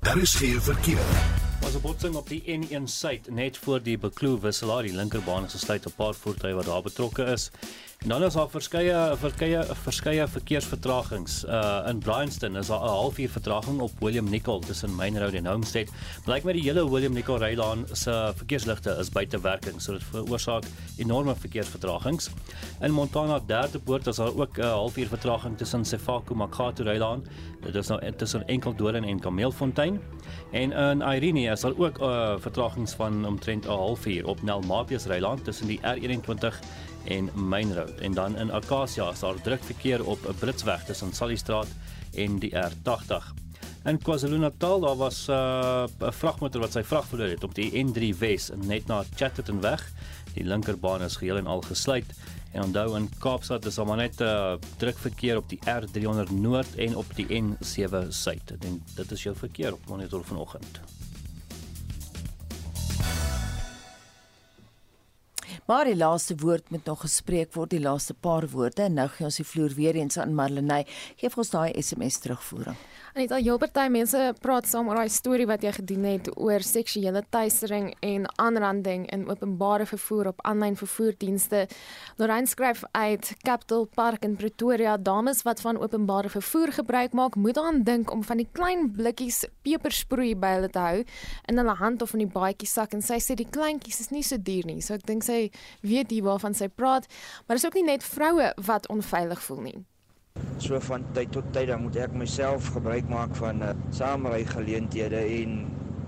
Daar 0.00 0.18
is 0.18 0.34
geen 0.34 0.60
verkeer. 0.60 1.45
Was 1.66 1.74
'n 1.74 1.80
botsing 1.80 2.14
op 2.14 2.28
die 2.28 2.42
N1 2.46 2.86
suid 2.86 3.30
net 3.30 3.56
voor 3.58 3.82
die 3.82 3.98
Bekloo 3.98 4.38
wisselaar, 4.40 4.82
die 4.82 4.94
linkerbaan 4.94 5.50
gesluit 5.50 5.86
op 5.86 5.92
'n 5.92 5.96
paar 5.96 6.14
voertuie 6.14 6.54
wat 6.54 6.64
daar 6.64 6.82
betrokke 6.82 7.24
is. 7.24 7.50
Dan 8.06 8.22
is 8.22 8.36
daar 8.38 8.46
verskeie 8.46 8.98
verskeie 9.18 9.64
verskeie 9.82 10.26
verkeersvertragings. 10.28 11.40
Uh 11.44 11.88
in 11.90 11.98
Bryanston 11.98 12.56
is 12.56 12.66
daar 12.66 12.84
'n 12.84 12.88
halfuur 12.88 13.28
vertraging 13.28 13.80
op 13.80 13.90
William 13.98 14.30
Nicol 14.30 14.60
tussen 14.60 14.94
Main 14.94 15.18
Road 15.18 15.32
en 15.32 15.46
Homestead. 15.46 15.90
Blyk 16.24 16.44
my 16.44 16.52
die 16.52 16.62
hele 16.62 16.90
William 16.90 17.12
Nicol 17.12 17.38
rylaan 17.38 17.86
se 17.92 18.32
verkeersligte 18.36 18.96
is 18.98 19.10
buite 19.10 19.40
werking, 19.40 19.82
so 19.82 19.92
dit 19.92 20.04
veroorsaak 20.10 20.64
enorme 20.96 21.34
verkeersvertragings. 21.34 22.30
In 22.80 22.90
Montana 22.90 23.40
derde 23.46 23.78
poort 23.78 24.06
is 24.06 24.16
daar 24.16 24.36
ook 24.36 24.58
'n 24.58 24.62
halfuur 24.62 25.08
vertraging 25.08 25.58
tussen 25.58 25.84
Sefako 25.84 26.34
Makgato 26.34 26.82
rylaan. 26.84 27.24
Dit 27.60 27.74
is 27.74 27.86
nou 27.86 28.12
tussen 28.16 28.46
Enkeldoorn 28.46 29.04
en 29.04 29.20
Kameelfontein. 29.20 30.00
En 30.52 30.72
in 30.72 31.00
Irene 31.00 31.50
is 31.50 31.60
daar 31.60 31.76
ook 31.76 31.98
'n 31.98 32.04
uh, 32.04 32.34
vertragings 32.38 32.92
van 32.94 33.26
omtrent 33.26 33.64
'n 33.64 33.68
halfuur 33.68 34.26
op 34.26 34.42
Nelmapius 34.42 35.04
rylaan 35.04 35.42
tussen 35.42 35.66
die 35.66 35.80
R21 35.80 36.54
en 37.06 37.30
Main 37.34 37.74
Road 37.74 38.00
en 38.00 38.14
dan 38.14 38.36
in 38.36 38.52
Acacia 38.52 39.10
is 39.10 39.20
daar 39.20 39.40
druk 39.42 39.64
verkeer 39.64 40.04
op 40.04 40.28
'n 40.28 40.34
Britsweg 40.38 40.84
tussen 40.84 41.12
Sallystraat 41.12 41.68
en 42.14 42.38
die 42.38 42.52
R80. 42.54 43.34
In 43.84 43.98
KwaZulu-Natal 44.02 44.80
daar 44.80 44.96
was 44.96 45.26
'n 45.28 45.32
uh, 45.32 45.84
vragmotor 45.98 46.60
wat 46.60 46.72
sy 46.72 46.82
vrag 46.82 47.06
verloor 47.06 47.28
het 47.28 47.44
op 47.44 47.54
die 47.54 47.70
N3 47.84 48.18
Wes 48.18 48.50
net 48.54 48.86
na 48.86 49.04
Chatterton 49.14 49.60
weg. 49.60 49.92
Die 50.34 50.44
linkerbaan 50.44 51.02
is 51.02 51.16
geheel 51.16 51.36
en 51.36 51.46
al 51.46 51.60
gesluit. 51.60 52.14
En 52.52 52.62
onthou 52.62 52.96
in 52.96 53.10
Kaapstad 53.18 53.64
is 53.64 53.74
daar 53.74 53.86
maar 53.86 53.96
net 53.96 54.20
'n 54.20 54.22
uh, 54.22 54.54
druk 54.76 54.98
verkeer 54.98 55.36
op 55.36 55.48
die 55.48 55.58
R300 55.64 56.32
Noord 56.32 56.74
en 56.74 56.96
op 56.96 57.06
die 57.14 57.26
N7 57.42 58.08
Suid. 58.08 58.50
Ek 58.50 58.60
dink 58.60 58.82
dit 58.94 59.10
is 59.10 59.22
jou 59.22 59.36
verkeer 59.36 59.72
op 59.72 59.86
monitor 59.88 60.24
vanoggend. 60.24 60.80
Maar 65.66 65.88
die 65.88 65.96
laaste 65.96 66.36
woord 66.38 66.68
moet 66.70 66.84
nog 66.86 67.00
gespreek 67.02 67.54
word, 67.54 67.72
die 67.74 67.82
laaste 67.82 68.14
paar 68.14 68.44
woorde 68.52 68.84
en 68.84 68.94
nou 69.00 69.08
gee 69.10 69.26
ons 69.26 69.38
die 69.40 69.46
vloer 69.46 69.72
weer 69.74 69.96
eens 69.98 70.18
aan 70.22 70.34
Marlenae. 70.38 70.84
Geef 71.18 71.34
ons 71.42 71.50
daai 71.50 71.72
SMS 71.82 72.20
terugvoering. 72.22 72.78
Anita 73.16 73.38
Jilbertay 73.40 73.88
mense 73.88 74.18
praat 74.44 74.66
saam 74.68 74.90
oor 74.90 74.98
daai 75.00 75.08
storie 75.08 75.46
wat 75.48 75.62
jy 75.64 75.70
gedoen 75.72 76.02
het 76.04 76.26
oor 76.34 76.60
seksuele 76.60 77.22
teistering 77.32 77.86
en 78.04 78.26
aanranding 78.44 79.06
in 79.08 79.24
openbare 79.30 79.86
vervoer 79.88 80.28
op 80.34 80.44
aanlyn 80.50 80.76
vervoerdienste. 80.76 81.62
Lorraine 82.20 82.52
skryf 82.52 82.82
uit 82.92 83.30
Capital 83.40 83.88
Park 83.96 84.28
in 84.28 84.36
Pretoria, 84.36 84.98
dames 85.00 85.40
wat 85.48 85.64
van 85.64 85.80
openbare 85.80 86.28
vervoer 86.28 86.74
gebruik 86.82 87.16
maak, 87.16 87.40
moet 87.40 87.56
aan 87.56 87.80
dink 87.88 88.12
om 88.12 88.20
van 88.20 88.44
die 88.44 88.48
klein 88.52 88.90
blikkies 88.92 89.46
pepersproei 89.64 90.34
by 90.36 90.52
hulle 90.58 90.72
te 90.76 90.84
hou 90.84 91.00
in 91.48 91.64
hulle 91.64 91.80
hand 91.80 92.04
of 92.04 92.12
in 92.12 92.26
die 92.26 92.30
baadjie 92.36 92.68
sak 92.68 92.92
en 92.92 93.00
sy 93.00 93.16
sê 93.16 93.40
die 93.40 93.48
kleintjies 93.48 94.04
is 94.04 94.12
nie 94.12 94.26
so 94.28 94.36
duur 94.36 94.68
nie. 94.68 94.82
So 94.84 95.00
ek 95.00 95.08
dink 95.08 95.24
sy 95.24 95.46
weet 95.80 96.12
hier 96.12 96.28
waarvan 96.28 96.52
sy 96.52 96.68
praat, 96.68 97.08
maar 97.46 97.56
dit 97.56 97.64
is 97.64 97.70
ook 97.72 97.80
nie 97.80 97.90
net 97.94 98.04
vroue 98.04 98.52
wat 98.68 98.92
onveilig 98.92 99.48
voel 99.48 99.68
nie. 99.72 99.78
So 100.58 100.80
van 100.80 101.04
tyd 101.12 101.32
tot 101.32 101.52
tyd 101.52 101.68
dan 101.68 101.82
moet 101.82 101.96
ek 101.96 102.16
myself 102.16 102.72
gebruik 102.72 103.08
maak 103.08 103.34
van 103.36 103.62
uh, 103.62 103.74
saamry 103.90 104.44
geleenthede 104.48 105.20
en 105.42 105.66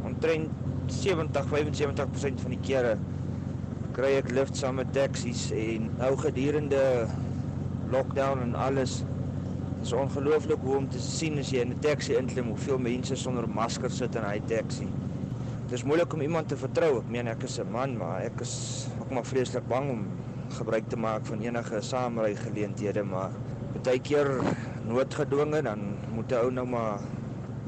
omtrent 0.09 0.51
70-75% 0.89 2.45
van 2.45 2.55
die 2.57 2.62
kere 2.64 2.97
kry 3.99 4.14
ek 4.20 4.31
lift 4.31 4.57
saam 4.57 4.76
met 4.79 4.93
taksies 4.95 5.49
en 5.51 5.89
nou 5.99 6.12
gedurende 6.20 6.83
lockdown 7.91 8.45
en 8.45 8.55
alles 8.55 9.01
is 9.83 9.93
ongelooflik 9.93 10.62
hoe 10.62 10.76
om 10.76 10.87
te 10.91 11.01
sien 11.03 11.39
as 11.43 11.51
jy 11.51 11.64
in 11.64 11.72
'n 11.74 11.81
taxi 11.83 12.14
inklim 12.14 12.53
hoeveel 12.53 12.79
mense 12.79 13.16
sonder 13.16 13.49
masker 13.49 13.91
sit 13.91 14.14
in 14.14 14.24
hy 14.24 14.39
taxi. 14.47 14.87
Dit 15.68 15.72
is 15.79 15.85
moeilik 15.85 16.14
om 16.14 16.20
iemand 16.20 16.49
te 16.49 16.57
vertrou. 16.57 16.99
Ek 16.99 17.11
meen 17.11 17.29
ek 17.29 17.43
is 17.43 17.59
'n 17.59 17.70
man, 17.70 17.97
maar 17.97 18.22
ek 18.22 18.41
is 18.41 18.87
ook 19.01 19.11
maar 19.11 19.24
vreeslik 19.24 19.68
bang 19.68 19.91
om 19.91 20.07
gebruik 20.51 20.89
te 20.89 20.97
maak 20.97 21.26
van 21.26 21.41
enige 21.41 21.81
saamry 21.81 22.35
geleenthede, 22.35 23.03
maar 23.03 23.31
baie 23.85 24.01
keer 24.01 24.29
noodgedwonge 24.89 25.62
dan 25.62 25.97
moet 26.14 26.33
'n 26.33 26.35
ou 26.35 26.51
nou 26.51 26.66
maar 26.66 27.01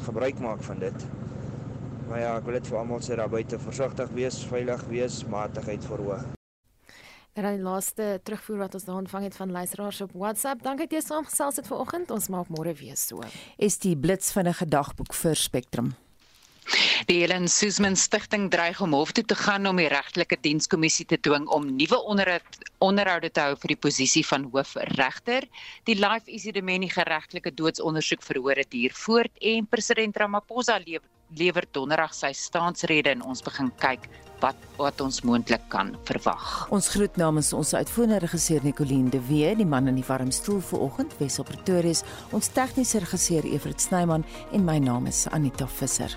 gebruik 0.05 0.39
maak 0.39 0.63
van 0.63 0.79
dit. 0.79 1.07
Maar 2.09 2.21
ja, 2.21 2.37
ek 2.37 2.45
wil 2.45 2.55
dit 2.55 2.67
vir 2.67 2.79
almal 2.79 3.01
sê 3.01 3.17
daar 3.17 3.29
buite 3.29 3.59
versigtig 3.59 4.09
wees, 4.11 4.45
veilig 4.45 4.85
wees, 4.89 5.25
matigheid 5.25 5.85
verhoog. 5.85 6.25
En 7.33 7.43
dan 7.43 7.55
die 7.55 7.63
laaste 7.63 8.21
terugvoer 8.23 8.57
wat 8.57 8.75
ons 8.75 8.85
daar 8.85 8.97
ontvang 8.97 9.25
het 9.25 9.37
van 9.37 9.51
luisteraars 9.51 10.01
op 10.01 10.11
WhatsApp. 10.13 10.63
Dankie 10.63 10.89
dat 10.89 10.99
jy 10.99 11.01
saamgesels 11.07 11.57
het 11.57 11.67
vanoggend. 11.67 12.11
Ons 12.11 12.29
maak 12.29 12.49
môre 12.49 12.75
weer 12.75 12.97
so. 12.97 13.23
Is 13.57 13.79
die 13.79 13.97
blits 13.97 14.33
van 14.33 14.49
'n 14.49 14.55
gedagboek 14.55 15.15
vir 15.15 15.35
Spectrum. 15.37 15.95
Die 17.09 17.21
Helen 17.23 17.49
Suzman 17.49 17.97
Stichting 17.97 18.51
dreig 18.53 18.81
om 18.85 18.93
hof 18.95 19.11
toe 19.17 19.25
te 19.25 19.35
gaan 19.35 19.67
om 19.67 19.79
die 19.81 19.89
regtelike 19.91 20.37
dienskommissie 20.45 21.07
te 21.09 21.19
dwing 21.19 21.49
om 21.51 21.65
nuwe 21.77 21.99
onderhoud 22.13 22.59
onderhoude 22.79 23.31
te 23.35 23.43
hou 23.45 23.57
vir 23.63 23.75
die 23.75 23.81
posisie 23.87 24.23
van 24.27 24.47
hoofregter. 24.53 25.47
Die 25.89 25.97
Life 25.99 26.31
Isidimeni 26.31 26.91
geregtelike 26.93 27.53
doodsondersoek 27.57 28.23
verhoor 28.23 28.61
het 28.63 28.77
hier 28.77 28.95
voort 28.95 29.33
en 29.41 29.67
president 29.67 30.17
Ramaphosa 30.23 30.79
lewer, 30.85 31.07
lewer 31.37 31.67
donderdag 31.73 32.15
sy 32.15 32.33
staansrede 32.37 33.15
en 33.17 33.25
ons 33.27 33.43
begin 33.43 33.71
kyk 33.83 34.09
wat 34.41 34.57
wat 34.81 35.01
ons 35.05 35.21
moontlik 35.27 35.67
kan 35.73 35.93
verwag. 36.09 36.67
Ons 36.73 36.89
groet 36.95 37.17
namens 37.21 37.53
ons 37.57 37.75
uitvoerende 37.75 38.23
regisseur 38.25 38.65
Nicoline 38.65 39.13
de 39.13 39.21
Wee, 39.29 39.53
die 39.57 39.69
man 39.69 39.91
in 39.91 40.01
die 40.01 40.07
warm 40.09 40.33
stoel 40.33 40.63
vanoggend, 40.65 41.17
Wesop 41.21 41.51
Pretoria, 41.53 42.01
ons 42.33 42.53
tegniese 42.57 43.05
regisseur 43.05 43.49
Evert 43.51 43.81
Snyman 43.81 44.25
en 44.53 44.65
my 44.65 44.79
naam 44.81 45.11
is 45.11 45.27
Anita 45.29 45.69
Visser. 45.69 46.17